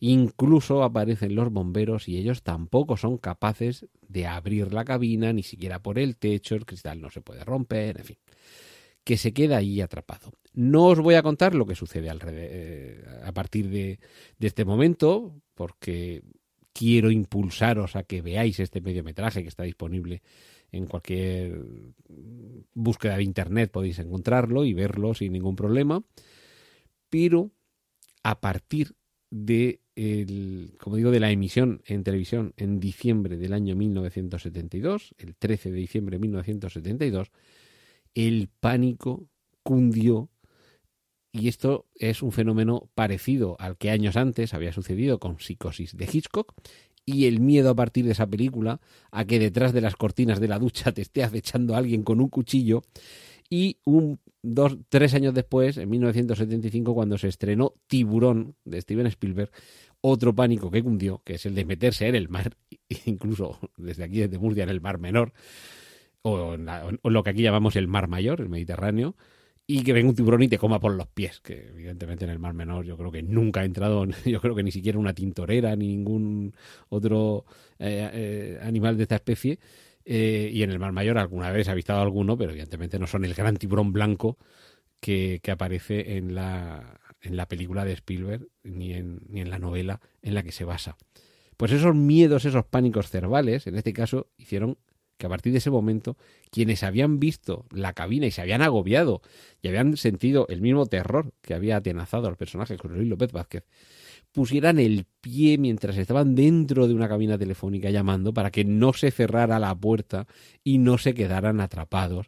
Incluso 0.00 0.82
aparecen 0.82 1.36
los 1.36 1.52
bomberos 1.52 2.08
y 2.08 2.18
ellos 2.18 2.42
tampoco 2.42 2.96
son 2.96 3.16
capaces 3.16 3.86
de 4.08 4.26
abrir 4.26 4.72
la 4.72 4.84
cabina, 4.84 5.32
ni 5.32 5.44
siquiera 5.44 5.80
por 5.80 6.00
el 6.00 6.16
techo, 6.16 6.56
el 6.56 6.66
cristal 6.66 7.00
no 7.00 7.10
se 7.10 7.20
puede 7.20 7.44
romper, 7.44 7.98
en 8.00 8.04
fin. 8.06 8.18
Que 9.04 9.16
se 9.16 9.32
queda 9.32 9.58
ahí 9.58 9.80
atrapado. 9.80 10.32
No 10.52 10.86
os 10.86 10.98
voy 10.98 11.14
a 11.14 11.22
contar 11.22 11.54
lo 11.54 11.64
que 11.64 11.76
sucede 11.76 12.10
eh, 12.10 13.04
a 13.22 13.30
partir 13.30 13.68
de, 13.68 14.00
de 14.36 14.46
este 14.48 14.64
momento, 14.64 15.40
porque 15.54 16.24
quiero 16.72 17.12
impulsaros 17.12 17.94
a 17.94 18.02
que 18.02 18.20
veáis 18.20 18.58
este 18.58 18.80
mediometraje 18.80 19.42
que 19.42 19.48
está 19.48 19.62
disponible 19.62 20.22
en 20.72 20.86
cualquier 20.86 21.62
búsqueda 22.74 23.16
de 23.16 23.24
internet 23.24 23.70
podéis 23.70 23.98
encontrarlo 23.98 24.64
y 24.64 24.74
verlo 24.74 25.14
sin 25.14 25.32
ningún 25.32 25.56
problema. 25.56 26.02
Pero 27.08 27.50
a 28.22 28.40
partir 28.40 28.94
de 29.30 29.80
el, 29.96 30.74
como 30.78 30.96
digo, 30.96 31.10
de 31.10 31.20
la 31.20 31.30
emisión 31.30 31.82
en 31.84 32.04
televisión 32.04 32.54
en 32.56 32.80
diciembre 32.80 33.36
del 33.36 33.52
año 33.52 33.76
1972, 33.76 35.14
el 35.18 35.36
13 35.36 35.70
de 35.70 35.76
diciembre 35.76 36.16
de 36.16 36.20
1972, 36.20 37.30
el 38.14 38.48
pánico 38.60 39.28
cundió 39.62 40.30
y 41.32 41.48
esto 41.48 41.86
es 41.94 42.22
un 42.22 42.32
fenómeno 42.32 42.90
parecido 42.94 43.56
al 43.60 43.76
que 43.76 43.90
años 43.90 44.16
antes 44.16 44.52
había 44.52 44.72
sucedido 44.72 45.20
con 45.20 45.38
Psicosis 45.38 45.96
de 45.96 46.08
Hitchcock 46.10 46.54
y 47.14 47.26
el 47.26 47.40
miedo 47.40 47.70
a 47.70 47.74
partir 47.74 48.04
de 48.04 48.12
esa 48.12 48.26
película 48.26 48.80
a 49.10 49.24
que 49.24 49.38
detrás 49.38 49.72
de 49.72 49.80
las 49.80 49.96
cortinas 49.96 50.40
de 50.40 50.48
la 50.48 50.58
ducha 50.58 50.92
te 50.92 51.02
esté 51.02 51.22
acechando 51.22 51.76
alguien 51.76 52.02
con 52.02 52.20
un 52.20 52.28
cuchillo. 52.28 52.82
Y 53.48 53.78
un 53.84 54.20
dos 54.42 54.78
tres 54.88 55.14
años 55.14 55.34
después 55.34 55.76
en 55.76 55.90
1975 55.90 56.94
cuando 56.94 57.18
se 57.18 57.28
estrenó 57.28 57.74
Tiburón 57.88 58.54
de 58.64 58.80
Steven 58.80 59.06
Spielberg 59.06 59.50
otro 60.00 60.34
pánico 60.34 60.70
que 60.70 60.82
cundió 60.82 61.20
que 61.24 61.34
es 61.34 61.44
el 61.44 61.54
de 61.54 61.64
meterse 61.66 62.08
en 62.08 62.14
el 62.14 62.28
mar 62.28 62.56
incluso 63.04 63.58
desde 63.76 64.04
aquí 64.04 64.20
desde 64.20 64.38
Murcia 64.38 64.62
en 64.62 64.70
el 64.70 64.80
mar 64.80 64.98
menor 64.98 65.34
o, 66.22 66.56
o 67.02 67.10
lo 67.10 67.22
que 67.22 67.30
aquí 67.30 67.42
llamamos 67.42 67.76
el 67.76 67.86
mar 67.86 68.08
mayor 68.08 68.40
el 68.40 68.48
Mediterráneo 68.48 69.14
y 69.72 69.84
que 69.84 69.92
venga 69.92 70.08
un 70.08 70.16
tiburón 70.16 70.42
y 70.42 70.48
te 70.48 70.58
coma 70.58 70.80
por 70.80 70.92
los 70.94 71.06
pies, 71.06 71.38
que 71.40 71.68
evidentemente 71.68 72.24
en 72.24 72.32
el 72.32 72.40
Mar 72.40 72.54
Menor 72.54 72.84
yo 72.84 72.96
creo 72.96 73.12
que 73.12 73.22
nunca 73.22 73.60
ha 73.60 73.64
entrado, 73.64 74.04
yo 74.24 74.40
creo 74.40 74.56
que 74.56 74.64
ni 74.64 74.72
siquiera 74.72 74.98
una 74.98 75.14
tintorera 75.14 75.76
ni 75.76 75.86
ningún 75.86 76.54
otro 76.88 77.44
eh, 77.78 78.10
eh, 78.12 78.58
animal 78.62 78.96
de 78.96 79.04
esta 79.04 79.14
especie. 79.14 79.60
Eh, 80.04 80.50
y 80.52 80.64
en 80.64 80.70
el 80.70 80.80
Mar 80.80 80.90
Mayor 80.90 81.18
alguna 81.18 81.52
vez 81.52 81.68
ha 81.68 81.72
avistado 81.72 82.00
alguno, 82.00 82.36
pero 82.36 82.50
evidentemente 82.50 82.98
no 82.98 83.06
son 83.06 83.24
el 83.24 83.34
gran 83.34 83.58
tiburón 83.58 83.92
blanco 83.92 84.38
que, 84.98 85.38
que 85.40 85.52
aparece 85.52 86.16
en 86.16 86.34
la, 86.34 86.98
en 87.20 87.36
la 87.36 87.46
película 87.46 87.84
de 87.84 87.92
Spielberg 87.92 88.48
ni 88.64 88.94
en, 88.94 89.20
ni 89.28 89.40
en 89.40 89.50
la 89.50 89.60
novela 89.60 90.00
en 90.20 90.34
la 90.34 90.42
que 90.42 90.50
se 90.50 90.64
basa. 90.64 90.96
Pues 91.56 91.70
esos 91.70 91.94
miedos, 91.94 92.44
esos 92.44 92.64
pánicos 92.64 93.08
cervales, 93.08 93.68
en 93.68 93.76
este 93.76 93.92
caso, 93.92 94.26
hicieron 94.36 94.78
que 95.20 95.26
a 95.26 95.28
partir 95.28 95.52
de 95.52 95.58
ese 95.58 95.70
momento 95.70 96.16
quienes 96.50 96.82
habían 96.82 97.20
visto 97.20 97.66
la 97.70 97.92
cabina 97.92 98.26
y 98.26 98.30
se 98.30 98.40
habían 98.40 98.62
agobiado 98.62 99.20
y 99.60 99.68
habían 99.68 99.98
sentido 99.98 100.46
el 100.48 100.62
mismo 100.62 100.86
terror 100.86 101.34
que 101.42 101.52
había 101.52 101.76
atenazado 101.76 102.26
al 102.26 102.36
personaje 102.36 102.78
José 102.78 102.94
Luis 102.96 103.08
López 103.08 103.30
Vázquez, 103.30 103.64
pusieran 104.32 104.78
el 104.78 105.04
pie 105.20 105.58
mientras 105.58 105.98
estaban 105.98 106.34
dentro 106.34 106.88
de 106.88 106.94
una 106.94 107.06
cabina 107.06 107.36
telefónica 107.36 107.90
llamando 107.90 108.32
para 108.32 108.50
que 108.50 108.64
no 108.64 108.94
se 108.94 109.10
cerrara 109.10 109.58
la 109.58 109.74
puerta 109.74 110.26
y 110.64 110.78
no 110.78 110.96
se 110.96 111.12
quedaran 111.12 111.60
atrapados 111.60 112.26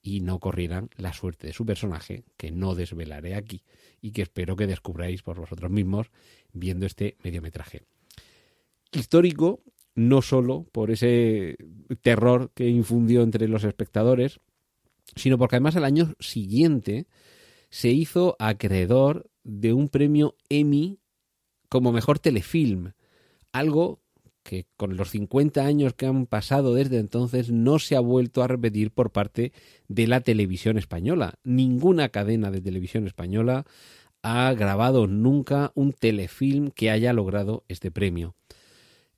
y 0.00 0.20
no 0.20 0.38
corrieran 0.38 0.88
la 0.96 1.12
suerte 1.12 1.48
de 1.48 1.52
su 1.52 1.66
personaje, 1.66 2.22
que 2.36 2.52
no 2.52 2.76
desvelaré 2.76 3.34
aquí 3.34 3.64
y 4.00 4.12
que 4.12 4.22
espero 4.22 4.54
que 4.54 4.68
descubráis 4.68 5.22
por 5.22 5.40
vosotros 5.40 5.70
mismos 5.70 6.12
viendo 6.52 6.86
este 6.86 7.16
mediometraje. 7.24 7.82
Histórico 8.92 9.64
no 9.94 10.22
solo 10.22 10.66
por 10.72 10.90
ese 10.90 11.56
terror 12.02 12.50
que 12.54 12.68
infundió 12.68 13.22
entre 13.22 13.48
los 13.48 13.64
espectadores, 13.64 14.40
sino 15.16 15.38
porque 15.38 15.56
además 15.56 15.76
el 15.76 15.84
año 15.84 16.14
siguiente 16.20 17.06
se 17.70 17.88
hizo 17.88 18.36
acreedor 18.38 19.30
de 19.44 19.72
un 19.72 19.88
premio 19.88 20.36
Emmy 20.48 20.98
como 21.68 21.92
mejor 21.92 22.18
telefilm, 22.18 22.92
algo 23.52 24.00
que 24.42 24.66
con 24.76 24.96
los 24.96 25.10
50 25.10 25.64
años 25.64 25.94
que 25.94 26.06
han 26.06 26.26
pasado 26.26 26.74
desde 26.74 26.98
entonces 26.98 27.50
no 27.50 27.78
se 27.78 27.96
ha 27.96 28.00
vuelto 28.00 28.42
a 28.42 28.48
repetir 28.48 28.90
por 28.90 29.12
parte 29.12 29.52
de 29.88 30.06
la 30.06 30.20
televisión 30.20 30.78
española. 30.78 31.34
Ninguna 31.44 32.08
cadena 32.08 32.50
de 32.50 32.60
televisión 32.60 33.06
española 33.06 33.66
ha 34.22 34.52
grabado 34.54 35.06
nunca 35.06 35.72
un 35.74 35.92
telefilm 35.92 36.70
que 36.70 36.90
haya 36.90 37.12
logrado 37.12 37.64
este 37.68 37.90
premio. 37.90 38.34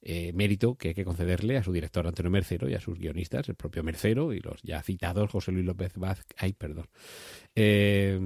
Eh, 0.05 0.33
mérito 0.35 0.75
que 0.75 0.89
hay 0.89 0.95
que 0.95 1.05
concederle 1.05 1.57
a 1.57 1.63
su 1.63 1.73
director 1.73 2.05
Antonio 2.05 2.29
Mercero 2.29 2.69
y 2.69 2.75
a 2.75 2.81
sus 2.81 2.99
guionistas, 2.99 3.49
el 3.49 3.55
propio 3.55 3.85
Mercero 3.85 4.33
y 4.33 4.41
los 4.41 4.61
ya 4.63 4.83
citados 4.83 5.31
José 5.31 5.53
Luis 5.53 5.65
López 5.65 5.93
Vázquez. 5.97 6.37
Ay, 6.39 6.55
perdón. 6.55 6.89
Eh, 7.55 8.19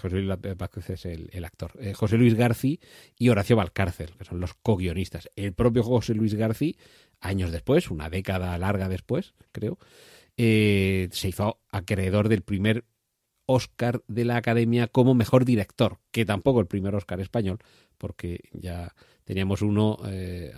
José 0.00 0.16
Luis 0.16 0.28
López 0.28 0.56
Vázquez 0.56 0.90
es 0.90 1.06
el, 1.06 1.44
actor. 1.44 1.72
Eh, 1.80 1.94
José 1.94 2.16
Luis 2.16 2.34
García 2.34 2.78
y 3.18 3.28
Horacio 3.28 3.56
Valcárcel, 3.56 4.10
que 4.16 4.24
son 4.24 4.38
los 4.38 4.54
co-guionistas. 4.54 5.28
El 5.34 5.52
propio 5.52 5.82
José 5.82 6.14
Luis 6.14 6.34
García, 6.34 6.74
años 7.20 7.50
después, 7.50 7.90
una 7.90 8.08
década 8.08 8.56
larga 8.56 8.88
después, 8.88 9.34
creo, 9.50 9.78
se 10.36 11.28
hizo 11.28 11.60
acreedor 11.70 12.28
del 12.28 12.42
primer 12.42 12.84
Oscar 13.46 14.02
de 14.08 14.24
la 14.24 14.36
Academia 14.36 14.88
como 14.88 15.14
mejor 15.14 15.44
director, 15.44 15.98
que 16.10 16.24
tampoco 16.24 16.60
el 16.60 16.66
primer 16.66 16.94
Oscar 16.94 17.20
español, 17.20 17.58
porque 17.98 18.40
ya 18.52 18.94
teníamos 19.24 19.62
uno 19.62 19.98
eh, 20.06 20.52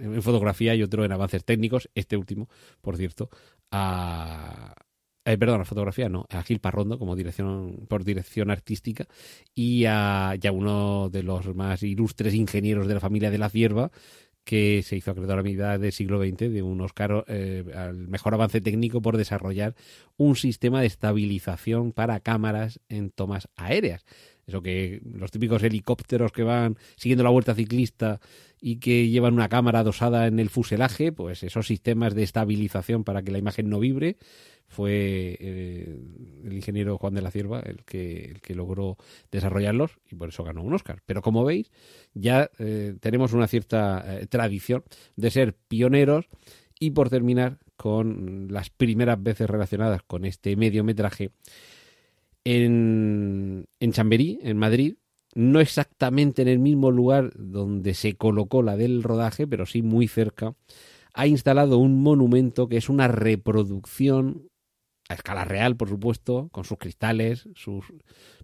en 0.00 0.22
fotografía 0.22 0.74
y 0.74 0.82
otro 0.82 1.04
en 1.04 1.12
avances 1.12 1.44
técnicos, 1.44 1.90
este 1.94 2.16
último, 2.16 2.48
por 2.80 2.96
cierto, 2.96 3.30
a, 3.70 4.74
eh, 5.24 5.38
perdón, 5.38 5.62
a 5.62 5.64
fotografía 5.64 6.08
no, 6.08 6.26
a 6.30 6.42
Gil 6.42 6.60
Parrondo 6.60 6.98
como 6.98 7.16
dirección 7.16 7.86
por 7.88 8.04
dirección 8.04 8.50
artística 8.50 9.06
y 9.54 9.84
a 9.86 10.34
ya 10.38 10.52
uno 10.52 11.08
de 11.10 11.22
los 11.22 11.54
más 11.54 11.82
ilustres 11.82 12.34
ingenieros 12.34 12.86
de 12.86 12.94
la 12.94 13.00
familia 13.00 13.30
de 13.30 13.38
la 13.38 13.48
Cierva 13.48 13.90
que 14.44 14.82
se 14.82 14.96
hizo 14.96 15.10
acreedor 15.10 15.38
a 15.38 15.42
mitad 15.42 15.80
del 15.80 15.92
siglo 15.92 16.22
XX 16.22 16.52
de 16.52 16.62
un 16.62 16.80
Oscar 16.80 17.24
eh, 17.28 17.64
al 17.74 18.08
mejor 18.08 18.34
avance 18.34 18.60
técnico 18.60 19.00
por 19.00 19.16
desarrollar 19.16 19.74
un 20.16 20.36
sistema 20.36 20.80
de 20.80 20.86
estabilización 20.86 21.92
para 21.92 22.20
cámaras 22.20 22.80
en 22.88 23.10
tomas 23.10 23.48
aéreas. 23.56 24.04
Eso 24.46 24.62
que 24.62 25.00
los 25.04 25.30
típicos 25.30 25.62
helicópteros 25.62 26.32
que 26.32 26.42
van 26.42 26.76
siguiendo 26.96 27.24
la 27.24 27.30
vuelta 27.30 27.54
ciclista 27.54 28.20
y 28.60 28.76
que 28.76 29.08
llevan 29.08 29.34
una 29.34 29.48
cámara 29.48 29.80
adosada 29.80 30.26
en 30.26 30.38
el 30.38 30.50
fuselaje, 30.50 31.12
pues 31.12 31.42
esos 31.42 31.66
sistemas 31.66 32.14
de 32.14 32.22
estabilización 32.22 33.04
para 33.04 33.22
que 33.22 33.32
la 33.32 33.38
imagen 33.38 33.68
no 33.68 33.78
vibre, 33.78 34.16
fue 34.66 35.36
eh, 35.38 35.98
el 36.44 36.52
ingeniero 36.52 36.98
Juan 36.98 37.14
de 37.14 37.22
la 37.22 37.30
Cierva 37.30 37.60
el 37.60 37.84
que, 37.84 38.24
el 38.24 38.40
que 38.40 38.54
logró 38.54 38.96
desarrollarlos 39.30 39.98
y 40.10 40.16
por 40.16 40.30
eso 40.30 40.44
ganó 40.44 40.62
un 40.62 40.74
Oscar. 40.74 41.02
Pero 41.06 41.22
como 41.22 41.44
veis, 41.44 41.70
ya 42.12 42.50
eh, 42.58 42.96
tenemos 43.00 43.32
una 43.32 43.46
cierta 43.46 44.04
eh, 44.06 44.26
tradición 44.26 44.82
de 45.16 45.30
ser 45.30 45.54
pioneros 45.68 46.26
y 46.78 46.90
por 46.90 47.08
terminar 47.08 47.58
con 47.76 48.48
las 48.50 48.70
primeras 48.70 49.22
veces 49.22 49.48
relacionadas 49.48 50.02
con 50.02 50.24
este 50.24 50.56
mediometraje 50.56 51.30
en, 52.44 53.66
en 53.80 53.92
Chamberí, 53.92 54.38
en 54.42 54.56
Madrid, 54.56 54.96
no 55.34 55.60
exactamente 55.60 56.42
en 56.42 56.48
el 56.48 56.58
mismo 56.58 56.90
lugar 56.90 57.32
donde 57.36 57.94
se 57.94 58.16
colocó 58.16 58.62
la 58.62 58.76
del 58.76 59.02
rodaje, 59.02 59.46
pero 59.46 59.66
sí 59.66 59.82
muy 59.82 60.06
cerca, 60.06 60.54
ha 61.12 61.26
instalado 61.26 61.78
un 61.78 62.02
monumento 62.02 62.68
que 62.68 62.76
es 62.76 62.88
una 62.88 63.08
reproducción 63.08 64.48
a 65.08 65.14
escala 65.14 65.44
real, 65.44 65.76
por 65.76 65.88
supuesto, 65.88 66.48
con 66.50 66.64
sus 66.64 66.78
cristales, 66.78 67.48
sus 67.54 67.84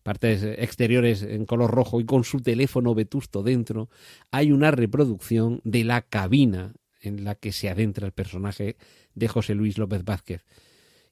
partes 0.03 0.43
exteriores 0.43 1.23
en 1.23 1.47
color 1.47 1.71
rojo 1.71 2.01
y 2.01 2.05
con 2.05 2.25
su 2.25 2.41
teléfono 2.41 2.95
vetusto 2.95 3.43
dentro, 3.43 3.89
hay 4.31 4.53
una 4.53 4.71
reproducción 4.71 5.61
de 5.65 5.85
la 5.85 6.03
cabina 6.03 6.75
en 7.01 7.25
la 7.25 7.35
que 7.35 7.53
se 7.53 7.71
adentra 7.71 8.07
el 8.07 8.13
personaje 8.13 8.77
de 9.15 9.29
José 9.29 9.55
Luis 9.55 9.79
López 9.79 10.05
Vázquez. 10.05 10.45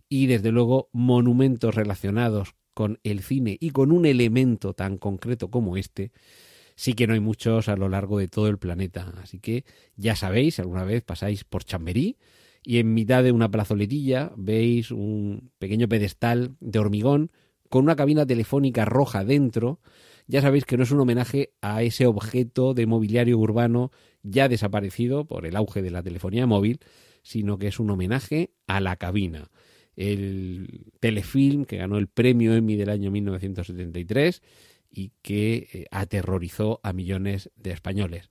Y 0.08 0.26
desde 0.26 0.52
luego 0.52 0.90
monumentos 0.92 1.74
relacionados 1.74 2.54
con 2.78 3.00
el 3.02 3.22
cine 3.24 3.58
y 3.58 3.70
con 3.70 3.90
un 3.90 4.06
elemento 4.06 4.72
tan 4.72 4.98
concreto 4.98 5.50
como 5.50 5.76
este, 5.76 6.12
sí 6.76 6.92
que 6.92 7.08
no 7.08 7.14
hay 7.14 7.18
muchos 7.18 7.68
a 7.68 7.74
lo 7.74 7.88
largo 7.88 8.20
de 8.20 8.28
todo 8.28 8.46
el 8.46 8.56
planeta. 8.56 9.12
Así 9.20 9.40
que 9.40 9.64
ya 9.96 10.14
sabéis, 10.14 10.60
alguna 10.60 10.84
vez 10.84 11.02
pasáis 11.02 11.42
por 11.42 11.64
Chamberí 11.64 12.18
y 12.62 12.78
en 12.78 12.94
mitad 12.94 13.24
de 13.24 13.32
una 13.32 13.50
plazoletilla 13.50 14.30
veis 14.36 14.92
un 14.92 15.50
pequeño 15.58 15.88
pedestal 15.88 16.54
de 16.60 16.78
hormigón 16.78 17.32
con 17.68 17.82
una 17.82 17.96
cabina 17.96 18.24
telefónica 18.24 18.84
roja 18.84 19.24
dentro. 19.24 19.80
Ya 20.28 20.40
sabéis 20.40 20.64
que 20.64 20.76
no 20.76 20.84
es 20.84 20.92
un 20.92 21.00
homenaje 21.00 21.54
a 21.60 21.82
ese 21.82 22.06
objeto 22.06 22.74
de 22.74 22.86
mobiliario 22.86 23.38
urbano 23.38 23.90
ya 24.22 24.48
desaparecido 24.48 25.26
por 25.26 25.46
el 25.46 25.56
auge 25.56 25.82
de 25.82 25.90
la 25.90 26.04
telefonía 26.04 26.46
móvil, 26.46 26.78
sino 27.24 27.58
que 27.58 27.66
es 27.66 27.80
un 27.80 27.90
homenaje 27.90 28.52
a 28.68 28.78
la 28.78 28.94
cabina 28.94 29.50
el 29.98 30.84
telefilm 31.00 31.64
que 31.64 31.76
ganó 31.76 31.98
el 31.98 32.06
premio 32.06 32.54
Emmy 32.54 32.76
del 32.76 32.88
año 32.88 33.10
1973 33.10 34.42
y 34.90 35.10
que 35.22 35.68
eh, 35.72 35.84
aterrorizó 35.90 36.80
a 36.84 36.92
millones 36.92 37.50
de 37.56 37.72
españoles. 37.72 38.28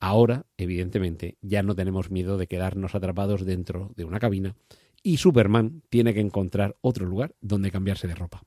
Ahora, 0.00 0.46
evidentemente, 0.56 1.36
ya 1.42 1.62
no 1.62 1.74
tenemos 1.74 2.10
miedo 2.10 2.38
de 2.38 2.46
quedarnos 2.46 2.94
atrapados 2.94 3.44
dentro 3.44 3.92
de 3.94 4.04
una 4.04 4.18
cabina 4.18 4.56
y 5.02 5.18
Superman 5.18 5.82
tiene 5.90 6.14
que 6.14 6.20
encontrar 6.20 6.76
otro 6.80 7.04
lugar 7.04 7.34
donde 7.42 7.70
cambiarse 7.70 8.08
de 8.08 8.14
ropa. 8.14 8.42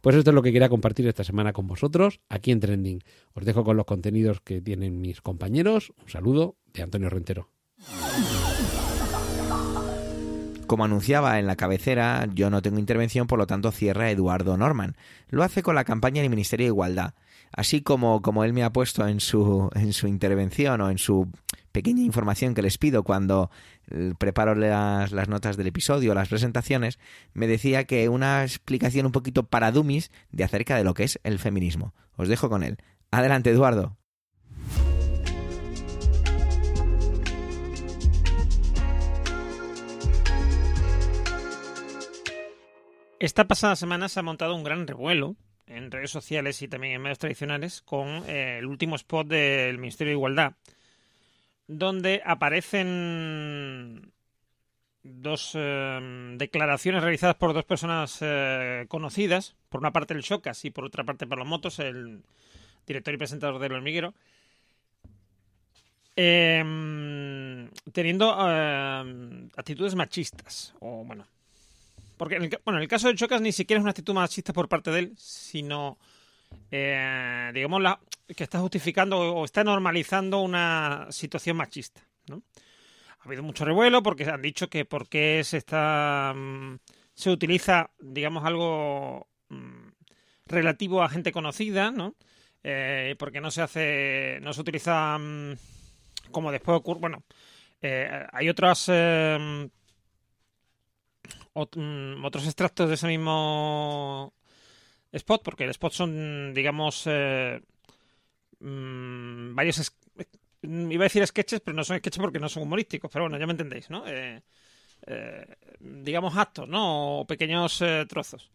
Pues 0.00 0.14
esto 0.14 0.30
es 0.30 0.34
lo 0.34 0.42
que 0.42 0.52
quería 0.52 0.68
compartir 0.68 1.08
esta 1.08 1.24
semana 1.24 1.52
con 1.52 1.66
vosotros 1.66 2.20
aquí 2.28 2.52
en 2.52 2.60
Trending. 2.60 3.00
Os 3.32 3.44
dejo 3.44 3.64
con 3.64 3.76
los 3.76 3.86
contenidos 3.86 4.40
que 4.40 4.60
tienen 4.60 5.00
mis 5.00 5.20
compañeros. 5.20 5.92
Un 6.00 6.08
saludo 6.08 6.56
de 6.72 6.82
Antonio 6.82 7.10
Rentero. 7.10 7.48
Como 10.66 10.84
anunciaba 10.84 11.38
en 11.38 11.46
la 11.46 11.56
cabecera, 11.56 12.26
yo 12.32 12.48
no 12.48 12.62
tengo 12.62 12.78
intervención, 12.78 13.26
por 13.26 13.38
lo 13.38 13.46
tanto 13.46 13.70
cierra 13.70 14.10
Eduardo 14.10 14.56
Norman. 14.56 14.96
Lo 15.28 15.42
hace 15.42 15.62
con 15.62 15.74
la 15.74 15.84
campaña 15.84 16.22
del 16.22 16.30
Ministerio 16.30 16.64
de 16.64 16.68
Igualdad. 16.68 17.14
así 17.52 17.82
como, 17.82 18.22
como 18.22 18.44
él 18.44 18.52
me 18.52 18.64
ha 18.64 18.72
puesto 18.72 19.06
en 19.06 19.20
su, 19.20 19.70
en 19.74 19.92
su 19.92 20.08
intervención 20.08 20.80
o 20.80 20.90
en 20.90 20.98
su 20.98 21.28
pequeña 21.70 22.02
información 22.02 22.54
que 22.54 22.62
les 22.62 22.78
pido 22.78 23.04
cuando 23.04 23.50
eh, 23.90 24.14
preparo 24.18 24.54
las, 24.54 25.12
las 25.12 25.28
notas 25.28 25.56
del 25.56 25.66
episodio, 25.68 26.14
las 26.14 26.28
presentaciones, 26.28 26.98
me 27.32 27.46
decía 27.46 27.84
que 27.84 28.08
una 28.08 28.42
explicación 28.42 29.06
un 29.06 29.12
poquito 29.12 29.44
para 29.44 29.70
dummies 29.70 30.10
de 30.32 30.44
acerca 30.44 30.76
de 30.76 30.84
lo 30.84 30.94
que 30.94 31.04
es 31.04 31.20
el 31.24 31.38
feminismo. 31.38 31.94
Os 32.16 32.28
dejo 32.28 32.48
con 32.48 32.62
él. 32.62 32.78
Adelante, 33.10 33.50
Eduardo. 33.50 33.96
Esta 43.20 43.46
pasada 43.46 43.76
semana 43.76 44.08
se 44.08 44.18
ha 44.18 44.24
montado 44.24 44.56
un 44.56 44.64
gran 44.64 44.86
revuelo 44.86 45.36
en 45.66 45.90
redes 45.90 46.10
sociales 46.10 46.60
y 46.62 46.68
también 46.68 46.94
en 46.94 47.02
medios 47.02 47.18
tradicionales 47.18 47.80
con 47.80 48.08
eh, 48.28 48.58
el 48.58 48.66
último 48.66 48.96
spot 48.96 49.28
del 49.28 49.78
Ministerio 49.78 50.10
de 50.10 50.16
Igualdad, 50.16 50.54
donde 51.68 52.22
aparecen 52.24 54.12
dos 55.04 55.52
eh, 55.54 56.34
declaraciones 56.36 57.02
realizadas 57.02 57.36
por 57.36 57.54
dos 57.54 57.64
personas 57.64 58.18
eh, 58.20 58.86
conocidas, 58.88 59.54
por 59.68 59.80
una 59.80 59.92
parte 59.92 60.14
el 60.14 60.24
Chocas 60.24 60.64
y 60.64 60.70
por 60.70 60.84
otra 60.84 61.04
parte 61.04 61.26
Pablo 61.26 61.44
Motos, 61.44 61.78
el 61.78 62.24
director 62.84 63.14
y 63.14 63.18
presentador 63.18 63.60
del 63.60 63.72
Hormiguero, 63.72 64.12
em, 66.16 67.70
teniendo 67.92 68.32
actitudes 69.56 69.94
machistas, 69.94 70.74
o 70.80 71.04
bueno, 71.04 71.26
porque 72.16 72.36
en 72.36 72.44
el, 72.44 72.60
bueno, 72.64 72.78
en 72.78 72.82
el 72.82 72.88
caso 72.88 73.08
de 73.08 73.14
Chocas 73.14 73.40
ni 73.40 73.52
siquiera 73.52 73.78
es 73.78 73.82
una 73.82 73.90
actitud 73.90 74.14
machista 74.14 74.52
por 74.52 74.68
parte 74.68 74.90
de 74.90 74.98
él, 75.00 75.14
sino, 75.16 75.98
eh, 76.70 77.50
digamos, 77.52 77.82
la, 77.82 78.00
que 78.36 78.44
está 78.44 78.60
justificando 78.60 79.18
o 79.18 79.44
está 79.44 79.64
normalizando 79.64 80.40
una 80.40 81.06
situación 81.10 81.56
machista. 81.56 82.06
¿no? 82.28 82.42
Ha 83.20 83.24
habido 83.24 83.42
mucho 83.42 83.64
revuelo 83.64 84.02
porque 84.02 84.24
han 84.24 84.42
dicho 84.42 84.68
que 84.68 84.84
por 84.84 85.08
qué 85.08 85.42
se 85.44 85.58
está 85.58 86.32
mm, 86.34 86.76
se 87.14 87.30
utiliza, 87.30 87.90
digamos, 87.98 88.44
algo 88.44 89.28
mm, 89.48 89.88
relativo 90.46 91.02
a 91.02 91.08
gente 91.08 91.32
conocida, 91.32 91.90
¿no? 91.90 92.14
Eh, 92.62 93.14
porque 93.18 93.40
no 93.40 93.50
se 93.50 93.62
hace, 93.62 94.38
no 94.42 94.52
se 94.52 94.60
utiliza 94.60 95.18
mm, 95.18 95.54
como 96.30 96.50
después 96.50 96.78
ocurre, 96.78 97.00
bueno, 97.00 97.24
eh, 97.82 98.26
hay 98.32 98.48
otras 98.48 98.88
otros 101.54 102.44
extractos 102.44 102.88
de 102.88 102.94
ese 102.94 103.06
mismo 103.06 104.34
spot, 105.12 105.42
porque 105.42 105.64
el 105.64 105.70
spot 105.70 105.92
son, 105.92 106.52
digamos, 106.54 107.04
eh, 107.06 107.60
mm, 108.60 109.54
varios... 109.54 109.92
Iba 110.62 111.04
a 111.04 111.08
decir 111.08 111.26
sketches, 111.26 111.60
pero 111.60 111.76
no 111.76 111.84
son 111.84 111.98
sketches 111.98 112.20
porque 112.20 112.38
no 112.38 112.48
son 112.48 112.62
humorísticos, 112.62 113.10
pero 113.12 113.24
bueno, 113.24 113.38
ya 113.38 113.46
me 113.46 113.52
entendéis, 113.52 113.90
¿no? 113.90 114.04
Eh, 114.06 114.42
eh, 115.06 115.56
digamos 115.78 116.36
actos, 116.36 116.66
¿no? 116.66 117.20
O 117.20 117.26
pequeños 117.26 117.82
trozos. 118.08 118.50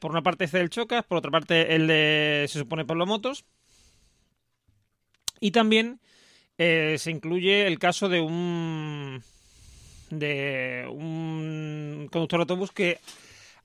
por 0.00 0.10
una 0.10 0.22
parte 0.22 0.44
este 0.44 0.58
del 0.58 0.70
Chocas, 0.70 1.04
por 1.04 1.18
otra 1.18 1.30
parte 1.30 1.74
el 1.76 1.86
de, 1.86 2.46
se 2.48 2.58
supone, 2.58 2.84
Pablo 2.84 3.06
Motos. 3.06 3.44
Y 5.38 5.52
también 5.52 6.00
se 6.58 7.10
incluye 7.10 7.68
el 7.68 7.78
caso 7.78 8.08
de 8.08 8.20
un 8.20 9.22
de 10.10 10.86
un 10.88 12.08
conductor 12.10 12.38
de 12.38 12.42
autobús 12.42 12.72
que 12.72 12.98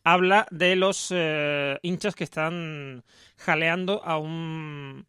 habla 0.03 0.47
de 0.51 0.75
los 0.75 1.09
eh, 1.11 1.77
hinchas 1.81 2.15
que 2.15 2.23
están 2.23 3.03
jaleando 3.37 4.03
a 4.03 4.17
un 4.17 5.05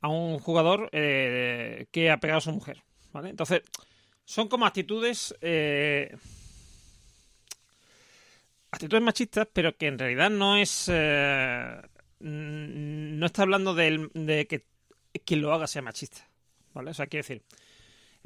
a 0.00 0.08
un 0.08 0.38
jugador 0.38 0.88
eh, 0.92 1.86
que 1.92 2.10
ha 2.10 2.18
pegado 2.18 2.38
a 2.38 2.42
su 2.42 2.52
mujer. 2.52 2.82
¿vale? 3.12 3.28
Entonces, 3.28 3.62
son 4.24 4.48
como 4.48 4.64
actitudes 4.64 5.34
eh, 5.42 6.16
actitudes 8.70 9.02
machistas, 9.02 9.46
pero 9.52 9.76
que 9.76 9.88
en 9.88 9.98
realidad 9.98 10.30
no 10.30 10.56
es 10.56 10.88
no 12.20 13.26
está 13.26 13.42
hablando 13.42 13.74
de, 13.74 14.46
que 14.48 14.64
quien 15.24 15.42
lo 15.42 15.52
haga 15.52 15.66
sea 15.66 15.82
machista. 15.82 16.28
¿Vale? 16.72 16.90
O 16.92 16.94
sea, 16.94 17.06
quiero 17.06 17.24
decir, 17.24 17.42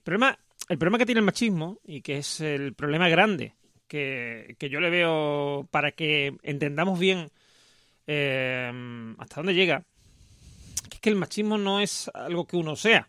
problema 0.05 0.39
el 0.69 0.79
problema 0.79 0.99
que 0.99 1.07
tiene 1.07 1.19
el 1.19 1.27
machismo, 1.27 1.79
y 1.85 2.01
que 2.01 2.19
es 2.19 2.41
el 2.41 2.75
problema 2.75 3.09
grande 3.09 3.55
que, 3.87 4.57
yo 4.71 4.81
le 4.81 4.91
veo 4.91 5.69
para 5.71 5.93
que 5.93 6.37
entendamos 6.43 6.99
bien 6.99 7.31
eh, 8.07 9.15
hasta 9.19 9.37
dónde 9.37 9.55
llega, 9.55 9.85
que 10.89 10.97
es 10.97 11.01
que 11.01 11.11
el 11.11 11.17
machismo 11.17 11.59
no 11.59 11.81
es 11.81 12.11
algo 12.15 12.47
que 12.47 12.57
uno 12.57 12.77
sea. 12.77 13.09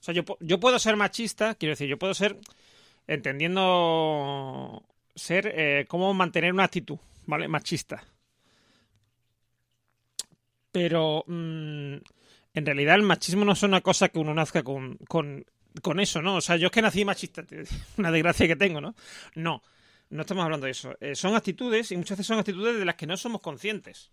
O 0.00 0.04
sea, 0.04 0.12
yo, 0.12 0.24
yo 0.40 0.58
puedo 0.58 0.78
ser 0.78 0.96
machista, 0.96 1.54
quiero 1.54 1.72
decir, 1.72 1.88
yo 1.88 1.98
puedo 1.98 2.14
ser 2.14 2.36
entendiendo 3.06 4.84
ser 5.14 5.52
eh, 5.54 5.86
cómo 5.88 6.12
mantener 6.12 6.52
una 6.52 6.64
actitud, 6.64 6.98
¿vale? 7.26 7.46
Machista. 7.46 8.02
Pero 10.72 11.24
mm, 11.26 11.96
en 12.54 12.66
realidad 12.66 12.96
el 12.96 13.02
machismo 13.02 13.44
no 13.44 13.52
es 13.52 13.62
una 13.62 13.80
cosa 13.80 14.08
que 14.08 14.18
uno 14.18 14.34
nazca 14.34 14.62
con, 14.62 14.96
con 15.08 15.44
con 15.80 16.00
eso, 16.00 16.20
¿no? 16.20 16.36
O 16.36 16.40
sea, 16.40 16.56
yo 16.56 16.66
es 16.66 16.72
que 16.72 16.82
nací 16.82 17.04
machista, 17.04 17.44
una 17.96 18.10
desgracia 18.10 18.46
que 18.46 18.56
tengo, 18.56 18.80
¿no? 18.80 18.94
No, 19.34 19.62
no 20.10 20.22
estamos 20.22 20.44
hablando 20.44 20.66
de 20.66 20.72
eso. 20.72 20.94
Eh, 21.00 21.14
son 21.14 21.34
actitudes, 21.34 21.92
y 21.92 21.96
muchas 21.96 22.18
veces 22.18 22.26
son 22.26 22.38
actitudes 22.38 22.78
de 22.78 22.84
las 22.84 22.96
que 22.96 23.06
no 23.06 23.16
somos 23.16 23.40
conscientes. 23.40 24.10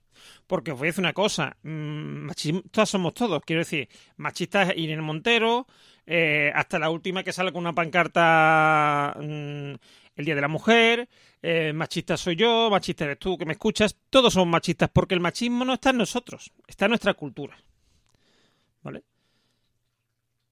Porque 0.48 0.72
os 0.72 0.80
voy 0.80 0.88
a 0.88 0.90
decir 0.90 1.04
una 1.04 1.14
cosa, 1.14 1.58
mmm, 1.64 2.26
machistas 2.28 2.90
somos 2.90 3.14
todos, 3.14 3.42
quiero 3.46 3.62
decir, 3.62 3.90
machistas 4.18 4.74
Irene 4.76 5.02
Montero, 5.02 5.68
eh, 6.06 6.52
hasta 6.56 6.80
la 6.80 6.90
última 6.90 7.24
que 7.24 7.34
sale 7.34 7.52
con 7.52 7.62
una 7.62 7.74
pancarta 7.74 9.16
mm, 9.20 9.74
el 10.16 10.26
Día 10.26 10.36
de 10.36 10.42
la 10.42 10.48
Mujer, 10.48 11.08
eh, 11.42 11.72
machista 11.74 12.18
soy 12.18 12.36
yo, 12.36 12.70
machista 12.70 13.06
eres 13.06 13.20
tú 13.20 13.38
que 13.38 13.46
me 13.46 13.54
escuchas, 13.54 13.96
todos 14.10 14.34
somos 14.34 14.50
machistas 14.50 14.90
porque 14.92 15.14
el 15.16 15.22
machismo 15.22 15.64
no 15.66 15.76
está 15.76 15.92
en 15.92 15.98
nosotros, 15.98 16.52
está 16.68 16.86
en 16.86 16.90
nuestra 16.92 17.14
cultura. 17.14 17.58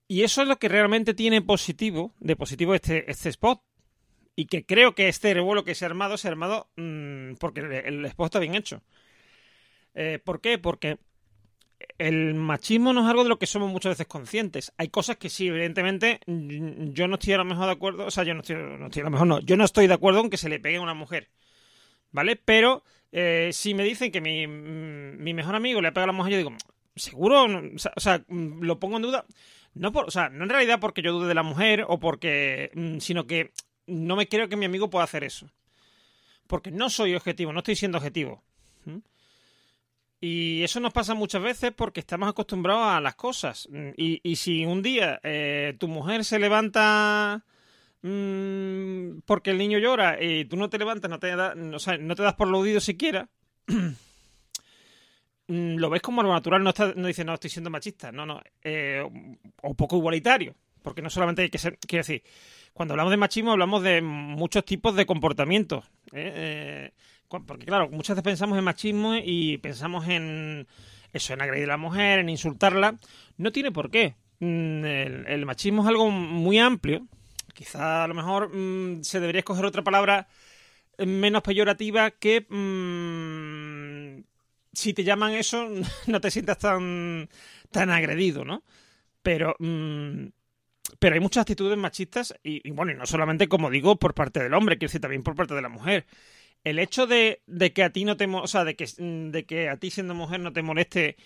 Y 0.07 0.23
eso 0.23 0.41
es 0.41 0.47
lo 0.47 0.57
que 0.57 0.69
realmente 0.69 1.13
tiene 1.13 1.41
positivo, 1.41 2.13
de 2.19 2.35
positivo 2.35 2.73
este, 2.73 3.09
este 3.11 3.29
spot. 3.29 3.61
Y 4.35 4.45
que 4.45 4.65
creo 4.65 4.93
que 4.93 5.07
este 5.07 5.33
revuelo 5.33 5.63
que 5.63 5.75
se 5.75 5.83
ha 5.83 5.87
armado, 5.87 6.15
se 6.15 6.27
ha 6.27 6.31
armado 6.31 6.69
mm, 6.75 7.33
porque 7.39 7.61
el, 7.61 8.05
spot 8.05 8.27
está 8.27 8.39
bien 8.39 8.55
hecho. 8.55 8.83
Eh, 9.95 10.19
¿Por 10.23 10.41
qué? 10.41 10.59
Porque 10.59 10.99
el 11.97 12.35
machismo 12.35 12.93
no 12.93 13.01
es 13.01 13.07
algo 13.07 13.23
de 13.23 13.29
lo 13.29 13.39
que 13.39 13.47
somos 13.47 13.71
muchas 13.71 13.91
veces 13.91 14.07
conscientes. 14.07 14.71
Hay 14.77 14.89
cosas 14.89 15.17
que 15.17 15.29
sí, 15.29 15.47
evidentemente, 15.47 16.19
mm, 16.27 16.91
yo 16.91 17.07
no 17.07 17.15
estoy 17.15 17.33
a 17.33 17.37
lo 17.37 17.45
mejor 17.45 17.65
de 17.65 17.71
acuerdo, 17.71 18.05
o 18.05 18.11
sea, 18.11 18.23
yo 18.23 18.33
no 18.33 18.41
estoy, 18.41 18.55
no 18.55 18.85
estoy 18.85 19.01
a 19.01 19.05
lo 19.05 19.11
mejor 19.11 19.27
no, 19.27 19.39
yo 19.39 19.57
no 19.57 19.65
estoy 19.65 19.87
de 19.87 19.93
acuerdo 19.93 20.21
en 20.21 20.29
que 20.29 20.37
se 20.37 20.49
le 20.49 20.59
pegue 20.59 20.77
a 20.77 20.81
una 20.81 20.93
mujer, 20.93 21.29
¿vale? 22.11 22.35
Pero 22.35 22.83
eh, 23.11 23.49
si 23.53 23.73
me 23.73 23.83
dicen 23.83 24.11
que 24.11 24.21
mi, 24.21 24.45
mm, 24.47 25.23
mi, 25.23 25.33
mejor 25.33 25.55
amigo 25.55 25.81
le 25.81 25.91
pega 25.91 26.03
a 26.03 26.07
la 26.07 26.13
mujer, 26.13 26.33
yo 26.33 26.37
digo, 26.37 26.53
¿seguro? 26.95 27.47
O 27.95 27.99
sea, 27.99 28.23
lo 28.27 28.79
pongo 28.79 28.97
en 28.97 29.03
duda. 29.03 29.25
No, 29.79 29.91
por, 29.91 30.05
o 30.07 30.11
sea, 30.11 30.29
no 30.29 30.43
en 30.43 30.49
realidad 30.49 30.79
porque 30.79 31.01
yo 31.01 31.13
dude 31.13 31.27
de 31.27 31.33
la 31.35 31.43
mujer 31.43 31.85
o 31.87 31.99
porque. 31.99 32.71
Mm, 32.73 32.99
sino 32.99 33.27
que 33.27 33.51
no 33.85 34.15
me 34.15 34.27
creo 34.27 34.49
que 34.49 34.55
mi 34.55 34.65
amigo 34.65 34.89
pueda 34.89 35.05
hacer 35.05 35.23
eso. 35.23 35.49
Porque 36.47 36.71
no 36.71 36.89
soy 36.89 37.15
objetivo, 37.15 37.53
no 37.53 37.59
estoy 37.59 37.75
siendo 37.75 37.97
objetivo. 37.97 38.43
Y 40.19 40.63
eso 40.63 40.79
nos 40.79 40.93
pasa 40.93 41.13
muchas 41.13 41.43
veces 41.43 41.71
porque 41.75 41.99
estamos 41.99 42.27
acostumbrados 42.27 42.87
a 42.87 43.01
las 43.01 43.15
cosas. 43.15 43.67
Mm, 43.71 43.89
y, 43.97 44.19
y 44.23 44.35
si 44.37 44.65
un 44.65 44.81
día 44.81 45.19
eh, 45.23 45.75
tu 45.79 45.87
mujer 45.87 46.25
se 46.25 46.39
levanta 46.39 47.45
mm, 48.01 49.19
porque 49.25 49.51
el 49.51 49.59
niño 49.59 49.77
llora 49.77 50.21
y 50.21 50.45
tú 50.45 50.57
no 50.57 50.69
te 50.69 50.79
levantas, 50.79 51.11
no 51.11 51.19
te, 51.19 51.35
da, 51.35 51.53
o 51.73 51.79
sea, 51.79 51.97
no 51.97 52.15
te 52.15 52.23
das 52.23 52.33
por 52.33 52.47
lo 52.47 52.63
siquiera, 52.79 53.29
Mm, 53.67 53.89
lo 55.47 55.89
ves 55.89 56.01
como 56.01 56.21
algo 56.21 56.33
natural, 56.33 56.63
no, 56.63 56.69
está, 56.69 56.93
no 56.95 57.07
dice, 57.07 57.23
no, 57.23 57.33
estoy 57.33 57.49
siendo 57.49 57.69
machista, 57.69 58.12
no, 58.12 58.25
no, 58.25 58.41
eh, 58.63 59.01
o 59.62 59.73
poco 59.73 59.97
igualitario, 59.97 60.55
porque 60.81 61.01
no 61.01 61.10
solamente 61.10 61.41
hay 61.41 61.49
que 61.49 61.57
ser, 61.57 61.77
quiero 61.79 62.01
decir, 62.01 62.23
cuando 62.73 62.93
hablamos 62.93 63.12
de 63.12 63.17
machismo 63.17 63.51
hablamos 63.51 63.81
de 63.81 64.01
muchos 64.01 64.65
tipos 64.65 64.95
de 64.95 65.05
comportamientos, 65.05 65.86
¿eh? 66.12 66.31
Eh, 66.36 66.91
porque 67.45 67.65
claro, 67.65 67.89
muchas 67.89 68.15
veces 68.15 68.23
pensamos 68.23 68.57
en 68.57 68.63
machismo 68.63 69.15
y 69.15 69.57
pensamos 69.57 70.07
en 70.07 70.67
eso, 71.12 71.33
en 71.33 71.41
agredir 71.41 71.65
a 71.65 71.73
la 71.73 71.77
mujer, 71.77 72.19
en 72.19 72.29
insultarla, 72.29 72.97
no 73.38 73.51
tiene 73.51 73.71
por 73.71 73.89
qué, 73.89 74.15
mm, 74.39 74.86
el, 74.86 75.45
machismo 75.45 75.81
es 75.81 75.88
algo 75.88 76.10
muy 76.10 76.60
amplio, 76.60 77.07
quizá 77.53 78.03
a 78.03 78.07
lo 78.07 78.13
mejor 78.13 78.53
mm, 78.53 79.03
se 79.03 79.19
debería 79.19 79.39
escoger 79.39 79.65
otra 79.65 79.83
palabra 79.83 80.27
menos 80.97 81.43
peyorativa 81.43 82.12
que 82.12 82.45
si 84.77 84.93
te 84.93 85.03
llaman 85.03 85.33
eso, 85.33 85.67
no 86.07 86.21
te 86.21 86.31
sientas 86.31 86.59
tan, 86.59 87.29
tan 87.71 87.89
agredido, 87.89 88.45
¿no? 88.45 88.63
Pero, 89.23 89.55
mm, 89.59 90.27
pero 90.99 91.15
hay 91.15 91.19
muchas 91.19 91.41
actitudes 91.41 91.77
machistas 91.77 92.35
y, 92.43 92.69
bueno, 92.71 92.91
y 92.91 92.95
no 92.95 93.05
solamente, 93.07 93.47
como 93.49 93.71
digo, 93.71 93.97
por 93.97 94.13
parte 94.13 94.41
del 94.41 94.53
hombre, 94.53 94.77
quiero 94.77 94.89
decir, 94.89 95.01
también 95.01 95.23
por 95.23 95.35
parte 95.35 95.55
de 95.55 95.61
la 95.63 95.69
mujer. 95.69 96.05
el 96.63 96.79
hecho 96.79 97.07
de, 97.07 97.41
de 97.47 97.73
que 97.73 97.83
a 97.83 97.91
ti 97.91 98.05
no 98.05 98.17
te, 98.17 98.25
o 98.27 98.47
sea, 98.47 98.63
de 98.65 98.75
que, 98.75 98.85
de 98.97 99.45
que 99.45 99.69
a 99.69 99.77
ti 99.77 99.91
siendo 99.91 100.13
mujer 100.15 100.39
no 100.41 100.53
te 100.53 100.61
moleste 100.63 101.17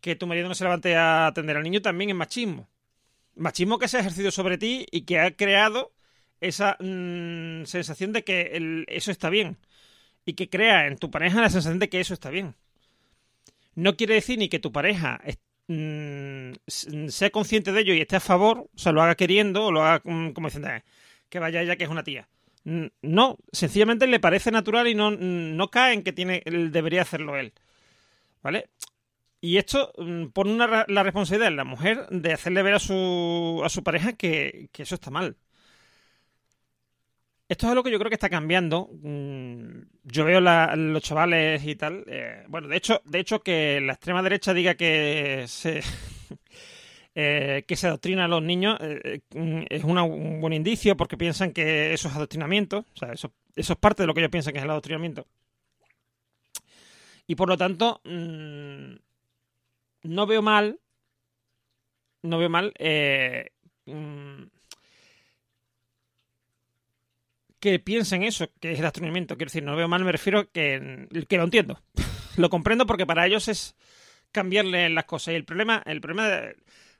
que 0.00 0.16
tu 0.16 0.26
marido 0.26 0.48
no 0.48 0.54
se 0.54 0.64
levante 0.64 0.96
a 0.96 1.26
atender 1.28 1.56
al 1.56 1.64
niño 1.64 1.82
también 1.82 2.10
es 2.10 2.16
machismo. 2.16 2.68
Machismo 3.36 3.78
que 3.78 3.88
se 3.88 3.98
ha 3.98 4.00
ejercido 4.00 4.30
sobre 4.30 4.58
ti 4.58 4.86
y 4.90 5.02
que 5.02 5.20
ha 5.20 5.36
creado 5.36 5.92
esa 6.40 6.76
mm, 6.80 7.64
sensación 7.66 8.12
de 8.12 8.24
que 8.24 8.84
eso 8.88 9.10
está 9.12 9.30
bien. 9.30 9.58
Y 10.26 10.34
que 10.34 10.50
crea 10.50 10.86
en 10.88 10.98
tu 10.98 11.10
pareja 11.10 11.40
la 11.40 11.50
sensación 11.50 11.78
de 11.78 11.88
que 11.88 12.00
eso 12.00 12.14
está 12.14 12.30
bien. 12.30 12.56
No 13.78 13.96
quiere 13.96 14.14
decir 14.14 14.38
ni 14.38 14.48
que 14.48 14.58
tu 14.58 14.72
pareja 14.72 15.20
mm, 15.68 16.52
sea 17.08 17.30
consciente 17.30 17.70
de 17.70 17.80
ello 17.82 17.94
y 17.94 18.00
esté 18.00 18.16
a 18.16 18.20
favor, 18.20 18.68
o 18.74 18.78
sea, 18.78 18.90
lo 18.90 19.02
haga 19.02 19.14
queriendo 19.14 19.66
o 19.66 19.72
lo 19.72 19.84
haga 19.84 20.02
mm, 20.04 20.32
como 20.32 20.48
diciendo 20.48 20.68
"Eh, 20.70 20.82
que 21.28 21.38
vaya 21.38 21.62
ella 21.62 21.76
que 21.76 21.84
es 21.84 21.90
una 21.90 22.02
tía. 22.02 22.28
No, 23.02 23.38
sencillamente 23.52 24.06
le 24.08 24.18
parece 24.20 24.50
natural 24.50 24.88
y 24.88 24.94
no, 24.94 25.10
no 25.12 25.70
cae 25.70 25.94
en 25.94 26.02
que 26.02 26.12
tiene, 26.12 26.42
debería 26.44 27.02
hacerlo 27.02 27.36
él. 27.36 27.52
¿Vale? 28.42 28.68
Y 29.40 29.58
esto 29.58 29.92
mm, 29.98 30.26
pone 30.28 30.52
una, 30.52 30.84
la 30.88 31.02
responsabilidad 31.04 31.48
en 31.48 31.56
la 31.56 31.64
mujer 31.64 32.06
de 32.10 32.32
hacerle 32.32 32.62
ver 32.64 32.74
a 32.74 32.78
su, 32.80 33.62
a 33.64 33.68
su 33.68 33.84
pareja 33.84 34.14
que, 34.14 34.70
que 34.72 34.82
eso 34.82 34.96
está 34.96 35.10
mal. 35.10 35.36
Esto 37.48 37.66
es 37.66 37.70
algo 37.70 37.82
que 37.82 37.90
yo 37.90 37.98
creo 37.98 38.10
que 38.10 38.14
está 38.16 38.28
cambiando. 38.28 38.90
Mm, 39.02 39.80
Yo 40.04 40.24
veo 40.24 40.40
los 40.40 41.02
chavales 41.02 41.64
y 41.64 41.76
tal. 41.76 42.04
eh, 42.06 42.44
bueno, 42.48 42.68
de 42.68 42.76
hecho, 42.76 43.00
de 43.04 43.20
hecho 43.20 43.40
que 43.42 43.80
la 43.80 43.94
extrema 43.94 44.22
derecha 44.22 44.52
diga 44.54 44.74
que 44.74 45.44
se 45.48 45.80
eh, 47.14 47.64
que 47.66 47.76
se 47.76 47.86
adoctrina 47.88 48.24
a 48.26 48.28
los 48.28 48.42
niños 48.42 48.78
eh, 48.80 49.20
es 49.70 49.84
un 49.84 50.40
buen 50.40 50.52
indicio 50.52 50.96
porque 50.96 51.16
piensan 51.16 51.52
que 51.52 51.92
eso 51.94 52.08
es 52.08 52.14
adoctrinamiento. 52.16 52.84
O 52.94 52.96
sea, 52.98 53.12
eso, 53.12 53.32
eso 53.56 53.72
es 53.74 53.78
parte 53.78 54.02
de 54.02 54.06
lo 54.06 54.14
que 54.14 54.20
ellos 54.20 54.30
piensan 54.30 54.52
que 54.52 54.58
es 54.58 54.64
el 54.64 54.70
adoctrinamiento. 54.70 55.26
Y 57.26 57.34
por 57.36 57.48
lo 57.48 57.56
tanto, 57.56 58.00
mm, 58.04 58.94
no 60.04 60.26
veo 60.26 60.42
mal. 60.42 60.80
No 62.22 62.38
veo 62.38 62.48
mal. 62.50 62.72
eh, 62.78 63.50
mm, 63.86 64.42
que 67.60 67.78
piensen 67.78 68.22
eso, 68.22 68.50
que 68.60 68.72
es 68.72 68.78
el 68.78 68.84
adoctrinamiento. 68.84 69.36
Quiero 69.36 69.48
decir, 69.48 69.62
no 69.62 69.76
veo 69.76 69.88
mal, 69.88 70.04
me 70.04 70.12
refiero 70.12 70.50
que, 70.50 71.08
que 71.28 71.36
lo 71.36 71.44
entiendo. 71.44 71.80
lo 72.36 72.50
comprendo 72.50 72.86
porque 72.86 73.06
para 73.06 73.26
ellos 73.26 73.48
es 73.48 73.76
cambiarle 74.32 74.88
las 74.90 75.04
cosas. 75.04 75.32
Y 75.32 75.36
el 75.36 75.44
problema, 75.44 75.82
el 75.86 76.00
problema 76.00 76.28
de, 76.28 76.56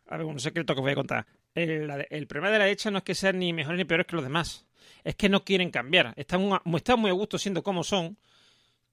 a 0.09 0.17
ver, 0.17 0.27
un 0.27 0.41
secreto 0.41 0.75
que 0.75 0.81
os 0.81 0.85
voy 0.85 0.93
a 0.93 0.97
contar. 0.97 1.27
El, 1.55 2.27
problema 2.27 2.53
de 2.53 2.59
la 2.59 2.65
derecha 2.65 2.91
no 2.91 2.99
es 2.99 3.05
que 3.05 3.15
sean 3.15 3.39
ni 3.39 3.53
mejores 3.53 3.79
ni 3.79 3.85
peores 3.85 4.07
que 4.07 4.17
los 4.17 4.25
demás. 4.25 4.67
Es 5.05 5.17
que 5.17 5.29
no 5.29 5.45
quieren 5.45 5.71
cambiar. 5.71 6.13
Están, 6.17 6.43
muy- 6.43 7.11
a 7.11 7.13
gusto 7.13 7.39
siendo 7.39 7.63
como 7.63 7.83
son. 7.85 8.17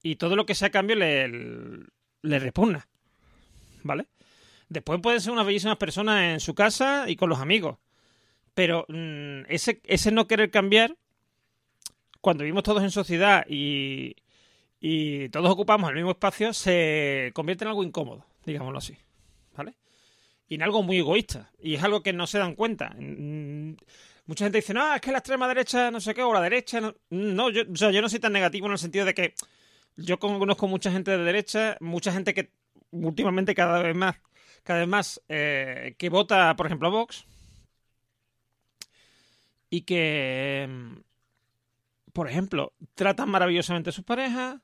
Y 0.02 0.16
todo 0.16 0.36
lo 0.36 0.46
que 0.46 0.54
sea 0.54 0.70
cambio 0.70 0.96
le, 0.96 1.28
le 2.22 2.38
repugna. 2.38 2.86
¿Vale? 3.82 4.06
Después 4.68 5.00
pueden 5.00 5.20
ser 5.20 5.32
unas 5.32 5.46
bellísimas 5.46 5.76
personas 5.76 6.22
en 6.24 6.40
su 6.40 6.54
casa 6.54 7.04
y 7.08 7.16
con 7.16 7.28
los 7.28 7.38
amigos. 7.38 7.78
Pero 8.54 8.84
mm, 8.88 9.42
ese 9.48 10.10
no 10.10 10.26
querer 10.26 10.50
cambiar, 10.50 10.96
cuando 12.26 12.42
vivimos 12.42 12.64
todos 12.64 12.82
en 12.82 12.90
sociedad 12.90 13.46
y, 13.48 14.16
y 14.80 15.28
todos 15.28 15.48
ocupamos 15.48 15.90
el 15.90 15.94
mismo 15.94 16.10
espacio, 16.10 16.52
se 16.52 17.30
convierte 17.32 17.62
en 17.62 17.68
algo 17.68 17.84
incómodo, 17.84 18.26
digámoslo 18.44 18.78
así. 18.78 18.96
¿Vale? 19.56 19.76
Y 20.48 20.56
en 20.56 20.64
algo 20.64 20.82
muy 20.82 20.98
egoísta. 20.98 21.52
Y 21.62 21.74
es 21.74 21.84
algo 21.84 22.02
que 22.02 22.12
no 22.12 22.26
se 22.26 22.40
dan 22.40 22.56
cuenta. 22.56 22.96
Mm, 22.98 23.76
Mucha 24.26 24.44
gente 24.44 24.58
dice, 24.58 24.74
no, 24.74 24.92
es 24.92 25.00
que 25.00 25.12
la 25.12 25.18
extrema 25.18 25.46
derecha 25.46 25.92
no 25.92 26.00
sé 26.00 26.14
qué, 26.14 26.22
o 26.24 26.32
la 26.32 26.40
derecha. 26.40 26.80
No, 27.10 27.48
yo, 27.48 27.62
o 27.72 27.76
sea, 27.76 27.92
yo 27.92 28.02
no 28.02 28.08
soy 28.08 28.18
tan 28.18 28.32
negativo 28.32 28.66
en 28.66 28.72
el 28.72 28.78
sentido 28.78 29.04
de 29.04 29.14
que 29.14 29.34
yo 29.96 30.18
conozco 30.18 30.66
mucha 30.66 30.90
gente 30.90 31.12
de 31.12 31.22
derecha, 31.22 31.76
mucha 31.78 32.10
gente 32.10 32.34
que 32.34 32.50
últimamente 32.90 33.54
cada 33.54 33.80
vez 33.80 33.94
más, 33.94 34.16
cada 34.64 34.80
vez 34.80 34.88
más, 34.88 35.22
eh, 35.28 35.94
que 35.96 36.08
vota, 36.08 36.56
por 36.56 36.66
ejemplo, 36.66 36.88
a 36.88 36.90
Vox. 36.90 37.24
Y 39.70 39.82
que, 39.82 40.66
mm, 40.68 41.05
por 42.16 42.30
ejemplo, 42.30 42.72
tratan 42.94 43.28
maravillosamente 43.28 43.90
a 43.90 43.92
sus 43.92 44.02
parejas. 44.02 44.56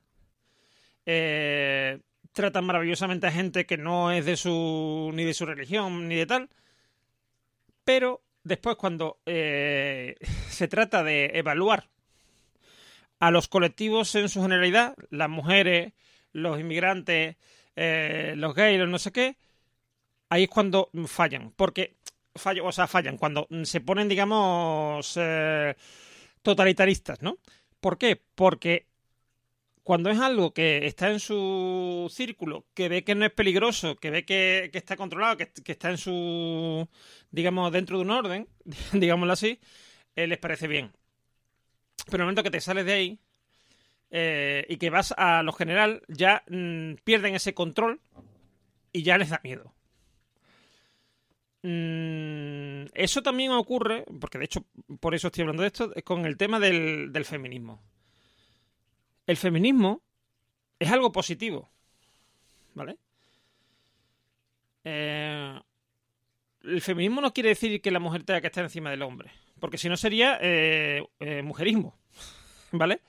eh, 1.05 1.99
tratan 2.31 2.65
maravillosamente 2.65 3.27
a 3.27 3.31
gente 3.31 3.67
que 3.67 3.77
no 3.77 4.11
es 4.11 4.25
de 4.25 4.37
su 4.37 5.11
ni 5.13 5.23
de 5.23 5.35
su 5.35 5.45
religión 5.45 6.07
ni 6.07 6.15
de 6.15 6.25
tal 6.25 6.49
pero 7.83 8.23
después 8.43 8.75
cuando 8.75 9.19
eh, 9.27 10.15
se 10.49 10.67
trata 10.67 11.03
de 11.03 11.25
evaluar 11.35 11.89
a 13.19 13.29
los 13.29 13.47
colectivos 13.47 14.15
en 14.15 14.29
su 14.29 14.41
generalidad 14.41 14.95
las 15.11 15.29
mujeres 15.29 15.93
los 16.31 16.59
inmigrantes 16.59 17.35
eh, 17.75 18.33
los 18.35 18.55
gays 18.55 18.79
los 18.79 18.89
no 18.89 18.97
sé 18.97 19.11
qué 19.11 19.37
ahí 20.29 20.45
es 20.45 20.49
cuando 20.49 20.89
fallan 21.05 21.51
porque 21.55 21.97
fallo, 22.33 22.65
o 22.65 22.71
sea 22.71 22.87
fallan 22.87 23.17
cuando 23.17 23.47
se 23.63 23.79
ponen 23.79 24.09
digamos 24.09 25.19
totalitaristas 26.43 27.21
no 27.23 27.39
¿por 27.79 27.97
qué? 27.97 28.21
porque 28.35 28.87
cuando 29.83 30.09
es 30.09 30.19
algo 30.19 30.53
que 30.53 30.85
está 30.87 31.11
en 31.11 31.19
su 31.19 32.09
círculo, 32.11 32.65
que 32.73 32.87
ve 32.87 33.03
que 33.03 33.15
no 33.15 33.25
es 33.25 33.31
peligroso, 33.31 33.97
que 33.97 34.09
ve 34.09 34.25
que, 34.25 34.71
está 34.73 34.95
controlado, 34.95 35.37
que, 35.37 35.51
está 35.65 35.89
en 35.89 35.97
su, 35.97 36.87
digamos, 37.31 37.71
dentro 37.71 37.97
de 37.97 38.03
un 38.03 38.11
orden, 38.11 38.47
digámoslo 38.93 39.33
así, 39.33 39.59
eh, 40.15 40.25
les 40.27 40.37
parece 40.37 40.67
bien. 40.67 40.93
Pero 42.05 42.17
en 42.17 42.21
el 42.21 42.25
momento 42.25 42.43
que 42.43 42.51
te 42.51 42.61
sales 42.61 42.85
de 42.85 42.93
ahí 42.93 43.19
eh, 44.09 44.65
y 44.69 44.77
que 44.77 44.89
vas 44.89 45.13
a 45.17 45.43
lo 45.43 45.51
general, 45.51 46.01
ya 46.07 46.43
mmm, 46.47 46.93
pierden 47.03 47.35
ese 47.35 47.53
control 47.53 47.99
y 48.93 49.03
ya 49.03 49.17
les 49.17 49.29
da 49.29 49.41
miedo. 49.43 49.73
Mm, 51.63 52.85
eso 52.93 53.23
también 53.23 53.51
ocurre, 53.51 54.05
porque 54.19 54.37
de 54.37 54.45
hecho 54.45 54.65
por 54.99 55.15
eso 55.15 55.27
estoy 55.27 55.41
hablando 55.41 55.63
de 55.63 55.67
esto, 55.67 55.91
con 56.03 56.25
el 56.25 56.37
tema 56.37 56.59
del, 56.59 57.11
del 57.11 57.25
feminismo 57.25 57.81
el 59.27 59.37
feminismo 59.37 60.01
es 60.79 60.91
algo 60.91 61.11
positivo. 61.11 61.69
¿Vale? 62.73 62.97
Eh, 64.83 65.59
el 66.63 66.81
feminismo 66.81 67.21
no 67.21 67.33
quiere 67.33 67.49
decir 67.49 67.81
que 67.81 67.91
la 67.91 67.99
mujer 67.99 68.23
tenga 68.23 68.41
que 68.41 68.47
estar 68.47 68.63
encima 68.63 68.89
del 68.89 69.03
hombre. 69.03 69.31
Porque 69.59 69.77
si 69.77 69.89
no 69.89 69.97
sería 69.97 70.37
eh, 70.41 71.05
eh, 71.19 71.41
mujerismo. 71.41 71.97
¿Vale? 72.71 73.01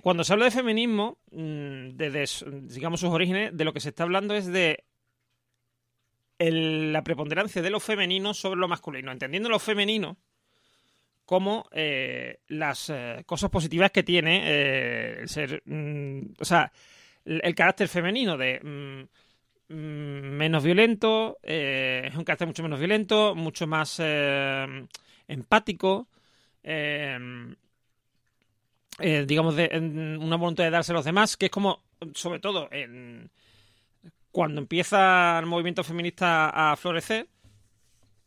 Cuando 0.00 0.24
se 0.24 0.32
habla 0.32 0.46
de 0.46 0.50
feminismo, 0.50 1.18
desde 1.30 2.24
digamos 2.62 3.00
sus 3.00 3.10
orígenes, 3.10 3.54
de 3.54 3.64
lo 3.66 3.74
que 3.74 3.80
se 3.80 3.90
está 3.90 4.04
hablando 4.04 4.34
es 4.34 4.46
de 4.46 4.84
el, 6.38 6.92
la 6.92 7.02
preponderancia 7.02 7.62
de 7.62 7.70
lo 7.70 7.80
femenino 7.80 8.34
sobre 8.34 8.60
lo 8.60 8.68
masculino. 8.68 9.12
Entendiendo 9.12 9.48
lo 9.48 9.58
femenino 9.58 10.18
como 11.28 11.68
eh, 11.72 12.40
las 12.48 12.88
eh, 12.88 13.22
cosas 13.26 13.50
positivas 13.50 13.90
que 13.90 14.02
tiene 14.02 14.44
eh, 14.46 15.18
el 15.20 15.28
ser, 15.28 15.62
mm, 15.66 16.20
o 16.40 16.44
sea, 16.46 16.72
el, 17.22 17.54
carácter 17.54 17.86
femenino 17.86 18.38
de 18.38 18.58
mm, 18.62 19.02
menos 19.74 20.64
violento, 20.64 21.36
eh, 21.42 22.04
es 22.06 22.16
un 22.16 22.24
carácter 22.24 22.48
mucho 22.48 22.62
menos 22.62 22.78
violento, 22.78 23.34
mucho 23.34 23.66
más 23.66 24.00
empático, 25.28 26.08
digamos, 26.62 27.58
de 29.54 30.18
una 30.18 30.36
voluntad 30.36 30.64
de 30.64 30.70
darse 30.70 30.92
a 30.92 30.94
los 30.94 31.04
demás, 31.04 31.36
que 31.36 31.44
es 31.46 31.52
como, 31.52 31.82
sobre 32.14 32.40
todo, 32.40 32.70
en, 32.72 33.30
cuando 34.38 34.60
empieza 34.60 35.36
el 35.40 35.46
movimiento 35.46 35.82
feminista 35.82 36.70
a 36.70 36.76
florecer, 36.76 37.26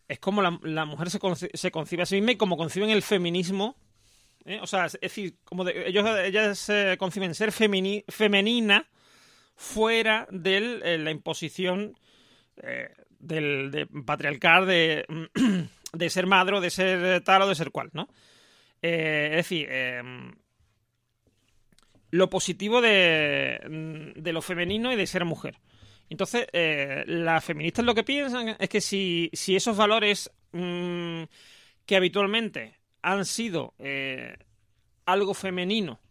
es 0.09 0.19
como 0.19 0.41
la, 0.41 0.83
mujer 0.83 1.09
se, 1.09 1.19
conci 1.19 1.47
se, 1.53 1.71
concibe 1.71 2.03
a 2.03 2.05
sí 2.05 2.15
misma 2.15 2.33
y 2.33 2.35
como 2.35 2.57
conciben 2.57 2.89
el 2.89 3.01
feminismo. 3.01 3.77
¿eh? 4.43 4.59
O 4.61 4.67
sea, 4.67 4.87
es 4.87 4.99
decir, 4.99 5.37
como 5.45 5.63
de, 5.63 5.87
ellas 5.87 6.59
se 6.59 6.97
conciben 6.97 7.33
ser 7.33 7.53
femini 7.53 8.03
femenina 8.09 8.89
fuera 9.55 10.27
de 10.31 10.81
eh, 10.83 10.97
la 10.97 11.11
imposición 11.11 11.97
eh, 12.61 12.93
del 13.17 13.71
de 13.71 13.87
patriarcal 13.87 14.67
de, 14.67 15.05
ser 16.09 16.27
madre 16.27 16.59
de 16.59 16.69
ser 16.71 17.23
tal 17.23 17.43
o 17.43 17.47
de 17.47 17.55
ser 17.55 17.71
cual, 17.71 17.89
¿no? 17.93 18.09
Es 18.81 19.31
decir, 19.47 19.65
em, 19.71 20.33
lo 22.09 22.29
positivo 22.29 22.81
de 22.81 23.61
lo 24.33 24.41
femenino 24.41 24.91
y 24.91 24.97
de 24.97 25.07
ser 25.07 25.23
mujer. 25.23 25.55
Entonces, 26.11 26.45
eh, 26.51 27.05
las 27.07 27.41
feministas 27.41 27.85
lo 27.85 27.95
que 27.95 28.03
piensan 28.03 28.57
es 28.59 28.67
que 28.67 28.81
si, 28.81 29.29
si 29.31 29.55
esos 29.55 29.77
valores 29.77 30.29
mmm, 30.51 31.23
que 31.85 31.95
habitualmente 31.95 32.77
han 33.01 33.23
sido 33.23 33.73
eh, 33.79 34.35
algo 35.05 35.33
femenino 35.33 36.01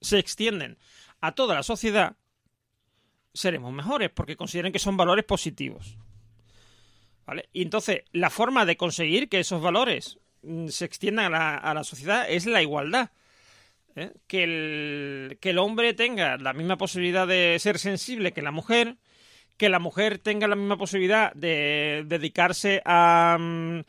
se 0.00 0.18
extienden 0.18 0.78
a 1.20 1.32
toda 1.32 1.54
la 1.54 1.62
sociedad, 1.62 2.16
seremos 3.34 3.70
mejores 3.70 4.08
porque 4.08 4.34
consideran 4.34 4.72
que 4.72 4.78
son 4.78 4.96
valores 4.96 5.26
positivos. 5.26 5.98
¿Vale? 7.26 7.50
Y 7.52 7.60
entonces, 7.60 8.04
la 8.12 8.30
forma 8.30 8.64
de 8.64 8.78
conseguir 8.78 9.28
que 9.28 9.40
esos 9.40 9.60
valores 9.60 10.18
mmm, 10.40 10.68
se 10.68 10.86
extiendan 10.86 11.26
a 11.34 11.38
la, 11.38 11.56
a 11.58 11.74
la 11.74 11.84
sociedad 11.84 12.30
es 12.30 12.46
la 12.46 12.62
igualdad. 12.62 13.10
¿eh? 13.94 14.12
que, 14.26 14.44
el, 14.44 15.38
que 15.38 15.50
el 15.50 15.58
hombre 15.58 15.92
tenga 15.92 16.38
la 16.38 16.52
misma 16.54 16.78
posibilidad 16.78 17.26
de 17.26 17.58
ser 17.58 17.78
sensible 17.78 18.32
que 18.32 18.42
la 18.42 18.52
mujer, 18.52 18.96
que 19.58 19.68
la 19.68 19.78
mujer 19.78 20.18
tenga 20.18 20.48
la 20.48 20.56
misma 20.56 20.78
posibilidad 20.78 21.32
de 21.34 22.04
dedicarse 22.06 22.80
a, 22.84 23.36
mm, 23.38 23.80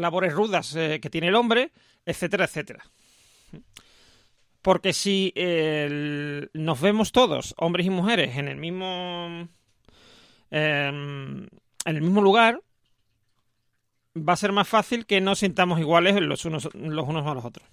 labores 0.00 0.32
rudas 0.32 0.74
eh, 0.74 0.98
que 1.00 1.10
tiene 1.10 1.28
el 1.28 1.36
hombre, 1.36 1.70
etcétera, 2.04 2.46
etcétera. 2.46 2.84
Porque 4.62 4.92
si 4.92 5.32
nos 6.52 6.80
vemos 6.80 7.12
todos, 7.12 7.54
hombres 7.56 7.86
y 7.86 7.90
mujeres, 7.90 8.36
en 8.36 8.48
el 8.48 8.56
mismo 8.56 9.48
em, 10.50 11.46
en 11.84 11.96
el 11.96 12.02
mismo 12.02 12.20
lugar, 12.20 12.60
va 14.16 14.32
a 14.34 14.36
ser 14.36 14.52
más 14.52 14.68
fácil 14.68 15.06
que 15.06 15.20
nos 15.20 15.38
sintamos 15.40 15.80
iguales 15.80 16.20
los 16.20 16.44
unos, 16.44 16.68
los 16.74 17.08
unos 17.08 17.26
a 17.26 17.34
los 17.34 17.44
otros. 17.44 17.66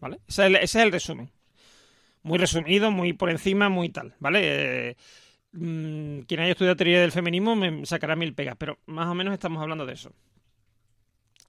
¿Vale? 0.00 0.20
Ese 0.28 0.42
es 0.42 0.46
el, 0.46 0.56
ese 0.56 0.78
es 0.78 0.84
el 0.84 0.92
resumen. 0.92 1.30
Muy 2.22 2.38
resumido, 2.38 2.90
muy 2.90 3.12
por 3.12 3.30
encima, 3.30 3.68
muy 3.68 3.88
tal. 3.88 4.14
¿Vale? 4.20 4.40
Eh, 4.42 4.96
mm, 5.56 6.20
quien 6.22 6.40
haya 6.40 6.52
estudiado 6.52 6.76
teoría 6.76 7.00
del 7.00 7.12
feminismo 7.12 7.56
me 7.56 7.84
sacará 7.86 8.16
mil 8.16 8.34
pegas, 8.34 8.56
pero 8.58 8.78
más 8.86 9.08
o 9.08 9.14
menos 9.14 9.34
estamos 9.34 9.62
hablando 9.62 9.86
de 9.86 9.94
eso. 9.94 10.12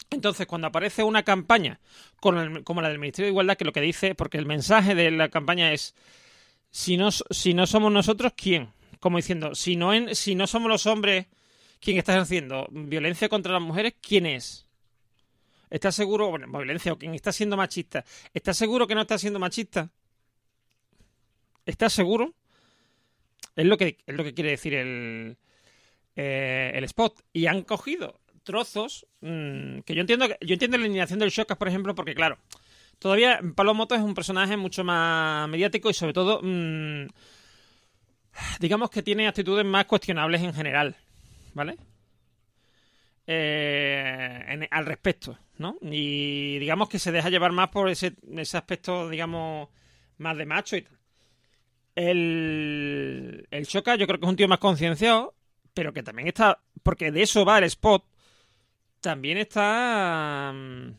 Entonces, 0.10 0.48
cuando 0.48 0.68
aparece 0.68 1.04
una 1.04 1.24
campaña 1.24 1.80
con 2.22 2.38
el- 2.38 2.64
como 2.64 2.82
la 2.82 2.90
del 2.90 3.00
Ministerio 3.00 3.28
de 3.28 3.32
Igualdad, 3.32 3.58
que 3.58 3.66
lo 3.66 3.74
que 3.74 3.82
dice, 3.82 4.16
porque 4.16 4.38
el 4.38 4.46
mensaje 4.46 4.96
de 4.96 5.12
la 5.12 5.30
campaña 5.30 5.74
es, 5.74 5.96
si 6.72 6.98
no, 6.98 7.12
si 7.12 7.54
no 7.56 7.68
somos 7.68 7.92
nosotros, 7.92 8.34
¿quién? 8.38 8.70
Como 9.00 9.18
diciendo, 9.18 9.56
si 9.56 9.76
no, 9.78 9.94
en, 9.94 10.16
si 10.16 10.36
no 10.36 10.48
somos 10.48 10.70
los 10.70 10.88
hombres 10.88 11.28
quien 11.82 11.98
está 11.98 12.20
haciendo 12.20 12.68
violencia 12.72 13.30
contra 13.30 13.54
las 13.54 13.62
mujeres, 13.64 13.96
¿quién 14.02 14.26
es? 14.28 14.68
¿Estás 15.70 15.96
seguro, 15.96 16.30
bueno, 16.30 16.48
violencia 16.48 16.94
o 16.94 16.98
quien 16.98 17.14
está 17.14 17.32
siendo 17.32 17.58
machista? 17.58 18.06
¿Estás 18.34 18.58
seguro 18.58 18.88
que 18.88 18.96
no 18.96 19.02
está 19.02 19.18
siendo 19.18 19.40
machista? 19.40 19.90
¿Estás 21.66 21.94
seguro? 21.94 22.34
Es 23.58 23.66
lo 23.66 23.78
que, 23.78 23.98
es 24.08 24.16
lo 24.16 24.24
que 24.24 24.34
quiere 24.34 24.52
decir 24.52 24.74
el, 24.76 25.38
eh, 26.16 26.72
el 26.76 26.84
spot. 26.86 27.22
Y 27.34 27.48
han 27.48 27.64
cogido 27.64 28.20
trozos 28.44 29.08
mm, 29.22 29.80
que 29.82 29.96
yo 29.96 30.02
entiendo 30.02 30.28
yo 30.28 30.54
entiendo 30.54 30.78
la 30.78 30.86
eliminación 30.86 31.20
del 31.20 31.32
Shockas, 31.32 31.58
por 31.58 31.68
ejemplo, 31.68 31.96
porque 31.96 32.16
claro, 32.16 32.38
todavía 33.00 33.42
Pablo 33.56 33.74
Moto 33.76 33.96
es 33.96 34.02
un 34.02 34.16
personaje 34.16 34.58
mucho 34.58 34.84
más 34.84 35.50
mediático 35.50 35.90
y 35.90 35.94
sobre 35.96 36.14
todo 36.14 36.42
mm, 36.44 37.08
digamos 38.60 38.90
que 38.90 39.04
tiene 39.04 39.28
actitudes 39.28 39.66
más 39.66 39.86
cuestionables 39.86 40.42
en 40.42 40.54
general, 40.54 40.96
¿vale? 41.54 41.78
Eh, 43.30 44.44
en- 44.48 44.68
al 44.72 44.86
respecto, 44.86 45.38
¿no? 45.58 45.78
Y 45.82 46.60
digamos 46.60 46.88
que 46.88 46.98
se 47.00 47.12
deja 47.12 47.30
llevar 47.30 47.52
más 47.52 47.70
por 47.70 47.90
ese, 47.90 48.14
ese 48.38 48.58
aspecto, 48.58 49.10
digamos, 49.10 49.68
más 50.18 50.38
de 50.38 50.46
macho 50.46 50.78
y 50.78 50.84
tal. 50.84 50.97
El, 51.98 53.48
el 53.50 53.64
Shoka 53.66 53.96
yo 53.96 54.06
creo 54.06 54.20
que 54.20 54.26
es 54.28 54.30
un 54.30 54.36
tío 54.36 54.48
más 54.48 54.60
concienciado, 54.60 55.34
pero 55.74 55.94
que 55.94 56.04
también 56.04 56.28
está, 56.28 56.62
porque 56.84 57.12
de 57.12 57.24
eso 57.24 57.44
va 57.44 57.58
el 57.58 57.64
spot, 57.64 58.06
también 59.02 59.40
está, 59.40 60.52
mm, 60.54 60.90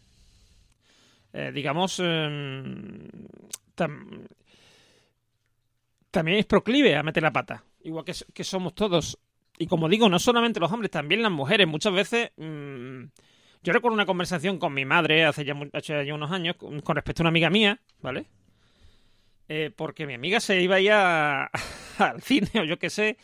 eh, 1.34 1.52
digamos, 1.54 2.00
em, 2.00 3.08
tam- 3.76 4.26
también 6.10 6.38
es 6.38 6.46
proclive 6.46 6.96
a 6.96 7.02
meter 7.02 7.22
la 7.22 7.32
pata, 7.32 7.62
igual 7.84 8.04
que, 8.04 8.44
somos 8.44 8.74
todos. 8.74 9.18
Y 9.58 9.66
como 9.66 9.88
digo, 9.88 10.08
no 10.08 10.18
solamente 10.18 10.60
los 10.60 10.72
hombres, 10.72 10.90
también 10.90 11.22
las 11.22 11.32
mujeres. 11.32 11.66
Muchas 11.68 11.92
veces, 11.92 12.30
mm, 12.36 13.04
yo 13.62 13.72
recuerdo 13.72 13.94
una 13.94 14.06
conversación 14.06 14.58
con 14.58 14.72
mi 14.74 14.84
madre 14.84 15.24
hace 15.24 15.44
ya, 15.44 15.54
hace 15.72 16.06
ya 16.06 16.14
unos 16.14 16.30
años 16.32 16.56
con 16.56 16.96
respecto 16.96 17.22
a 17.22 17.24
una 17.24 17.30
amiga 17.30 17.50
mía, 17.50 17.80
¿vale? 18.00 18.26
Eh, 19.48 19.72
porque 19.74 20.06
mi 20.06 20.14
amiga 20.14 20.40
se 20.40 20.60
iba 20.60 20.78
ya 20.78 21.50
al 21.98 22.20
cine 22.20 22.50
o 22.60 22.64
yo 22.64 22.78
qué 22.78 22.90
sé, 22.90 23.16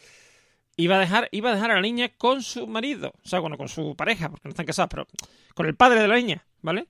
iba 0.76 0.96
a 0.96 0.98
dejar 0.98 1.28
iba 1.32 1.50
a 1.50 1.54
dejar 1.54 1.70
a 1.70 1.74
la 1.74 1.80
niña 1.82 2.08
con 2.16 2.42
su 2.42 2.66
marido, 2.66 3.12
o 3.22 3.28
sea, 3.28 3.40
bueno, 3.40 3.58
con 3.58 3.68
su 3.68 3.94
pareja, 3.94 4.30
porque 4.30 4.48
no 4.48 4.50
están 4.50 4.66
casados, 4.66 4.88
pero 4.90 5.06
con 5.54 5.66
el 5.66 5.76
padre 5.76 6.00
de 6.00 6.08
la 6.08 6.16
niña, 6.16 6.46
¿vale? 6.62 6.86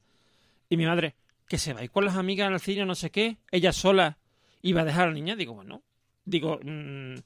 Y 0.69 0.77
mi 0.77 0.87
madre, 0.87 1.17
que 1.49 1.59
se 1.59 1.73
va 1.73 1.81
a 1.81 1.85
ir 1.85 1.91
con 1.91 2.05
las 2.05 2.17
amigas 2.17 2.49
al 2.49 2.61
cine, 2.61 2.87
no 2.87 2.95
sé 2.95 3.11
qué, 3.11 3.39
ella 3.51 3.73
sola 3.73 4.19
iba 4.63 4.83
a 4.83 4.85
dejar 4.85 5.05
a 5.05 5.09
la 5.09 5.15
niña, 5.15 5.37
digo, 5.37 5.55
bueno, 5.55 5.83
digo, 6.25 6.61
mm, 6.63 7.17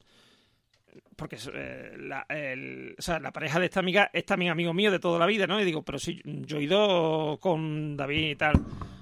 porque 1.18 1.36
eh, 1.52 1.96
la, 1.98 3.32
pareja 3.32 3.58
de 3.58 3.66
esta 3.66 3.80
amiga 3.80 4.08
es 4.12 4.24
también 4.24 4.52
amigo 4.52 4.72
mío 4.72 4.90
de 4.90 5.00
toda 5.00 5.18
la 5.18 5.26
vida, 5.26 5.46
¿no? 5.46 5.60
Y 5.60 5.64
digo, 5.64 5.82
pero 5.82 5.98
sí, 5.98 6.22
yo 6.24 6.58
he 6.58 6.62
ido 6.62 7.38
con 7.40 7.96
David 7.96 8.30
y 8.30 8.36
tal. 8.36 8.54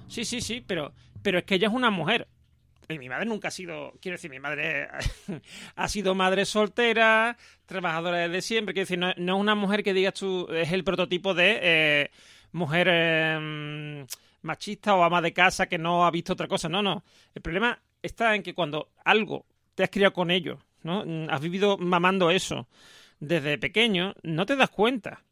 Sí, 0.07 0.25
sí, 0.25 0.41
sí, 0.41 0.63
pero, 0.65 0.93
pero 1.21 1.37
es 1.37 1.45
que 1.45 1.55
ella 1.55 1.67
es 1.67 1.73
una 1.73 1.91
mujer. 1.91 2.27
Y 2.89 2.99
mi 2.99 3.09
madre 3.09 3.25
nunca 3.25 3.49
ha 3.49 3.51
sido, 3.51 3.93
quiero 4.01 4.15
decir, 4.15 4.31
mi 4.31 4.39
madre 4.39 4.87
ha 5.75 5.89
sido 5.89 6.15
madre 6.15 6.45
soltera, 6.45 7.37
trabajadora 7.65 8.19
desde 8.19 8.41
siempre. 8.41 8.73
Quiero 8.73 8.85
decir, 8.85 8.99
no, 8.99 9.13
no 9.17 9.35
es 9.35 9.41
una 9.41 9.55
mujer 9.55 9.83
que 9.83 9.93
digas 9.93 10.13
tú, 10.13 10.47
es 10.51 10.71
el 10.71 10.83
prototipo 10.83 11.33
de 11.33 11.59
eh, 11.61 12.11
mujer 12.53 12.87
eh, 12.89 14.05
machista 14.41 14.95
o 14.95 15.03
ama 15.03 15.21
de 15.21 15.33
casa 15.33 15.67
que 15.67 15.77
no 15.77 16.05
ha 16.05 16.11
visto 16.11 16.33
otra 16.33 16.47
cosa. 16.47 16.69
No, 16.69 16.81
no. 16.81 17.03
El 17.35 17.41
problema 17.41 17.77
está 18.01 18.35
en 18.35 18.43
que 18.43 18.53
cuando 18.53 18.89
algo 19.03 19.45
te 19.75 19.83
has 19.83 19.89
criado 19.89 20.13
con 20.13 20.31
ello, 20.31 20.59
¿no? 20.83 21.03
Mm, 21.05 21.29
Has 21.29 21.41
vivido 21.41 21.77
mamando 21.77 22.31
eso 22.31 22.67
desde 23.19 23.57
pequeño, 23.57 24.15
no 24.23 24.45
te 24.45 24.55
das 24.55 24.69
cuenta. 24.69 25.23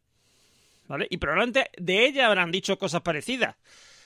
¿Vale? 0.87 1.07
Y 1.09 1.17
probablemente 1.17 1.71
de 1.77 2.05
ella 2.05 2.27
habrán 2.27 2.51
dicho 2.51 2.77
cosas 2.77 3.01
parecidas. 3.01 3.55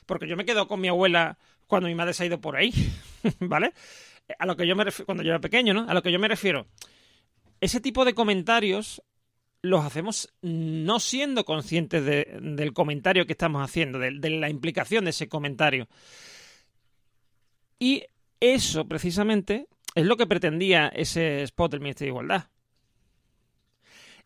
Porque 0.09 0.27
yo 0.27 0.35
me 0.35 0.43
quedo 0.43 0.67
con 0.67 0.81
mi 0.81 0.87
abuela 0.87 1.37
cuando 1.67 1.87
mi 1.87 1.93
madre 1.93 2.15
se 2.15 2.23
ha 2.23 2.25
ido 2.25 2.41
por 2.41 2.55
ahí. 2.57 2.73
¿Vale? 3.39 3.73
A 4.39 4.47
lo 4.47 4.55
que 4.57 4.65
yo 4.65 4.75
me 4.75 4.83
refiero, 4.83 5.05
cuando 5.05 5.23
yo 5.23 5.29
era 5.29 5.39
pequeño, 5.39 5.71
¿no? 5.75 5.85
A 5.87 5.93
lo 5.93 6.01
que 6.01 6.11
yo 6.11 6.17
me 6.17 6.27
refiero. 6.27 6.65
Ese 7.61 7.79
tipo 7.79 8.05
de 8.05 8.15
comentarios 8.15 9.03
los 9.61 9.85
hacemos 9.85 10.33
no 10.41 10.99
siendo 10.99 11.45
conscientes 11.45 12.03
de- 12.05 12.39
del 12.41 12.73
comentario 12.73 13.27
que 13.27 13.33
estamos 13.33 13.61
haciendo, 13.63 13.99
de, 13.99 14.11
de 14.19 14.31
la 14.31 14.49
implicación 14.49 15.03
de 15.03 15.11
ese 15.11 15.29
comentario. 15.29 15.87
Y 17.77 18.05
eso, 18.39 18.87
precisamente, 18.87 19.67
es 19.93 20.05
lo 20.07 20.17
que 20.17 20.25
pretendía 20.25 20.87
ese 20.87 21.43
spot 21.43 21.71
del 21.71 21.81
Ministerio 21.81 22.13
de 22.13 22.15
Igualdad. 22.17 22.47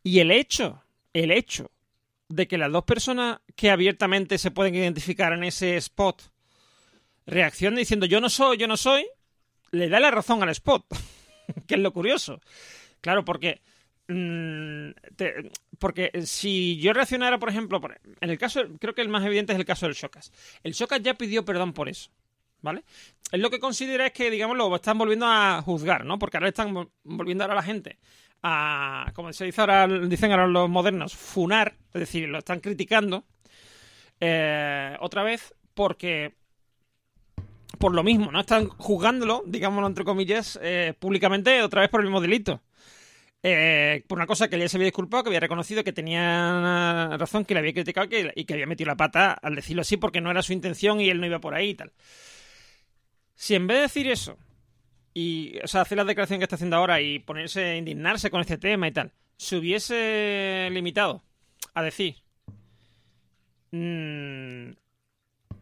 Y 0.02 0.20
el 0.20 0.32
hecho, 0.32 0.82
el 1.12 1.32
hecho 1.32 1.72
de 2.30 2.48
que 2.48 2.58
las 2.58 2.72
dos 2.72 2.84
personas 2.84 3.40
que 3.56 3.70
abiertamente 3.70 4.38
se 4.38 4.52
pueden 4.52 4.76
identificar 4.76 5.34
en 5.34 5.44
ese 5.44 5.78
spot 5.78 6.22
reaccionen 7.26 7.78
diciendo 7.80 8.06
yo 8.06 8.20
no 8.22 8.30
soy, 8.30 8.58
yo 8.58 8.68
no 8.68 8.78
soy, 8.78 9.06
le 9.72 9.90
da 9.90 10.00
la 10.00 10.12
razón 10.12 10.42
al 10.44 10.50
spot, 10.50 10.86
que 11.68 11.76
es 11.76 11.82
lo 11.82 11.94
curioso. 11.94 12.42
Claro, 13.02 13.24
porque 13.26 13.62
mm, 14.08 14.90
te- 15.16 15.52
porque 15.80 16.12
si 16.26 16.78
yo 16.80 16.94
reaccionara, 16.94 17.38
por 17.40 17.50
ejemplo, 17.50 17.82
en 18.22 18.30
el 18.30 18.38
caso, 18.38 18.62
creo 18.80 18.94
que 18.96 19.02
el 19.02 19.10
más 19.10 19.26
evidente 19.26 19.54
es 19.54 19.60
el 19.60 19.66
caso 19.66 19.86
del 19.86 19.96
Shokas. 19.96 20.32
El 20.64 20.74
Shokas 20.74 21.02
ya 21.02 21.14
pidió 21.16 21.44
perdón 21.44 21.74
por 21.74 21.90
eso, 21.90 22.10
¿vale? 22.62 22.84
Él 23.32 23.42
lo 23.42 23.50
que 23.50 23.60
considera 23.60 24.08
es 24.08 24.14
que, 24.14 24.30
digamos, 24.30 24.56
lo 24.58 24.74
están 24.76 24.98
volviendo 24.98 25.26
a 25.28 25.62
juzgar, 25.62 26.06
¿no? 26.06 26.20
Porque 26.20 26.38
ahora 26.38 26.50
están 26.50 26.74
vol- 26.74 26.90
volviendo 27.04 27.44
ahora 27.44 27.54
a 27.54 27.58
la 27.58 27.64
gente 27.64 27.98
a, 28.44 29.12
como 29.14 29.32
se 29.32 29.46
dice 29.46 29.62
ahora, 29.62 29.88
dicen 29.88 30.32
ahora 30.32 30.48
los 30.48 30.70
modernos, 30.70 31.16
funar, 31.16 31.76
es 31.94 32.02
decir, 32.02 32.28
lo 32.28 32.40
están 32.40 32.60
criticando 32.60 33.24
eh, 34.20 34.96
otra 35.00 35.24
vez 35.24 35.54
porque 35.74 36.34
por 37.80 37.94
lo 37.94 38.04
mismo, 38.04 38.32
¿no? 38.32 38.42
Están 38.42 38.68
juzgándolo, 38.68 39.44
digámoslo 39.46 39.88
entre 39.88 40.06
comillas, 40.06 40.60
eh, 40.62 40.94
públicamente 41.00 41.62
otra 41.64 41.82
vez 41.82 41.90
por 41.90 42.02
el 42.02 42.06
mismo 42.06 42.22
delito. 42.22 42.62
Eh, 43.46 44.06
por 44.08 44.18
una 44.18 44.28
cosa 44.28 44.48
que 44.48 44.58
ya 44.58 44.70
se 44.70 44.78
había 44.78 44.86
disculpado, 44.86 45.24
que 45.24 45.30
había 45.30 45.42
reconocido 45.42 45.84
que 45.84 45.92
tenía 45.92 47.18
razón, 47.18 47.44
que 47.44 47.54
le 47.54 47.60
había 47.60 47.74
criticado 47.74 48.08
que, 48.08 48.32
y 48.36 48.46
que 48.46 48.54
había 48.54 48.68
metido 48.68 48.88
la 48.88 48.96
pata 48.96 49.34
al 49.34 49.56
decirlo 49.56 49.82
así 49.82 49.98
porque 49.98 50.22
no 50.22 50.32
era 50.32 50.42
su 50.42 50.54
intención 50.54 51.02
y 51.02 51.10
él 51.10 51.20
no 51.20 51.26
iba 51.26 51.40
por 51.40 51.54
ahí 51.54 51.72
y 51.72 51.76
tal. 51.76 51.92
Si 53.36 53.56
en 53.56 53.68
vez 53.68 53.78
de 53.78 53.82
decir 53.82 54.08
eso, 54.08 54.38
y, 55.14 55.60
o 55.64 55.68
sea, 55.68 55.82
hacer 55.82 55.98
la 55.98 56.06
declaración 56.06 56.40
que 56.40 56.46
está 56.46 56.56
haciendo 56.56 56.78
ahora 56.78 57.02
y 57.02 57.20
ponerse 57.20 57.64
a 57.64 57.78
indignarse 57.78 58.30
con 58.32 58.42
este 58.42 58.58
tema 58.58 58.88
y 58.88 58.92
tal, 58.92 59.12
se 59.38 59.58
hubiese 59.58 60.70
limitado 60.72 61.24
a 61.74 61.84
decir, 61.84 62.16
"Mm, 63.72 64.72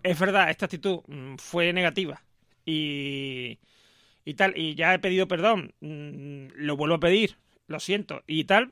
es 0.04 0.20
verdad, 0.20 0.50
esta 0.50 0.66
actitud 0.66 1.02
mm, 1.08 1.36
fue 1.38 1.74
negativa 1.74 2.22
y, 2.66 3.60
y 4.26 4.34
tal, 4.36 4.58
y 4.58 4.76
ya 4.76 4.94
he 4.94 5.00
pedido 5.00 5.28
perdón, 5.28 5.74
mm, 5.82 6.48
lo 6.56 6.78
vuelvo 6.78 6.96
a 6.96 7.00
pedir, 7.00 7.38
lo 7.68 7.80
siento, 7.80 8.24
y 8.28 8.44
tal. 8.46 8.72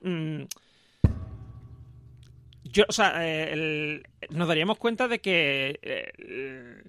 yo, 2.64 2.86
o 2.88 2.92
sea, 2.92 3.14
eh, 3.18 4.04
nos 4.30 4.48
daríamos 4.48 4.78
cuenta 4.78 5.08
de 5.08 5.20
que 5.20 5.80
eh, 5.82 6.84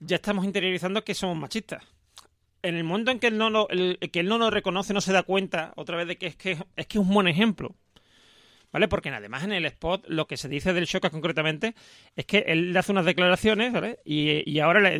ya 0.00 0.16
estamos 0.16 0.44
interiorizando 0.44 1.04
que 1.04 1.14
somos 1.14 1.36
machistas. 1.36 1.84
En 2.62 2.76
el 2.76 2.84
momento 2.84 3.10
en 3.10 3.18
que 3.18 3.28
él 3.28 3.38
no 3.38 3.50
lo, 3.50 3.68
que 3.68 4.20
él 4.20 4.28
no 4.28 4.38
lo 4.38 4.50
reconoce, 4.50 4.92
no 4.92 5.00
se 5.00 5.12
da 5.12 5.22
cuenta 5.22 5.72
otra 5.76 5.96
vez 5.96 6.08
de 6.08 6.18
que 6.18 6.26
es 6.26 6.36
que 6.36 6.58
es 6.76 6.86
que 6.86 6.98
un 6.98 7.08
buen 7.08 7.28
ejemplo. 7.28 7.74
¿vale? 8.72 8.88
Porque 8.88 9.08
además 9.10 9.44
en 9.44 9.52
el 9.52 9.66
spot 9.66 10.04
lo 10.08 10.26
que 10.26 10.36
se 10.36 10.48
dice 10.48 10.72
del 10.72 10.86
Shocas 10.86 11.10
concretamente 11.10 11.74
es 12.16 12.24
que 12.26 12.38
él 12.46 12.72
le 12.72 12.78
hace 12.78 12.92
unas 12.92 13.04
declaraciones, 13.04 13.72
¿vale? 13.72 13.98
Y, 14.04 14.58
ahora 14.60 14.92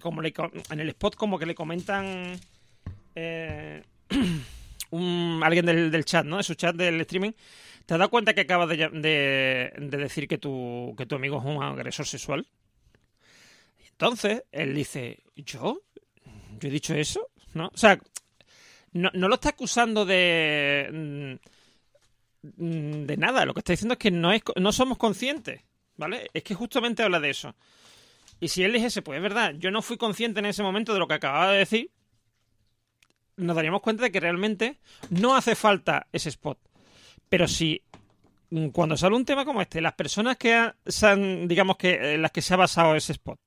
como 0.00 0.22
en 0.22 0.80
el 0.80 0.88
spot 0.90 1.16
como 1.16 1.38
que 1.38 1.46
le 1.46 1.54
comentan 1.54 2.38
eh, 3.14 3.82
alguien 5.42 5.66
del, 5.66 6.04
chat, 6.04 6.24
¿no? 6.24 6.38
De 6.38 6.42
su 6.42 6.54
chat 6.54 6.76
del 6.76 7.00
streaming. 7.02 7.32
¿Te 7.86 7.94
has 7.94 7.98
dado 7.98 8.10
cuenta 8.10 8.34
que 8.34 8.40
acabas 8.42 8.68
de, 8.68 8.88
de, 8.88 9.96
decir 9.96 10.26
que 10.26 10.38
tu, 10.38 10.94
que 10.98 11.06
tu 11.06 11.14
amigo 11.14 11.38
es 11.38 11.44
un 11.44 11.62
agresor 11.62 12.06
sexual? 12.06 12.46
entonces 13.88 14.44
él 14.52 14.74
dice, 14.74 15.22
¿yo? 15.36 15.80
¿Yo 16.58 16.68
he 16.68 16.72
dicho 16.72 16.94
eso? 16.94 17.28
¿No? 17.54 17.68
O 17.72 17.76
sea, 17.76 17.98
no, 18.92 19.10
no 19.14 19.28
lo 19.28 19.34
está 19.34 19.50
acusando 19.50 20.04
de 20.04 21.38
Mm, 22.56 23.06
de 23.06 23.16
nada. 23.16 23.44
Lo 23.44 23.54
que 23.54 23.60
está 23.60 23.72
diciendo 23.72 23.94
es 23.94 23.98
que 23.98 24.10
no, 24.10 24.32
es, 24.32 24.42
no 24.56 24.72
somos 24.72 24.98
conscientes, 24.98 25.62
¿vale? 25.96 26.30
Es 26.34 26.42
que 26.42 26.54
justamente 26.54 27.02
habla 27.02 27.20
de 27.20 27.30
eso. 27.30 27.54
Y 28.40 28.48
si 28.48 28.62
él 28.62 28.72
dijese, 28.72 29.02
pues 29.02 29.16
es 29.16 29.22
verdad, 29.22 29.54
yo 29.58 29.70
no 29.70 29.82
fui 29.82 29.96
consciente 29.96 30.40
en 30.40 30.46
ese 30.46 30.62
momento 30.62 30.92
de 30.92 30.98
lo 30.98 31.08
que 31.08 31.14
acababa 31.14 31.52
de 31.52 31.58
decir, 31.58 31.90
nos 33.36 33.56
daríamos 33.56 33.80
cuenta 33.80 34.04
de 34.04 34.12
que 34.12 34.20
realmente 34.20 34.78
no 35.10 35.34
hace 35.34 35.54
falta 35.54 36.06
ese 36.12 36.28
spot. 36.28 36.58
Pero 37.28 37.48
si 37.48 37.82
mm, 38.50 38.68
cuando 38.68 38.96
sale 38.96 39.16
un 39.16 39.24
tema 39.24 39.44
como 39.44 39.62
este, 39.62 39.80
las 39.80 39.94
personas 39.94 40.36
que 40.36 40.54
han, 40.54 41.48
digamos 41.48 41.76
que 41.76 42.14
en 42.14 42.22
las 42.22 42.30
que 42.30 42.42
se 42.42 42.54
ha 42.54 42.58
basado 42.58 42.94
ese 42.94 43.12
spot, 43.12 43.40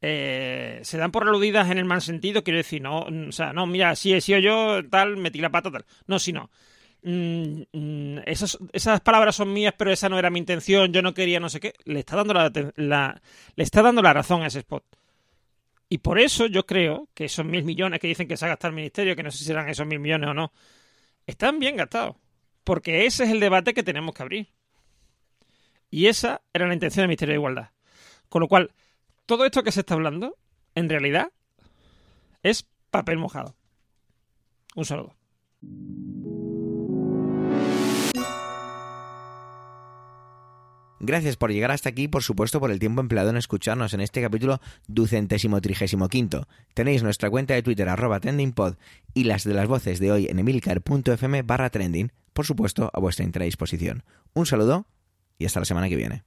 eh, 0.00 0.80
se 0.82 0.98
dan 0.98 1.10
por 1.12 1.26
aludidas 1.26 1.70
en 1.70 1.78
el 1.78 1.84
mal 1.84 2.02
sentido, 2.02 2.44
quiero 2.44 2.58
decir, 2.58 2.82
no, 2.82 3.00
o 3.00 3.32
sea, 3.32 3.52
no, 3.52 3.66
mira, 3.66 3.96
si 3.96 4.12
he 4.12 4.20
sido 4.20 4.38
yo, 4.38 4.88
tal, 4.88 5.16
metí 5.16 5.40
la 5.40 5.50
pata, 5.50 5.70
tal. 5.70 5.84
No, 6.06 6.18
si 6.18 6.32
no. 6.32 6.50
Mm, 7.02 7.62
mm, 7.72 8.18
esas, 8.26 8.58
esas, 8.72 9.00
palabras 9.00 9.36
son 9.36 9.52
mías, 9.52 9.74
pero 9.76 9.92
esa 9.92 10.08
no 10.08 10.18
era 10.18 10.30
mi 10.30 10.38
intención, 10.38 10.92
yo 10.92 11.02
no 11.02 11.12
quería 11.14 11.38
no 11.38 11.50
sé 11.50 11.60
qué, 11.60 11.74
le 11.84 12.00
está 12.00 12.16
dando 12.16 12.32
la, 12.32 13.20
le 13.56 13.62
está 13.62 13.82
dando 13.82 14.00
la 14.02 14.12
razón 14.14 14.42
a 14.42 14.46
ese 14.46 14.60
spot. 14.60 14.84
Y 15.88 15.98
por 15.98 16.18
eso 16.18 16.46
yo 16.46 16.66
creo 16.66 17.08
que 17.14 17.26
esos 17.26 17.44
mil 17.44 17.64
millones 17.64 18.00
que 18.00 18.08
dicen 18.08 18.26
que 18.26 18.36
se 18.36 18.46
ha 18.46 18.48
gastado 18.48 18.70
el 18.70 18.76
ministerio, 18.76 19.14
que 19.16 19.22
no 19.22 19.30
sé 19.30 19.38
si 19.38 19.44
serán 19.44 19.68
esos 19.68 19.86
mil 19.86 20.00
millones 20.00 20.30
o 20.30 20.34
no, 20.34 20.52
están 21.26 21.58
bien 21.58 21.76
gastados. 21.76 22.16
Porque 22.64 23.06
ese 23.06 23.24
es 23.24 23.30
el 23.30 23.40
debate 23.40 23.74
que 23.74 23.82
tenemos 23.82 24.14
que 24.14 24.22
abrir. 24.22 24.48
Y 25.90 26.06
esa 26.06 26.42
era 26.52 26.66
la 26.66 26.74
intención 26.74 27.02
del 27.02 27.08
Ministerio 27.08 27.34
de 27.34 27.38
Igualdad. 27.38 27.70
Con 28.28 28.40
lo 28.40 28.48
cual, 28.48 28.72
todo 29.26 29.44
esto 29.44 29.62
que 29.62 29.72
se 29.72 29.80
está 29.80 29.94
hablando, 29.94 30.36
en 30.74 30.88
realidad, 30.88 31.32
es 32.42 32.66
papel 32.90 33.18
mojado. 33.18 33.56
Un 34.74 34.84
saludo. 34.84 35.14
Gracias 41.00 41.36
por 41.36 41.52
llegar 41.52 41.70
hasta 41.70 41.90
aquí 41.90 42.08
por 42.08 42.22
supuesto 42.22 42.60
por 42.60 42.70
el 42.70 42.78
tiempo 42.78 43.02
empleado 43.02 43.28
en 43.28 43.36
escucharnos 43.36 43.92
en 43.92 44.00
este 44.00 44.22
capítulo 44.22 44.60
ducentésimo 44.86 45.60
trigésimo 45.60 46.08
quinto. 46.08 46.48
Tenéis 46.72 47.02
nuestra 47.02 47.28
cuenta 47.28 47.52
de 47.52 47.62
Twitter 47.62 47.88
arroba 47.90 48.20
trendingpod 48.20 48.76
y 49.12 49.24
las 49.24 49.44
de 49.44 49.52
las 49.52 49.68
voces 49.68 49.98
de 49.98 50.12
hoy 50.12 50.26
en 50.30 50.38
emilcar.fm 50.38 51.42
barra 51.42 51.68
trending, 51.68 52.10
por 52.32 52.46
supuesto 52.46 52.90
a 52.94 53.00
vuestra 53.00 53.24
entera 53.24 53.44
disposición. 53.44 54.02
Un 54.32 54.46
saludo 54.46 54.86
y 55.38 55.44
hasta 55.44 55.60
la 55.60 55.66
semana 55.66 55.90
que 55.90 55.96
viene. 55.96 56.24